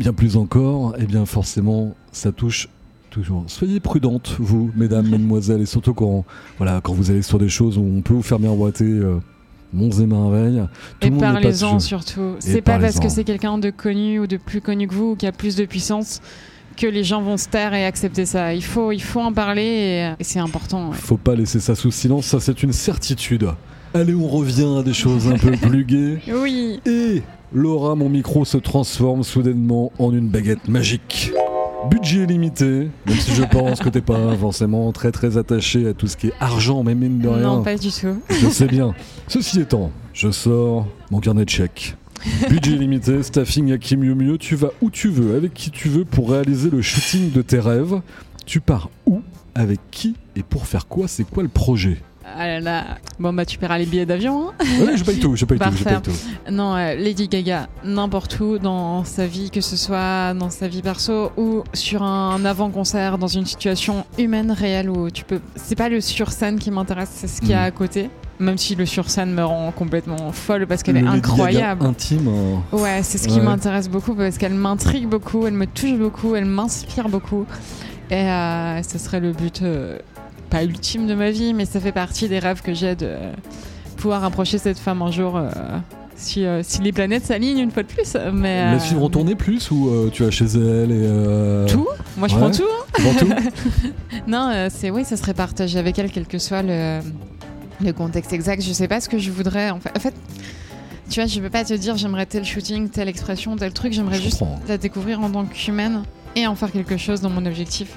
bien 0.00 0.12
plus 0.12 0.36
encore, 0.36 0.94
eh 0.98 1.04
bien 1.04 1.26
forcément 1.26 1.94
ça 2.10 2.32
touche 2.32 2.68
toujours. 3.10 3.44
Soyez 3.48 3.80
prudentes, 3.80 4.36
vous, 4.38 4.70
mesdames, 4.76 5.06
mesdemoiselles, 5.08 5.60
et 5.60 5.66
surtout 5.66 5.94
quand, 5.94 6.24
voilà, 6.58 6.80
quand 6.82 6.92
vous 6.92 7.10
allez 7.10 7.22
sur 7.22 7.38
des 7.38 7.48
choses 7.48 7.76
où 7.76 7.82
on 7.82 8.00
peut 8.00 8.14
vous 8.14 8.22
faire 8.22 8.38
miroiter 8.38 8.84
euh, 8.84 9.18
monts 9.72 9.90
et 9.90 10.06
merveilles. 10.06 10.62
Tout 11.00 11.08
et 11.08 11.10
parlez-en 11.10 11.78
surtout. 11.80 12.36
C'est 12.38 12.62
pas 12.62 12.78
parce 12.78 12.98
que 12.98 13.08
c'est 13.08 13.24
quelqu'un 13.24 13.58
de 13.58 13.70
connu 13.70 14.20
ou 14.20 14.26
de 14.26 14.36
plus 14.36 14.60
connu 14.60 14.88
que 14.88 14.94
vous 14.94 15.10
ou 15.10 15.16
qui 15.16 15.26
a 15.26 15.32
plus 15.32 15.56
de 15.56 15.64
puissance 15.64 16.20
que 16.76 16.86
les 16.86 17.04
gens 17.04 17.20
vont 17.20 17.36
se 17.36 17.48
taire 17.48 17.74
et 17.74 17.84
accepter 17.84 18.24
ça. 18.24 18.54
Il 18.54 18.64
faut, 18.64 18.90
il 18.92 19.02
faut 19.02 19.20
en 19.20 19.32
parler 19.32 19.62
et, 19.62 20.12
et 20.18 20.24
c'est 20.24 20.38
important. 20.38 20.90
ouais. 20.90 20.96
Faut 20.96 21.18
pas 21.18 21.34
laisser 21.34 21.60
ça 21.60 21.74
sous 21.74 21.90
silence, 21.90 22.26
ça 22.26 22.40
c'est 22.40 22.62
une 22.62 22.72
certitude. 22.72 23.48
Allez, 23.92 24.14
on 24.14 24.28
revient 24.28 24.78
à 24.78 24.82
des 24.82 24.94
choses 24.94 25.26
un 25.28 25.36
peu 25.36 25.50
plus 25.68 25.84
gaies. 25.84 26.20
Oui. 26.32 26.80
Et 26.86 27.22
Laura, 27.52 27.96
mon 27.96 28.08
micro 28.08 28.44
se 28.44 28.58
transforme 28.58 29.24
soudainement 29.24 29.90
en 29.98 30.12
une 30.12 30.28
baguette 30.28 30.68
magique. 30.68 31.32
Budget 31.90 32.26
limité, 32.26 32.88
même 33.06 33.16
si 33.16 33.32
je 33.32 33.42
pense 33.42 33.80
que 33.80 33.88
t'es 33.88 34.02
pas 34.02 34.36
forcément 34.36 34.92
très 34.92 35.10
très 35.10 35.36
attaché 35.36 35.88
à 35.88 35.94
tout 35.94 36.06
ce 36.06 36.16
qui 36.16 36.28
est 36.28 36.32
argent, 36.38 36.84
même 36.84 36.98
mine 36.98 37.18
de 37.18 37.28
rien. 37.28 37.42
Non, 37.42 37.62
pas 37.62 37.76
du 37.76 37.88
tout. 37.90 38.16
Je 38.28 38.46
sais 38.48 38.66
bien. 38.66 38.94
Ceci 39.26 39.60
étant, 39.60 39.90
je 40.12 40.30
sors 40.30 40.86
mon 41.10 41.18
carnet 41.18 41.44
de 41.44 41.50
chèques. 41.50 41.96
Budget 42.48 42.76
limité, 42.76 43.22
staffing 43.22 43.72
à 43.72 43.78
qui 43.78 43.96
mieux 43.96 44.14
mieux, 44.14 44.38
tu 44.38 44.54
vas 44.54 44.70
où 44.80 44.90
tu 44.90 45.08
veux, 45.08 45.34
avec 45.34 45.52
qui 45.52 45.70
tu 45.70 45.88
veux 45.88 46.04
pour 46.04 46.30
réaliser 46.30 46.70
le 46.70 46.82
shooting 46.82 47.32
de 47.32 47.42
tes 47.42 47.58
rêves. 47.58 48.00
Tu 48.46 48.60
pars 48.60 48.90
où, 49.06 49.22
avec 49.56 49.80
qui 49.90 50.14
et 50.36 50.42
pour 50.44 50.66
faire 50.66 50.86
quoi 50.86 51.08
C'est 51.08 51.24
quoi 51.24 51.42
le 51.42 51.48
projet? 51.48 51.96
Ah 52.36 52.46
là 52.46 52.60
là. 52.60 52.84
Bon 53.18 53.32
bah 53.32 53.44
tu 53.44 53.58
paieras 53.58 53.78
les 53.78 53.86
billets 53.86 54.06
d'avion. 54.06 54.48
hein. 54.50 54.64
Ouais, 54.84 54.96
je 54.96 55.04
paye 55.04 55.18
tout, 55.18 55.36
je 55.36 55.44
paye 55.44 55.58
tout, 55.58 55.76
je 55.76 55.84
paye 55.84 56.00
tout. 56.02 56.10
Non, 56.50 56.74
euh, 56.76 56.94
Lady 56.94 57.28
Gaga, 57.28 57.68
n'importe 57.84 58.38
où 58.40 58.58
dans 58.58 59.04
sa 59.04 59.26
vie, 59.26 59.50
que 59.50 59.60
ce 59.60 59.76
soit 59.76 60.32
dans 60.34 60.50
sa 60.50 60.68
vie 60.68 60.82
perso 60.82 61.30
ou 61.36 61.62
sur 61.74 62.02
un 62.02 62.44
avant-concert, 62.44 63.18
dans 63.18 63.26
une 63.26 63.46
situation 63.46 64.04
humaine 64.18 64.50
réelle 64.50 64.88
où 64.90 65.10
tu 65.10 65.24
peux. 65.24 65.40
C'est 65.56 65.76
pas 65.76 65.88
le 65.88 66.00
sur-scène 66.00 66.58
qui 66.58 66.70
m'intéresse, 66.70 67.10
c'est 67.12 67.26
ce 67.28 67.40
qu'il 67.40 67.50
y 67.50 67.54
a 67.54 67.60
Mm. 67.62 67.64
à 67.64 67.70
côté. 67.70 68.10
Même 68.38 68.56
si 68.56 68.74
le 68.74 68.86
sur-scène 68.86 69.34
me 69.34 69.44
rend 69.44 69.70
complètement 69.70 70.32
folle 70.32 70.66
parce 70.66 70.82
qu'elle 70.82 70.94
Le 70.94 71.00
est 71.00 71.04
Lady 71.04 71.20
Gaga 71.20 71.32
incroyable. 71.32 71.84
intime. 71.86 72.28
hein. 72.28 72.62
Ouais, 72.76 73.00
c'est 73.02 73.18
ce 73.18 73.28
qui 73.28 73.34
Ouais. 73.38 73.44
m'intéresse 73.44 73.90
beaucoup 73.90 74.14
parce 74.14 74.38
qu'elle 74.38 74.54
m'intrigue 74.54 75.06
beaucoup, 75.06 75.46
elle 75.46 75.52
me 75.52 75.66
touche 75.66 75.98
beaucoup, 75.98 76.34
elle 76.34 76.46
m'inspire 76.46 77.10
beaucoup. 77.10 77.44
Et 78.10 78.14
euh, 78.14 78.82
ce 78.82 78.98
serait 78.98 79.20
le 79.20 79.32
but, 79.32 79.60
euh, 79.62 79.98
pas 80.50 80.64
ultime 80.64 81.06
de 81.06 81.14
ma 81.14 81.30
vie, 81.30 81.54
mais 81.54 81.64
ça 81.64 81.80
fait 81.80 81.92
partie 81.92 82.28
des 82.28 82.38
rêves 82.38 82.60
que 82.62 82.74
j'ai 82.74 82.94
de 82.96 83.06
euh, 83.06 83.32
pouvoir 83.96 84.24
approcher 84.24 84.58
cette 84.58 84.78
femme 84.78 85.00
un 85.02 85.10
jour. 85.10 85.36
euh, 85.36 85.48
si, 86.16 86.44
euh, 86.44 86.60
si 86.62 86.82
les 86.82 86.92
planètes 86.92 87.24
s'alignent 87.24 87.60
une 87.60 87.70
fois 87.70 87.82
de 87.82 87.88
plus. 87.88 88.14
Mais, 88.32 88.62
La 88.64 88.72
euh, 88.74 88.78
suivre 88.78 89.02
en 89.04 89.08
tournée 89.08 89.34
plus 89.36 89.70
ou 89.70 89.88
euh, 89.88 90.10
tu 90.12 90.22
vas 90.22 90.30
chez 90.30 90.44
elle 90.44 90.90
et. 90.92 91.66
Tout 91.72 91.88
Moi 92.18 92.28
je 92.28 92.34
Ouais. 92.34 92.40
prends 92.40 92.50
tout. 92.50 92.62
hein. 92.98 93.14
tout 93.18 93.28
Non, 94.26 94.68
c'est 94.68 94.90
oui, 94.90 95.04
ça 95.06 95.16
serait 95.16 95.32
partagé 95.34 95.78
avec 95.78 95.98
elle, 95.98 96.10
quel 96.10 96.26
que 96.26 96.38
soit 96.38 96.62
le, 96.62 97.00
le 97.82 97.92
contexte 97.94 98.32
exact. 98.34 98.60
Je 98.62 98.72
sais 98.74 98.86
pas 98.88 99.00
ce 99.00 99.08
que 99.08 99.18
je 99.18 99.30
voudrais. 99.30 99.70
En 99.70 99.80
fait, 99.80 99.96
en 99.96 100.00
fait 100.00 100.14
tu 101.08 101.18
vois, 101.20 101.26
je 101.26 101.40
peux 101.40 101.48
pas 101.50 101.64
te 101.64 101.72
dire 101.74 101.96
j'aimerais 101.96 102.26
tel 102.26 102.44
shooting, 102.44 102.88
telle 102.90 103.08
expression, 103.08 103.56
tel 103.56 103.72
truc. 103.72 103.92
J'aimerais 103.94 104.20
juste 104.20 104.40
comprends. 104.40 104.60
la 104.68 104.76
découvrir 104.78 105.20
en 105.20 105.30
tant 105.30 105.44
qu'humaine 105.46 106.02
et 106.36 106.46
en 106.46 106.54
faire 106.54 106.70
quelque 106.70 106.96
chose 106.98 107.20
dans 107.22 107.30
mon 107.30 107.46
objectif. 107.46 107.94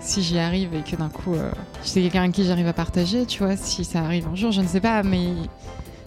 Si 0.00 0.22
j'y 0.22 0.38
arrive 0.38 0.74
et 0.74 0.82
que 0.88 0.96
d'un 0.96 1.08
coup, 1.08 1.34
euh, 1.34 1.50
c'est 1.82 2.00
quelqu'un 2.00 2.20
avec 2.22 2.32
qui 2.32 2.44
j'arrive 2.44 2.66
à 2.68 2.72
partager, 2.72 3.26
tu 3.26 3.42
vois, 3.44 3.56
si 3.56 3.84
ça 3.84 4.00
arrive 4.00 4.26
un 4.32 4.34
jour, 4.34 4.52
je 4.52 4.60
ne 4.60 4.66
sais 4.66 4.80
pas, 4.80 5.02
mais 5.02 5.28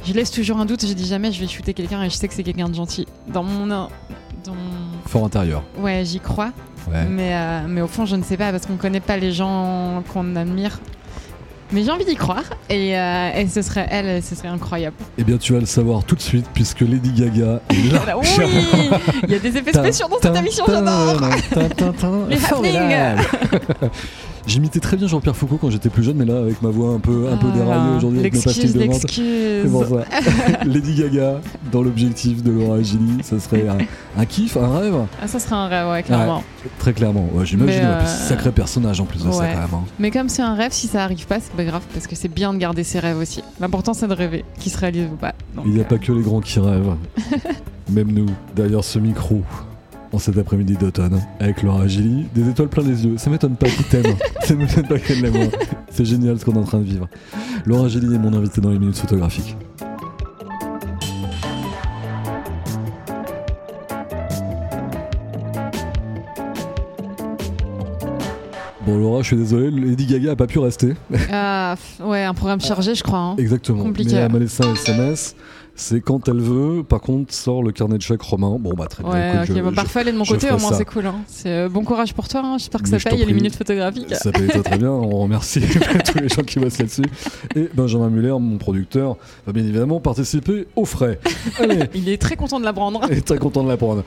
je 0.05 0.13
laisse 0.13 0.31
toujours 0.31 0.59
un 0.59 0.65
doute. 0.65 0.85
Je 0.85 0.93
dis 0.93 1.05
jamais 1.05 1.31
je 1.31 1.39
vais 1.41 1.47
shooter 1.47 1.73
quelqu'un 1.73 2.01
et 2.03 2.09
je 2.09 2.15
sais 2.15 2.27
que 2.27 2.33
c'est 2.33 2.43
quelqu'un 2.43 2.69
de 2.69 2.75
gentil. 2.75 3.07
Dans 3.27 3.43
mon, 3.43 3.67
dans 3.67 3.89
mon- 4.47 5.07
Fort 5.07 5.25
intérieur. 5.25 5.63
ouais, 5.79 6.03
j'y 6.05 6.19
crois. 6.19 6.51
Ouais. 6.91 7.05
Mais, 7.05 7.35
euh, 7.35 7.61
mais 7.67 7.81
au 7.81 7.87
fond, 7.87 8.05
je 8.05 8.15
ne 8.15 8.23
sais 8.23 8.37
pas 8.37 8.51
parce 8.51 8.65
qu'on 8.65 8.73
ne 8.73 8.77
connaît 8.79 8.99
pas 9.01 9.17
les 9.17 9.31
gens 9.31 10.01
qu'on 10.11 10.35
admire. 10.35 10.79
Mais 11.71 11.83
j'ai 11.83 11.91
envie 11.91 12.05
d'y 12.05 12.15
croire 12.15 12.43
et, 12.69 12.97
euh, 12.97 13.29
et 13.35 13.47
ce 13.47 13.61
serait 13.61 13.87
elle, 13.89 14.21
ce 14.21 14.35
serait 14.35 14.49
incroyable. 14.49 14.95
Eh 15.17 15.23
bien, 15.23 15.37
tu 15.37 15.53
vas 15.53 15.59
le 15.59 15.65
savoir 15.65 16.03
tout 16.03 16.15
de 16.15 16.21
suite 16.21 16.45
puisque 16.53 16.81
Lady 16.81 17.11
Gaga 17.11 17.61
est 17.69 17.93
là. 17.93 18.17
Oui 18.17 18.27
Il 19.23 19.31
y 19.31 19.35
a 19.35 19.39
des 19.39 19.57
effets 19.57 19.73
spéciaux 19.73 20.07
dans 20.09 20.19
cette 20.21 20.35
émission, 20.35 20.65
j'adore 20.67 21.21
Les 22.29 22.45
happenings. 22.45 23.17
J'imitais 24.51 24.81
très 24.81 24.97
bien 24.97 25.07
Jean-Pierre 25.07 25.35
Foucault 25.35 25.57
quand 25.61 25.69
j'étais 25.69 25.87
plus 25.89 26.03
jeune, 26.03 26.17
mais 26.17 26.25
là, 26.25 26.39
avec 26.39 26.61
ma 26.61 26.67
voix 26.69 26.93
un 26.93 26.99
peu, 26.99 27.29
un 27.31 27.37
peu 27.37 27.47
Ah, 27.53 27.57
déraillée 27.57 27.95
aujourd'hui 27.95 28.19
avec 28.19 28.33
pastilles 28.33 28.63
L'excuse, 28.73 28.73
de 29.63 29.69
menthe. 29.69 29.71
Pour 29.71 29.99
ça. 29.99 30.05
Lady 30.65 30.93
Gaga, 30.95 31.39
dans 31.71 31.81
l'objectif 31.81 32.43
de 32.43 32.51
Laura 32.51 32.81
Gilly, 32.81 33.23
ça 33.23 33.39
serait 33.39 33.65
un, 33.69 33.77
un 34.19 34.25
kiff, 34.25 34.57
un 34.57 34.77
rêve, 34.77 34.93
Ah, 35.23 35.27
ça 35.29 35.39
serait 35.39 35.55
un 35.55 35.67
rêve, 35.67 35.87
ouais, 35.89 36.03
clairement. 36.03 36.43
très 36.79 36.91
clairement. 36.91 37.29
Ouais, 37.33 37.45
J'imagine, 37.45 37.79
puis 37.79 37.87
euh, 37.87 38.05
sacré 38.05 38.51
personnage 38.51 38.99
en 38.99 39.05
plus 39.05 39.23
de 39.23 39.31
ça 39.31 39.37
quand 39.37 39.41
même. 39.61 39.69
hein. 39.73 39.83
Mais 39.99 40.11
comme 40.11 40.27
c'est 40.27 40.41
un 40.41 40.53
rêve, 40.53 40.73
si 40.73 40.87
ça 40.87 41.05
arrive 41.05 41.25
pas, 41.27 41.39
c'est 41.39 41.53
pas 41.53 41.63
grave 41.63 41.83
parce 41.93 42.05
que 42.07 42.15
c'est 42.17 42.27
bien 42.27 42.53
de 42.53 42.57
garder 42.57 42.83
ses 42.83 42.99
rêves 42.99 43.19
aussi. 43.19 43.41
L'important, 43.61 43.93
c'est 43.93 44.09
de 44.09 44.13
rêver, 44.13 44.43
qu'ils 44.59 44.73
se 44.73 44.77
réalisent 44.77 45.07
ou 45.13 45.15
pas. 45.15 45.33
Donc, 45.55 45.63
Il 45.65 45.71
n'y 45.71 45.79
a 45.79 45.83
euh, 45.83 45.85
pas 45.85 45.97
que 45.97 46.11
les 46.11 46.23
grands 46.23 46.41
qui 46.41 46.59
rêvent. 46.59 46.95
Même 47.89 48.11
nous, 48.11 48.25
derrière 48.53 48.83
ce 48.83 48.99
micro, 48.99 49.43
en 50.13 50.17
cet 50.19 50.37
après-midi 50.37 50.75
d'automne, 50.75 51.21
avec 51.39 51.63
Laura 51.63 51.87
Gilly, 51.87 52.25
des 52.35 52.49
étoiles 52.49 52.67
plein 52.67 52.83
les 52.83 53.05
yeux. 53.05 53.17
Ça 53.17 53.29
m'étonne 53.29 53.55
pas 53.55 53.67
qu'il 53.69 53.85
t'aime. 53.85 54.15
Ça 54.43 54.55
m'étonne 54.55 54.87
pas 54.87 54.99
qu'elle 54.99 55.21
l'aime. 55.21 55.49
C'est 55.89 56.05
génial 56.05 56.37
ce 56.39 56.45
qu'on 56.45 56.53
est 56.53 56.57
en 56.57 56.63
train 56.63 56.79
de 56.79 56.83
vivre. 56.83 57.07
Laura 57.65 57.87
Gilly 57.87 58.13
est 58.15 58.19
mon 58.19 58.33
invité 58.33 58.59
dans 58.61 58.69
les 58.71 58.79
minutes 58.79 58.97
photographiques. 58.97 59.55
Bon 68.85 68.97
Laura, 68.97 69.21
je 69.21 69.27
suis 69.27 69.35
désolé, 69.37 69.69
Lady 69.69 70.07
Gaga 70.07 70.31
a 70.31 70.35
pas 70.35 70.47
pu 70.47 70.57
rester. 70.57 70.95
ah, 71.31 71.75
ouais, 72.03 72.23
un 72.23 72.33
programme 72.33 72.59
chargé, 72.61 72.95
je 72.95 73.03
crois. 73.03 73.19
hein. 73.19 73.35
Exactement. 73.37 73.83
Compliqué. 73.83 74.15
Mais 74.15 74.21
elle 74.21 74.31
m'a 74.31 74.39
laissé 74.39 74.63
un 74.63 74.73
SMS. 74.73 75.35
C'est 75.75 76.01
quand 76.01 76.27
elle 76.27 76.39
veut. 76.39 76.83
Par 76.83 77.01
contre, 77.01 77.33
sort 77.33 77.63
le 77.63 77.71
carnet 77.71 77.97
de 77.97 78.01
chèques 78.03 78.21
romain. 78.21 78.57
Bon 78.59 78.73
bah 78.73 78.85
très 78.87 79.03
bien. 79.03 79.11
Ouais, 79.11 79.29
écoute, 79.35 79.49
ok, 79.49 79.55
je- 79.57 79.61
bah, 79.61 79.69
je- 79.71 79.75
parfait, 79.75 80.01
elle 80.01 80.07
est 80.09 80.11
de 80.11 80.17
mon 80.17 80.25
côté, 80.25 80.51
au 80.51 80.57
moins 80.59 80.73
c'est 80.73 80.85
cool. 80.85 81.05
hein. 81.07 81.15
Euh, 81.47 81.69
bon 81.69 81.83
courage 81.83 82.13
pour 82.13 82.27
toi, 82.27 82.41
hein. 82.43 82.57
j'espère 82.59 82.83
que 82.83 82.89
Mais 82.89 82.99
ça 82.99 83.09
paye 83.09 83.25
les 83.25 83.33
minutes 83.33 83.55
photographiques. 83.55 84.13
Ça 84.15 84.31
paye 84.31 84.47
très 84.47 84.61
très 84.61 84.77
bien, 84.77 84.91
on 84.91 85.09
remercie 85.21 85.61
tous 86.05 86.19
les 86.19 86.29
gens 86.29 86.43
qui 86.43 86.59
bossent 86.59 86.77
là-dessus. 86.77 87.03
Et 87.55 87.69
Benjamin 87.73 88.09
Muller, 88.09 88.35
mon 88.39 88.57
producteur, 88.57 89.15
va 89.47 89.53
bien 89.53 89.63
évidemment 89.63 89.99
participer 89.99 90.67
aux 90.75 90.85
frais. 90.85 91.19
Allez, 91.59 91.79
Il 91.95 92.09
est 92.09 92.21
très 92.21 92.35
content 92.35 92.59
de 92.59 92.65
la 92.65 92.73
prendre. 92.73 93.01
et 93.11 93.21
très 93.21 93.37
content 93.39 93.63
de 93.63 93.69
l'apprendre. 93.69 94.03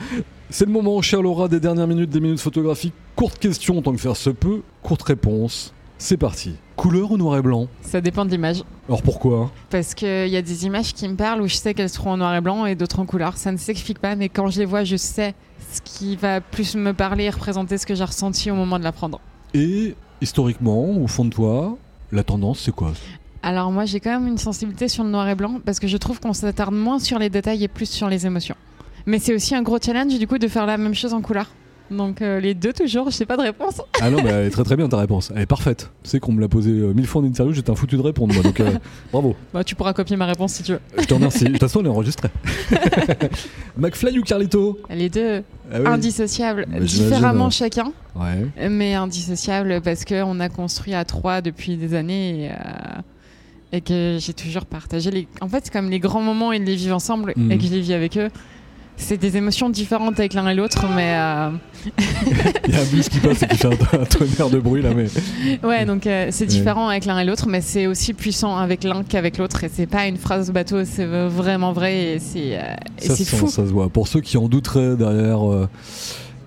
C'est 0.51 0.67
le 0.67 0.73
moment, 0.73 1.01
chère 1.03 1.23
Laura, 1.23 1.49
des 1.49 1.59
dernières 1.61 1.89
minutes, 1.89 2.11
des 2.11 2.21
minutes 2.21 2.41
photographiques. 2.41 2.95
Courte 3.17 3.39
question, 3.39 3.81
tant 3.83 3.93
que 3.93 4.01
faire 4.01 4.17
se 4.17 4.31
peut, 4.31 4.61
courte 4.83 5.03
réponse. 5.03 5.73
C'est 5.99 6.17
parti. 6.19 6.55
Couleur 6.77 7.13
ou 7.13 7.17
noir 7.17 7.39
et 7.39 7.43
blanc 7.43 7.69
Ça 7.83 8.01
dépend 8.01 8.25
de 8.25 8.31
l'image. 8.31 8.63
Alors 8.89 9.03
pourquoi 9.03 9.51
Parce 9.71 9.95
qu'il 9.95 10.29
y 10.29 10.37
a 10.37 10.43
des 10.43 10.67
images 10.67 10.93
qui 10.93 11.09
me 11.09 11.15
parlent 11.15 11.41
où 11.43 11.47
je 11.47 11.55
sais 11.55 11.73
qu'elles 11.73 11.89
seront 11.89 12.11
en 12.13 12.17
noir 12.17 12.35
et 12.35 12.41
blanc 12.41 12.67
et 12.67 12.75
d'autres 12.75 13.01
en 13.01 13.07
couleur. 13.07 13.37
Ça 13.37 13.53
ne 13.53 13.57
s'explique 13.57 13.99
pas, 13.99 14.17
mais 14.17 14.29
quand 14.29 14.49
je 14.49 14.59
les 14.59 14.65
vois, 14.67 14.85
je 14.85 14.97
sais 14.97 15.35
ce 15.73 15.81
qui 15.81 16.17
va 16.17 16.41
plus 16.41 16.75
me 16.77 16.93
parler 16.93 17.25
et 17.25 17.31
représenter 17.31 17.79
ce 17.79 17.87
que 17.87 17.95
j'ai 17.95 18.05
ressenti 18.05 18.51
au 18.51 18.55
moment 18.55 18.79
de 18.79 18.85
la 18.85 18.93
prendre. 18.93 19.21
Et 19.55 19.95
historiquement, 20.21 20.91
au 20.91 21.07
fond 21.07 21.25
de 21.25 21.31
toi, 21.31 21.77
la 22.13 22.25
tendance 22.25 22.61
c'est 22.61 22.75
quoi 22.75 22.93
Alors 23.43 23.71
moi 23.73 23.85
j'ai 23.85 24.01
quand 24.01 24.11
même 24.11 24.29
une 24.29 24.39
sensibilité 24.39 24.89
sur 24.89 25.05
le 25.05 25.11
noir 25.11 25.29
et 25.29 25.35
blanc 25.35 25.61
parce 25.65 25.79
que 25.79 25.87
je 25.89 25.97
trouve 25.97 26.21
qu'on 26.21 26.33
s'attarde 26.33 26.75
moins 26.75 26.99
sur 26.99 27.19
les 27.19 27.31
détails 27.31 27.65
et 27.65 27.69
plus 27.69 27.89
sur 27.89 28.09
les 28.09 28.27
émotions. 28.27 28.57
Mais 29.07 29.19
c'est 29.19 29.35
aussi 29.35 29.55
un 29.55 29.63
gros 29.63 29.79
challenge 29.81 30.19
du 30.19 30.27
coup 30.27 30.39
de 30.39 30.49
faire 30.49 30.67
la 30.67 30.77
même 30.77 30.95
chose 30.95 31.13
en 31.13 31.21
couleur. 31.21 31.51
Donc 31.95 32.21
euh, 32.23 32.41
les 32.41 32.55
deux 32.55 32.73
toujours, 32.73 33.07
je 33.11 33.17
sais 33.17 33.27
pas 33.27 33.37
de 33.37 33.43
réponse. 33.43 33.81
Ah 34.01 34.11
non, 34.11 34.23
mais 34.23 34.31
elle 34.31 34.47
est 34.47 34.51
très 34.51 34.65
très 34.65 34.77
bien 34.77 34.89
ta 34.89 34.99
réponse. 34.99 35.33
Elle 35.35 35.43
est 35.43 35.47
parfaite. 35.47 35.91
Tu 36.03 36.11
sais 36.11 36.21
qu'on 36.21 36.33
me 36.33 36.41
l'a 36.41 36.49
posé 36.49 36.71
euh, 36.71 36.93
mille 36.93 37.07
fois 37.07 37.23
en 37.23 37.25
interview, 37.25 37.55
j'étais 37.55 37.71
un 37.71 37.75
foutu 37.75 37.97
de 37.97 38.03
répondre 38.03 38.35
moi. 38.35 38.43
Donc 38.43 38.61
euh, 38.61 38.73
bravo. 39.13 39.35
Bah 39.55 39.65
tu 39.65 39.75
pourras 39.75 39.93
copier 39.95 40.17
ma 40.17 40.27
réponse 40.27 40.53
si 40.55 40.63
tu 40.63 40.73
veux. 40.73 40.81
Je 40.99 41.05
te 41.05 41.15
remercie. 41.15 41.45
De 41.45 41.51
toute 41.51 41.61
façon, 41.61 41.81
elle 41.81 41.87
est 41.87 41.91
enregistrée. 41.91 42.29
McFly 43.77 44.19
ou 44.19 44.23
Carlito? 44.23 44.79
Les 44.91 45.09
deux 45.09 45.43
Ah 45.73 45.77
oui. 45.81 45.87
indissociables, 45.87 46.67
Bah, 46.71 46.81
différemment 46.81 47.47
ouais. 47.47 47.51
chacun, 47.51 47.93
Ouais. 48.15 48.69
mais 48.69 48.95
indissociables 48.95 49.81
parce 49.83 50.05
qu'on 50.05 50.39
a 50.41 50.49
construit 50.49 50.95
à 50.95 51.05
trois 51.05 51.41
depuis 51.41 51.77
des 51.77 51.95
années 51.95 52.47
et, 53.73 53.77
et 53.77 53.81
que 53.81 54.19
j'ai 54.21 54.35
toujours 54.35 54.67
partagé. 54.67 55.11
Les... 55.11 55.29
En 55.41 55.49
fait, 55.49 55.63
c'est 55.65 55.73
comme 55.73 55.91
les 55.91 55.99
grands 56.01 56.21
moments 56.23 56.51
de 56.53 56.59
les 56.59 56.77
vivre 56.77 56.95
ensemble 56.97 57.33
et 57.51 57.59
que 57.59 57.65
je 57.65 57.71
les 57.71 57.81
vis 57.81 57.93
avec 57.95 58.17
eux. 58.17 58.29
C'est 58.97 59.17
des 59.19 59.37
émotions 59.37 59.69
différentes 59.71 60.19
avec 60.21 60.35
l'un 60.35 60.49
et 60.49 60.55
l'autre, 60.55 60.87
mais 60.95 61.15
euh, 61.17 61.51
Il 62.69 62.75
y 62.75 62.77
a 62.77 62.81
un 62.81 62.85
bus 62.85 63.09
qui 63.09 63.19
passe 63.19 63.43
et 63.43 63.49
qui 63.49 63.57
fait 63.59 63.67
un, 63.67 64.01
un 64.01 64.05
tonnerre 64.05 64.51
de 64.51 64.59
bruit 64.61 64.83
là, 64.83 64.91
mais 64.95 65.07
ouais, 65.69 65.85
donc 65.85 66.07
euh, 66.07 66.29
c'est 66.31 66.45
Ouais. 66.45 66.49
différent 66.49 66.89
avec 66.89 67.05
l'un 67.05 67.19
et 67.19 67.25
l'autre, 67.25 67.47
mais 67.49 67.61
c'est 67.61 67.87
aussi 67.87 68.15
puissant 68.15 68.57
avec 68.57 68.85
l'un 68.85 69.03
qu'avec 69.03 69.37
l'autre. 69.39 69.65
Et 69.65 69.71
c'est 69.73 69.87
pas 69.89 70.07
une 70.07 70.17
phrase 70.17 70.51
bateau, 70.53 70.85
c'est 70.85 71.05
vraiment 71.07 71.73
vrai 71.73 72.15
et 72.15 72.19
c'est 72.19 72.57
euh, 72.59 72.63
ça, 72.99 73.17
se 73.17 73.25
sent, 73.25 73.37
fou. 73.37 73.49
ça 73.49 73.67
se 73.67 73.73
voit. 73.73 73.89
Pour 73.89 74.07
ceux 74.09 74.21
qui 74.21 74.39
en 74.39 74.49
douteraient 74.49 74.97
derrière 74.97 75.41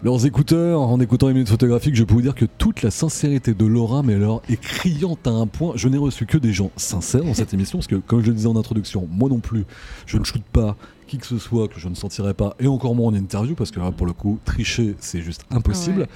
leurs 0.03 0.25
écouteurs 0.25 0.79
en 0.81 0.99
écoutant 0.99 1.27
les 1.27 1.33
minutes 1.33 1.49
photographiques, 1.49 1.95
je 1.95 2.03
peux 2.03 2.13
vous 2.13 2.21
dire 2.21 2.35
que 2.35 2.45
toute 2.45 2.81
la 2.81 2.91
sincérité 2.91 3.53
de 3.53 3.65
Laura, 3.65 4.03
mais 4.03 4.13
alors 4.15 4.41
est 4.49 4.59
criante 4.59 5.27
à 5.27 5.31
un 5.31 5.47
point. 5.47 5.73
Je 5.75 5.89
n'ai 5.89 5.97
reçu 5.97 6.25
que 6.25 6.37
des 6.37 6.53
gens 6.53 6.71
sincères 6.77 7.23
dans 7.23 7.33
cette 7.33 7.53
émission, 7.53 7.77
parce 7.79 7.87
que 7.87 7.95
comme 7.95 8.21
je 8.21 8.27
le 8.27 8.33
disais 8.33 8.47
en 8.47 8.55
introduction, 8.55 9.07
moi 9.11 9.27
non 9.29 9.39
plus, 9.39 9.65
je 10.05 10.17
ne 10.17 10.23
shoote 10.23 10.43
pas 10.53 10.75
qui 11.07 11.17
que 11.17 11.25
ce 11.25 11.37
soit 11.37 11.67
que 11.67 11.79
je 11.79 11.87
ne 11.87 11.95
sentirais 11.95 12.33
pas, 12.33 12.55
et 12.59 12.67
encore 12.67 12.93
moins 12.93 13.07
en 13.07 13.15
interview, 13.15 13.55
parce 13.55 13.71
que 13.71 13.79
là, 13.79 13.91
pour 13.91 14.05
le 14.05 14.13
coup, 14.13 14.39
tricher, 14.45 14.95
c'est 14.99 15.21
juste 15.21 15.41
impossible. 15.49 16.01
Ouais. 16.01 16.07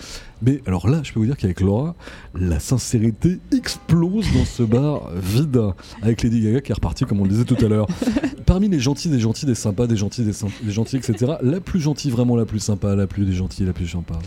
Mais 0.44 0.62
alors 0.66 0.88
là, 0.88 1.02
je 1.04 1.14
peux 1.14 1.20
vous 1.20 1.26
dire 1.26 1.38
qu'avec 1.38 1.62
Laura, 1.62 1.96
la 2.36 2.60
sincérité 2.60 3.40
explose 3.52 4.32
dans 4.34 4.46
ce 4.46 4.64
bar 4.64 5.10
vide, 5.16 5.62
avec 6.02 6.22
Lady 6.24 6.42
Gaga 6.42 6.62
qui 6.62 6.72
est 6.72 6.76
repartie, 6.76 7.06
comme 7.06 7.20
on 7.20 7.24
le 7.24 7.30
disait 7.30 7.46
tout 7.46 7.58
à 7.64 7.68
l'heure. 7.68 7.88
Parmi 8.46 8.68
les 8.68 8.80
gentils, 8.80 9.10
des 9.10 9.20
gentils, 9.20 9.46
des 9.46 9.56
sympas, 9.56 9.88
des 9.88 9.98
gentils, 9.98 10.24
des, 10.24 10.34
des 10.64 10.72
gentils, 10.72 10.98
etc., 10.98 11.34
la 11.42 11.62
plus 11.62 11.80
gentille, 11.80 12.12
vraiment 12.12 12.36
la 12.36 12.46
plus 12.46 12.60
sympa, 12.60 12.96
la 12.96 13.08
plus 13.08 13.26
des 13.26 13.34
gentils, 13.34 13.66
la 13.66 13.74
plus 13.74 13.88
sympa. 13.88 14.20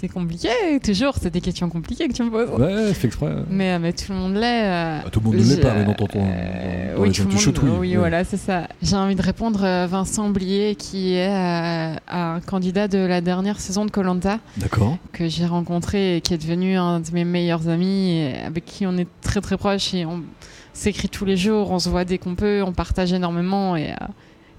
C'est 0.00 0.08
compliqué, 0.08 0.48
toujours. 0.84 1.14
C'est 1.20 1.30
des 1.30 1.40
questions 1.40 1.68
compliquées 1.68 2.06
que 2.06 2.12
tu 2.12 2.22
me 2.22 2.30
poses. 2.30 2.48
Ouais, 2.50 2.94
fait 2.94 3.08
exprès. 3.08 3.32
Mais, 3.50 3.76
mais 3.80 3.92
tout 3.92 4.12
le 4.12 4.18
monde 4.18 4.34
l'est. 4.34 4.64
euh, 4.64 5.00
Ah, 5.04 5.10
tout 5.10 5.18
le 5.18 5.26
monde 5.26 5.34
ne 5.36 5.42
l'est 5.42 5.60
pas, 5.60 5.74
mais 5.74 5.84
dans 5.84 5.94
ton 5.94 6.06
ton. 6.06 6.20
euh, 6.24 6.94
oui, 6.98 7.10
tout 7.10 7.24
le 7.26 7.68
monde. 7.68 7.78
Oui, 7.80 7.88
ouais. 7.90 7.96
voilà, 7.96 8.22
c'est 8.22 8.36
ça. 8.36 8.68
J'ai 8.80 8.94
envie 8.94 9.16
de 9.16 9.22
répondre 9.22 9.64
euh, 9.64 9.88
Vincent 9.90 10.28
Blier, 10.30 10.76
qui 10.76 11.14
est 11.14 11.28
euh, 11.28 11.94
un 12.08 12.38
candidat 12.46 12.86
de 12.86 12.98
la 12.98 13.20
dernière 13.20 13.58
saison 13.60 13.84
de 13.86 13.90
Colanta 13.90 14.38
D'accord. 14.56 14.98
que 15.12 15.26
j'ai 15.28 15.46
rencontré 15.46 16.16
et 16.16 16.20
qui 16.20 16.32
est 16.34 16.38
devenu 16.38 16.76
un 16.76 17.00
de 17.00 17.10
mes 17.12 17.24
meilleurs 17.24 17.68
amis, 17.68 18.18
et 18.20 18.34
avec 18.46 18.64
qui 18.66 18.86
on 18.86 18.96
est 18.98 19.08
très 19.20 19.40
très 19.40 19.56
proches 19.56 19.94
et 19.94 20.06
on 20.06 20.22
s'écrit 20.74 21.08
tous 21.08 21.24
les 21.24 21.36
jours, 21.36 21.72
on 21.72 21.80
se 21.80 21.88
voit 21.88 22.04
dès 22.04 22.18
qu'on 22.18 22.36
peut, 22.36 22.62
on 22.64 22.72
partage 22.72 23.12
énormément 23.12 23.74
et, 23.74 23.90
euh, 23.90 24.06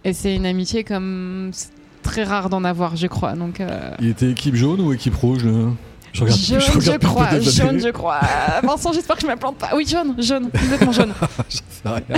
et 0.04 0.12
c'est 0.12 0.36
une 0.36 0.46
amitié 0.46 0.84
comme 0.84 1.52
c'est 1.54 1.70
très 2.10 2.24
rare 2.24 2.50
d'en 2.50 2.64
avoir, 2.64 2.96
je 2.96 3.08
crois. 3.08 3.34
Donc 3.34 3.60
euh, 3.60 3.92
Il 4.00 4.10
était 4.10 4.32
équipe 4.32 4.56
jaune 4.56 4.82
ou 4.82 4.94
équipe 4.94 5.16
rouge 5.16 5.46
là 5.46 5.72
je 6.12 6.24
regarde, 6.24 6.40
jaune, 6.40 6.60
je, 6.60 6.80
je, 6.80 6.98
crois, 6.98 7.40
jaune, 7.40 7.80
je 7.80 7.90
crois. 7.90 8.20
Euh, 8.24 8.68
Vincent, 8.68 8.92
j'espère 8.92 9.16
que 9.16 9.22
je 9.22 9.28
me 9.28 9.36
plante 9.36 9.58
pas. 9.58 9.70
Oui, 9.76 9.86
jaune, 9.88 10.16
jaune, 10.18 10.50
complètement 10.50 10.92
jaune. 10.92 11.14
Sert 11.50 11.92
à 11.92 11.96
rien. 11.96 12.18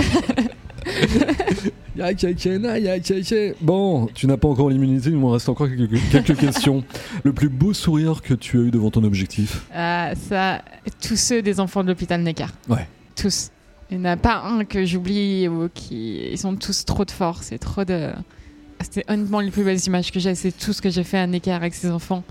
Bon, 3.60 4.06
tu 4.14 4.26
n'as 4.26 4.36
pas 4.38 4.48
encore 4.48 4.70
l'immunité, 4.70 5.10
il 5.10 5.18
me 5.18 5.26
reste 5.26 5.48
encore 5.48 5.68
quelques, 5.68 6.00
quelques 6.10 6.36
questions. 6.36 6.82
Le 7.22 7.32
plus 7.34 7.50
beau 7.50 7.74
sourire 7.74 8.22
que 8.22 8.32
tu 8.34 8.58
as 8.58 8.62
eu 8.62 8.70
devant 8.70 8.90
ton 8.90 9.04
objectif? 9.04 9.66
Euh, 9.74 10.14
ça, 10.28 10.62
tous 11.06 11.16
ceux 11.16 11.42
des 11.42 11.60
enfants 11.60 11.82
de 11.82 11.88
l'hôpital 11.88 12.22
Neckar. 12.22 12.48
Ouais. 12.68 12.88
Tous. 13.14 13.50
Il 13.90 13.98
n'y 13.98 14.08
en 14.08 14.12
a 14.12 14.16
pas 14.16 14.42
un 14.42 14.64
que 14.64 14.86
j'oublie 14.86 15.46
ou 15.48 15.68
qui. 15.72 16.30
Ils 16.32 16.38
sont 16.38 16.56
tous 16.56 16.86
trop 16.86 17.04
de 17.04 17.10
force 17.10 17.52
et 17.52 17.58
trop 17.58 17.84
de. 17.84 18.10
C'est 18.90 19.08
honnêtement 19.10 19.40
les 19.40 19.50
plus 19.50 19.64
belles 19.64 19.84
images 19.86 20.10
que 20.10 20.20
j'ai. 20.20 20.34
C'est 20.34 20.52
tout 20.52 20.72
ce 20.72 20.82
que 20.82 20.90
j'ai 20.90 21.04
fait 21.04 21.18
à 21.18 21.26
Neckar 21.26 21.56
avec 21.56 21.74
ses 21.74 21.90
enfants. 21.90 22.22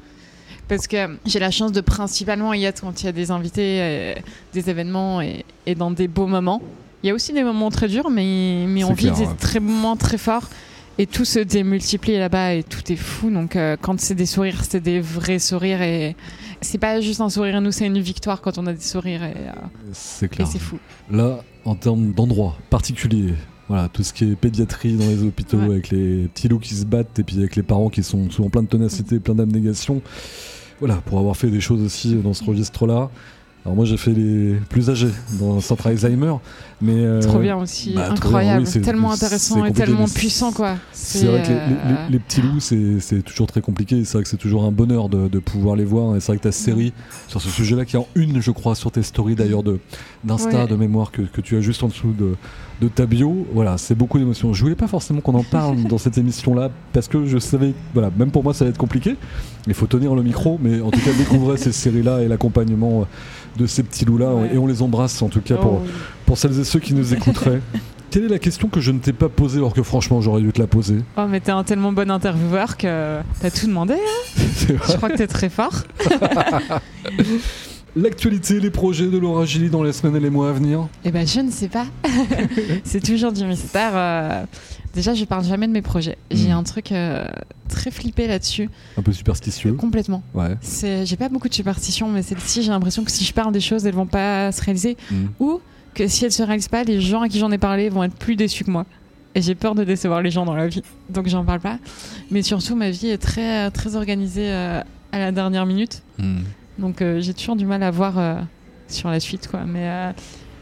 Parce 0.68 0.88
que 0.88 1.18
j'ai 1.26 1.40
la 1.40 1.52
chance 1.52 1.72
de 1.72 1.82
principalement 1.82 2.54
y 2.54 2.64
être 2.64 2.82
quand 2.82 3.02
il 3.02 3.06
y 3.06 3.10
a 3.10 3.12
des 3.12 3.30
invités, 3.32 3.80
euh, 3.82 4.14
des 4.54 4.70
événements 4.70 5.22
et, 5.22 5.44
et 5.66 5.76
dans 5.76 5.92
des 5.92 6.08
beaux 6.08 6.28
moments. 6.28 6.62
Il 7.04 7.08
y 7.08 7.10
a 7.10 7.14
aussi 7.14 7.34
des 7.34 7.44
moments 7.44 7.72
très 7.72 7.88
durs, 7.88 8.10
mais, 8.10 8.66
mais 8.68 8.84
on 8.84 8.94
vit 8.94 9.12
des 9.12 9.22
ouais. 9.26 9.36
très 9.40 9.60
moments 9.60 9.98
très 9.98 10.18
forts. 10.18 10.50
Et 10.98 11.08
tout 11.08 11.26
se 11.26 11.40
démultiplie 11.40 12.18
là-bas 12.18 12.54
et 12.54 12.64
tout 12.64 12.92
est 12.92 12.96
fou. 12.98 13.32
Donc 13.32 13.56
euh, 13.56 13.76
quand 13.82 14.00
c'est 14.00 14.14
des 14.14 14.26
sourires, 14.26 14.64
c'est 14.64 14.82
des 14.82 15.00
vrais 15.02 15.40
sourires. 15.40 15.82
Et 15.82 16.16
c'est 16.62 16.78
pas 16.78 17.02
juste 17.02 17.22
un 17.22 17.30
sourire, 17.30 17.60
nous 17.60 17.72
c'est 17.72 17.88
une 17.88 18.00
victoire 18.00 18.40
quand 18.42 18.58
on 18.58 18.68
a 18.68 18.74
des 18.74 18.82
sourires. 18.82 19.24
Et, 19.24 19.34
euh, 19.36 19.52
C'est 19.94 20.28
et 20.28 20.30
clair. 20.30 20.48
c'est 20.48 20.60
fou. 20.60 20.78
Là, 21.10 21.40
en 21.66 21.76
termes 21.76 22.12
d'endroits 22.14 22.56
particuliers, 22.70 23.34
voilà, 23.72 23.88
tout 23.90 24.04
ce 24.04 24.12
qui 24.14 24.26
est 24.26 24.36
pédiatrie 24.36 24.94
dans 24.94 25.08
les 25.08 25.24
hôpitaux, 25.24 25.58
Ouais. 25.58 25.66
avec 25.66 25.90
les 25.92 26.28
petits 26.34 26.48
loups 26.50 26.60
qui 26.60 26.74
se 26.76 26.86
battent 26.86 27.18
et 27.20 27.24
puis 27.24 27.38
avec 27.38 27.56
les 27.56 27.64
parents 27.64 27.90
qui 27.90 28.04
sont 28.04 28.30
souvent 28.30 28.50
plein 28.50 28.64
de 28.64 28.68
ténacité, 28.68 29.20
plein 29.20 29.36
d'abnégation. 29.36 30.02
Voilà, 30.80 30.96
pour 30.96 31.20
avoir 31.20 31.38
fait 31.38 31.50
des 31.50 31.62
choses 31.62 31.82
aussi 31.82 32.16
dans 32.16 32.34
ce 32.34 32.44
registre-là. 32.44 33.10
Alors 33.64 33.76
moi 33.76 33.86
j'ai 33.86 33.96
fait 33.98 34.12
les 34.12 34.56
plus 34.70 34.90
âgés 34.90 35.10
dans 35.40 35.54
le 35.54 35.62
centre 35.62 35.86
Alzheimer, 35.86 36.34
mais 36.82 36.96
euh, 36.96 37.22
Trop 37.22 37.38
bien 37.38 37.56
aussi, 37.58 37.94
bah, 37.94 38.06
bien, 38.08 38.14
incroyable, 38.16 38.64
oui, 38.64 38.68
c'est- 38.68 38.82
tellement 38.82 39.12
intéressant 39.12 39.64
et 39.64 39.72
tellement 39.72 40.06
puissant 40.08 40.52
quoi. 40.52 40.78
C'est 40.92 41.28
vrai 41.28 41.44
que 41.44 41.50
les, 41.50 41.54
les- 41.54 41.60
euh, 41.60 42.08
les- 42.10 42.18
petits 42.20 42.42
loups, 42.42 42.60
c'est 42.60 43.00
c'est 43.00 43.22
toujours 43.22 43.46
très 43.46 43.62
compliqué. 43.62 44.04
C'est 44.04 44.14
vrai 44.18 44.24
que 44.24 44.30
c'est 44.30 44.38
toujours 44.38 44.64
un 44.66 44.72
bonheur 44.72 45.10
de, 45.10 45.28
de 45.28 45.38
pouvoir 45.40 45.76
les 45.76 45.86
voir. 45.86 46.16
Et 46.16 46.20
c'est 46.20 46.32
vrai 46.32 46.38
que 46.40 46.44
ta 46.44 46.52
série 46.52 46.92
sur 47.28 47.40
ce 47.40 47.50
sujet-là, 47.50 47.86
qui 47.86 47.96
est 47.98 48.00
en 48.00 48.08
une, 48.16 48.42
je 48.42 48.50
crois, 48.50 48.74
sur 48.74 48.92
tes 48.92 49.04
stories 49.04 49.36
d'ailleurs 49.36 49.62
de- 49.62 49.80
d'Insta, 50.24 50.64
Ouais. 50.64 50.68
de 50.68 50.76
mémoire, 50.76 51.12
que, 51.12 51.22
que 51.22 51.40
tu 51.42 51.56
as 51.56 51.62
juste 51.62 51.84
en 51.84 51.88
dessous 51.90 52.14
de, 52.18 52.34
de 52.82 52.88
ta 52.88 53.06
bio, 53.06 53.46
voilà, 53.54 53.78
c'est 53.78 53.94
beaucoup 53.94 54.18
d'émotions. 54.18 54.54
Je 54.54 54.64
voulais 54.64 54.76
pas 54.76 54.88
forcément 54.88 55.22
qu'on 55.22 55.36
en 55.36 55.44
parle 55.44 55.84
dans 55.90 56.00
cette 56.00 56.18
émission-là, 56.18 56.72
parce 56.94 57.08
que 57.08 57.26
je 57.28 57.38
savais, 57.38 57.74
voilà, 57.94 58.10
même 58.18 58.32
pour 58.32 58.44
moi, 58.44 58.56
ça 58.56 58.66
va 58.66 58.70
être 58.72 58.78
compliqué. 58.78 59.16
Il 59.68 59.74
faut 59.76 59.86
tenir 59.86 60.16
le 60.16 60.24
micro, 60.24 60.60
mais 60.62 60.82
en 60.82 60.90
tout 60.90 61.00
cas, 61.00 61.14
découvrir 61.14 61.60
ces 61.60 61.72
séries-là 61.72 62.22
et 62.24 62.28
l'accompagnement 62.28 63.06
de 63.58 63.68
ces 63.68 63.84
petits 63.84 64.06
loups-là. 64.06 64.34
Ouais. 64.34 64.56
Et 64.56 64.58
on 64.58 64.66
les 64.66 64.82
embrasse, 64.82 65.22
en 65.22 65.30
tout 65.30 65.42
cas, 65.42 65.58
pour, 65.58 65.74
oh, 65.74 65.88
pour 66.26 66.38
celles 66.40 66.60
et 66.60 66.64
ceux 66.64 66.80
qui 66.80 66.96
nous 66.96 67.14
écouteraient. 67.14 67.62
Quelle 68.10 68.26
est 68.26 68.30
la 68.30 68.40
question 68.40 68.68
que 68.68 68.82
je 68.82 68.92
ne 68.92 69.00
t'ai 69.00 69.14
pas 69.14 69.30
posée, 69.30 69.60
alors 69.60 69.74
que 69.74 69.84
franchement, 69.84 70.20
j'aurais 70.20 70.42
dû 70.42 70.52
te 70.52 70.60
la 70.60 70.68
poser? 70.68 70.98
Oh, 71.18 71.28
mais 71.30 71.40
t'es 71.40 71.52
un 71.52 71.64
tellement 71.64 71.94
bon 71.94 72.10
intervieweur 72.10 72.76
que 72.78 73.20
t'as 73.40 73.52
tout 73.52 73.68
demandé. 73.68 73.94
hein? 73.94 74.42
Je 74.68 74.98
crois 74.98 75.10
que 75.10 75.18
t'es 75.18 75.28
très 75.28 75.50
fort. 75.50 75.84
L'actualité, 77.96 78.60
les 78.62 78.70
projets 78.70 79.08
de 79.08 79.18
Laura 79.18 79.46
Gilly 79.46 79.70
dans 79.70 79.84
les 79.84 79.92
semaines 79.92 80.16
et 80.16 80.20
les 80.22 80.30
mois 80.30 80.50
à 80.50 80.54
venir? 80.54 80.88
Eh 81.04 81.12
ben, 81.12 81.28
je 81.28 81.42
ne 81.42 81.52
sais 81.52 81.68
pas. 81.68 81.86
c'est 82.86 83.04
toujours 83.04 83.34
du 83.34 83.44
mystère. 83.44 83.92
euh. 83.96 84.46
Déjà, 84.94 85.14
je 85.14 85.24
parle 85.26 85.44
jamais 85.46 85.68
de 85.68 85.74
mes 85.74 85.82
projets. 85.82 86.18
J'ai 86.32 86.50
Mm. 86.50 86.58
un 86.58 86.64
truc 86.64 86.92
euh, 86.92 87.26
très 87.70 87.92
flippé 87.92 88.28
là-dessus, 88.28 88.70
Un 88.98 89.02
peu 89.02 89.12
superstitieux. 89.14 89.74
complètement. 89.74 90.22
Ouais. 90.34 90.56
J'ai 91.06 91.16
pas 91.18 91.30
beaucoup 91.30 91.48
de 91.50 91.54
superstitions, 91.54 92.10
mais 92.10 92.22
celle-ci, 92.24 92.62
j'ai 92.62 92.70
l'impression 92.72 93.04
que 93.04 93.12
si 93.12 93.24
je 93.26 93.34
parle 93.34 93.52
des 93.54 93.62
choses, 93.62 93.86
elles 93.86 93.94
vont 93.94 94.06
pas 94.06 94.52
se 94.52 94.62
réaliser, 94.64 94.96
Mm. 95.12 95.16
ou 95.40 95.60
que 95.94 96.08
si 96.08 96.24
elles 96.26 96.32
se 96.32 96.44
réalisent 96.44 96.68
pas, 96.70 96.84
les 96.84 97.02
gens 97.02 97.22
à 97.22 97.28
qui 97.30 97.40
j'en 97.40 97.52
ai 97.52 97.58
parlé 97.58 97.90
vont 97.90 98.04
être 98.04 98.16
plus 98.16 98.36
déçus 98.38 98.64
que 98.64 98.72
moi. 98.72 98.86
Et 99.36 99.42
j'ai 99.42 99.56
peur 99.56 99.76
de 99.76 99.84
décevoir 99.86 100.22
les 100.22 100.32
gens 100.32 100.46
dans 100.46 100.56
la 100.56 100.68
vie, 100.68 100.84
donc 101.10 101.28
j'en 101.28 101.44
parle 101.46 101.60
pas. 101.62 101.78
Mais 102.32 102.42
surtout, 102.42 102.76
ma 102.76 102.90
vie 102.90 103.08
est 103.08 103.18
très, 103.18 103.70
très 103.72 103.96
organisée 103.98 104.50
euh, 104.50 104.82
à 105.12 105.20
la 105.20 105.32
dernière 105.34 105.66
minute, 105.66 106.04
Mm. 106.20 106.40
Donc 106.82 107.02
euh, 107.02 107.22
j'ai 107.22 107.34
toujours 107.34 107.56
du 107.56 107.66
mal 107.66 107.84
à 107.84 107.92
voir 107.92 108.18
euh, 108.18 108.42
sur 108.88 109.10
la 109.10 109.20
suite, 109.20 109.48
quoi. 109.48 109.62
Mais, 109.66 109.88
euh, 109.88 110.12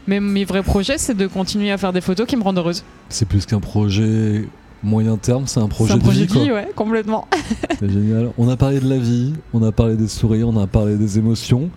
mais 0.06 0.20
mes 0.20 0.44
vrais 0.44 0.62
projets, 0.62 0.98
c'est 0.98 1.14
de 1.14 1.26
continuer 1.26 1.72
à 1.72 1.78
faire 1.78 1.92
des 1.92 2.00
photos 2.00 2.26
qui 2.26 2.36
me 2.36 2.42
rendent 2.42 2.58
heureuse. 2.58 2.84
C'est 3.08 3.26
plus 3.26 3.46
qu'un 3.46 3.60
projet 3.60 4.44
moyen 4.82 5.16
terme, 5.16 5.46
c'est 5.46 5.60
un 5.60 5.68
projet, 5.68 5.94
c'est 5.94 5.98
un 5.98 6.02
projet 6.02 6.26
de 6.26 6.32
vie. 6.32 6.46
quoi. 6.46 6.54
ouais, 6.56 6.68
complètement. 6.74 7.26
C'est 7.80 7.90
génial. 7.90 8.30
On 8.38 8.48
a 8.48 8.56
parlé 8.56 8.80
de 8.80 8.88
la 8.88 8.96
vie, 8.96 9.34
on 9.52 9.62
a 9.62 9.72
parlé 9.72 9.96
des 9.96 10.08
sourires, 10.08 10.48
on 10.48 10.58
a 10.58 10.66
parlé 10.66 10.96
des 10.96 11.18
émotions. 11.18 11.70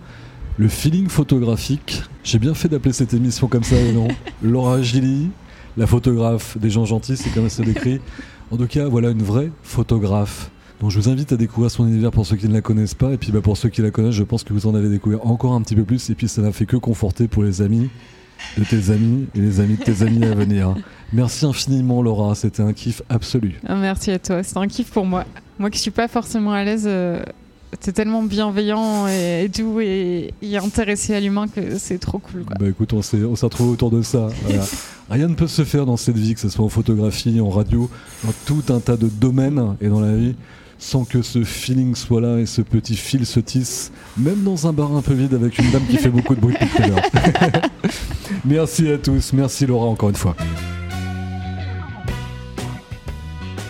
Le 0.56 0.68
feeling 0.68 1.08
photographique. 1.08 2.02
J'ai 2.22 2.38
bien 2.38 2.54
fait 2.54 2.68
d'appeler 2.68 2.92
cette 2.92 3.12
émission 3.12 3.48
comme 3.48 3.64
ça, 3.64 3.76
non 3.92 4.08
Laura 4.42 4.80
Gilly, 4.80 5.30
la 5.76 5.86
photographe 5.86 6.56
des 6.58 6.70
gens 6.70 6.84
gentils, 6.84 7.16
c'est 7.16 7.30
comme 7.30 7.48
ça 7.48 7.62
décrit. 7.62 8.00
En 8.50 8.58
tout 8.58 8.66
cas, 8.66 8.86
voilà 8.86 9.08
une 9.08 9.22
vraie 9.22 9.50
photographe. 9.62 10.50
Donc 10.80 10.90
je 10.90 10.98
vous 10.98 11.08
invite 11.08 11.32
à 11.32 11.36
découvrir 11.36 11.70
son 11.70 11.86
univers 11.86 12.10
pour 12.10 12.26
ceux 12.26 12.36
qui 12.36 12.48
ne 12.48 12.52
la 12.52 12.60
connaissent 12.60 12.94
pas. 12.94 13.12
Et 13.12 13.16
puis 13.16 13.32
bah, 13.32 13.40
pour 13.40 13.56
ceux 13.56 13.68
qui 13.68 13.82
la 13.82 13.90
connaissent, 13.90 14.14
je 14.14 14.24
pense 14.24 14.44
que 14.44 14.52
vous 14.52 14.66
en 14.66 14.74
avez 14.74 14.88
découvert 14.88 15.26
encore 15.26 15.54
un 15.54 15.62
petit 15.62 15.76
peu 15.76 15.84
plus. 15.84 16.10
Et 16.10 16.14
puis 16.14 16.28
ça 16.28 16.42
n'a 16.42 16.52
fait 16.52 16.66
que 16.66 16.76
conforter 16.76 17.28
pour 17.28 17.42
les 17.42 17.62
amis 17.62 17.88
de 18.58 18.64
tes 18.64 18.90
amis 18.90 19.26
et 19.34 19.40
les 19.40 19.60
amis 19.60 19.76
de 19.76 19.84
tes 19.84 20.02
amis 20.02 20.24
à 20.24 20.34
venir. 20.34 20.74
Merci 21.12 21.46
infiniment 21.46 22.02
Laura, 22.02 22.34
c'était 22.34 22.62
un 22.62 22.72
kiff 22.72 23.02
absolu. 23.08 23.60
Ah, 23.66 23.76
merci 23.76 24.10
à 24.10 24.18
toi, 24.18 24.42
c'est 24.42 24.56
un 24.56 24.66
kiff 24.66 24.90
pour 24.90 25.06
moi. 25.06 25.24
Moi 25.58 25.70
qui 25.70 25.78
suis 25.78 25.90
pas 25.90 26.08
forcément 26.08 26.52
à 26.52 26.64
l'aise, 26.64 26.84
euh, 26.86 27.22
t'es 27.80 27.92
tellement 27.92 28.22
bienveillant 28.22 29.06
et, 29.06 29.48
doux 29.48 29.80
et, 29.80 30.32
intéressé 30.56 31.14
à 31.14 31.20
l'humain 31.20 31.46
que 31.48 31.78
c'est 31.78 31.98
trop 31.98 32.18
cool. 32.18 32.44
Bah 32.58 32.66
écoute, 32.68 32.92
on 32.92 33.02
s'est 33.02 33.22
retrouvé 33.22 33.70
autour 33.70 33.90
de 33.90 34.02
ça. 34.02 34.28
Rien 35.10 35.28
ne 35.28 35.34
peut 35.34 35.46
se 35.46 35.64
faire 35.64 35.86
dans 35.86 35.96
cette 35.96 36.16
vie, 36.16 36.34
que 36.34 36.40
ce 36.40 36.48
soit 36.48 36.64
en 36.64 36.68
photographie, 36.68 37.40
en 37.40 37.50
radio, 37.50 37.90
dans 38.24 38.32
tout 38.46 38.72
un 38.72 38.80
tas 38.80 38.96
de 38.96 39.08
domaines 39.08 39.76
et 39.80 39.88
dans 39.88 40.00
la 40.00 40.14
vie 40.14 40.34
sans 40.84 41.04
que 41.04 41.22
ce 41.22 41.44
feeling 41.44 41.94
soit 41.94 42.20
là 42.20 42.38
et 42.38 42.44
ce 42.44 42.60
petit 42.60 42.94
fil 42.94 43.24
se 43.24 43.40
tisse, 43.40 43.90
même 44.18 44.42
dans 44.42 44.66
un 44.66 44.72
bar 44.74 44.94
un 44.94 45.00
peu 45.00 45.14
vide 45.14 45.32
avec 45.32 45.58
une 45.58 45.70
dame 45.70 45.82
qui 45.88 45.96
fait 45.96 46.10
beaucoup 46.10 46.34
de 46.34 46.40
bruit 46.40 46.54
tout 46.60 46.82
merci 48.44 48.90
à 48.90 48.98
tous, 48.98 49.32
merci 49.32 49.66
Laura 49.66 49.86
encore 49.86 50.10
une 50.10 50.14
fois. 50.14 50.36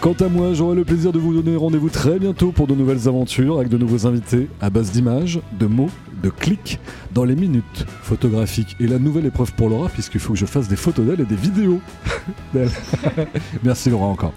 Quant 0.01 0.17
à 0.21 0.29
moi, 0.29 0.55
j'aurai 0.55 0.75
le 0.75 0.85
plaisir 0.85 1.13
de 1.13 1.21
vous 1.21 1.41
donner 1.41 1.57
rendez-vous 1.57 1.89
très 1.89 2.19
bientôt 2.19 2.51
pour 2.51 2.67
de 2.67 2.75
nouvelles 2.75 3.07
aventures 3.07 3.59
avec 3.59 3.69
de 3.69 3.79
nouveaux 3.79 4.07
invités 4.07 4.49
à 4.61 4.69
base 4.69 4.91
d'images, 4.91 5.41
de 5.59 5.67
mots, 5.67 5.91
de 6.21 6.31
clics 6.31 6.81
dans 7.15 7.25
les 7.25 7.37
minutes 7.37 7.87
photographiques. 8.03 8.77
Et 8.81 8.89
la 8.89 8.99
nouvelle 8.99 9.27
épreuve 9.27 9.53
pour 9.55 9.69
Laura, 9.69 9.89
puisqu'il 9.89 10.21
faut 10.21 10.33
que 10.33 10.39
je 10.39 10.47
fasse 10.47 10.69
des 10.69 10.77
photos 10.77 11.07
d'elle 11.07 11.21
et 11.21 11.25
des 11.25 11.37
vidéos 11.37 11.81
d'elle. 12.53 12.71
Merci 13.63 13.89
Laura 13.89 14.07
encore. 14.07 14.35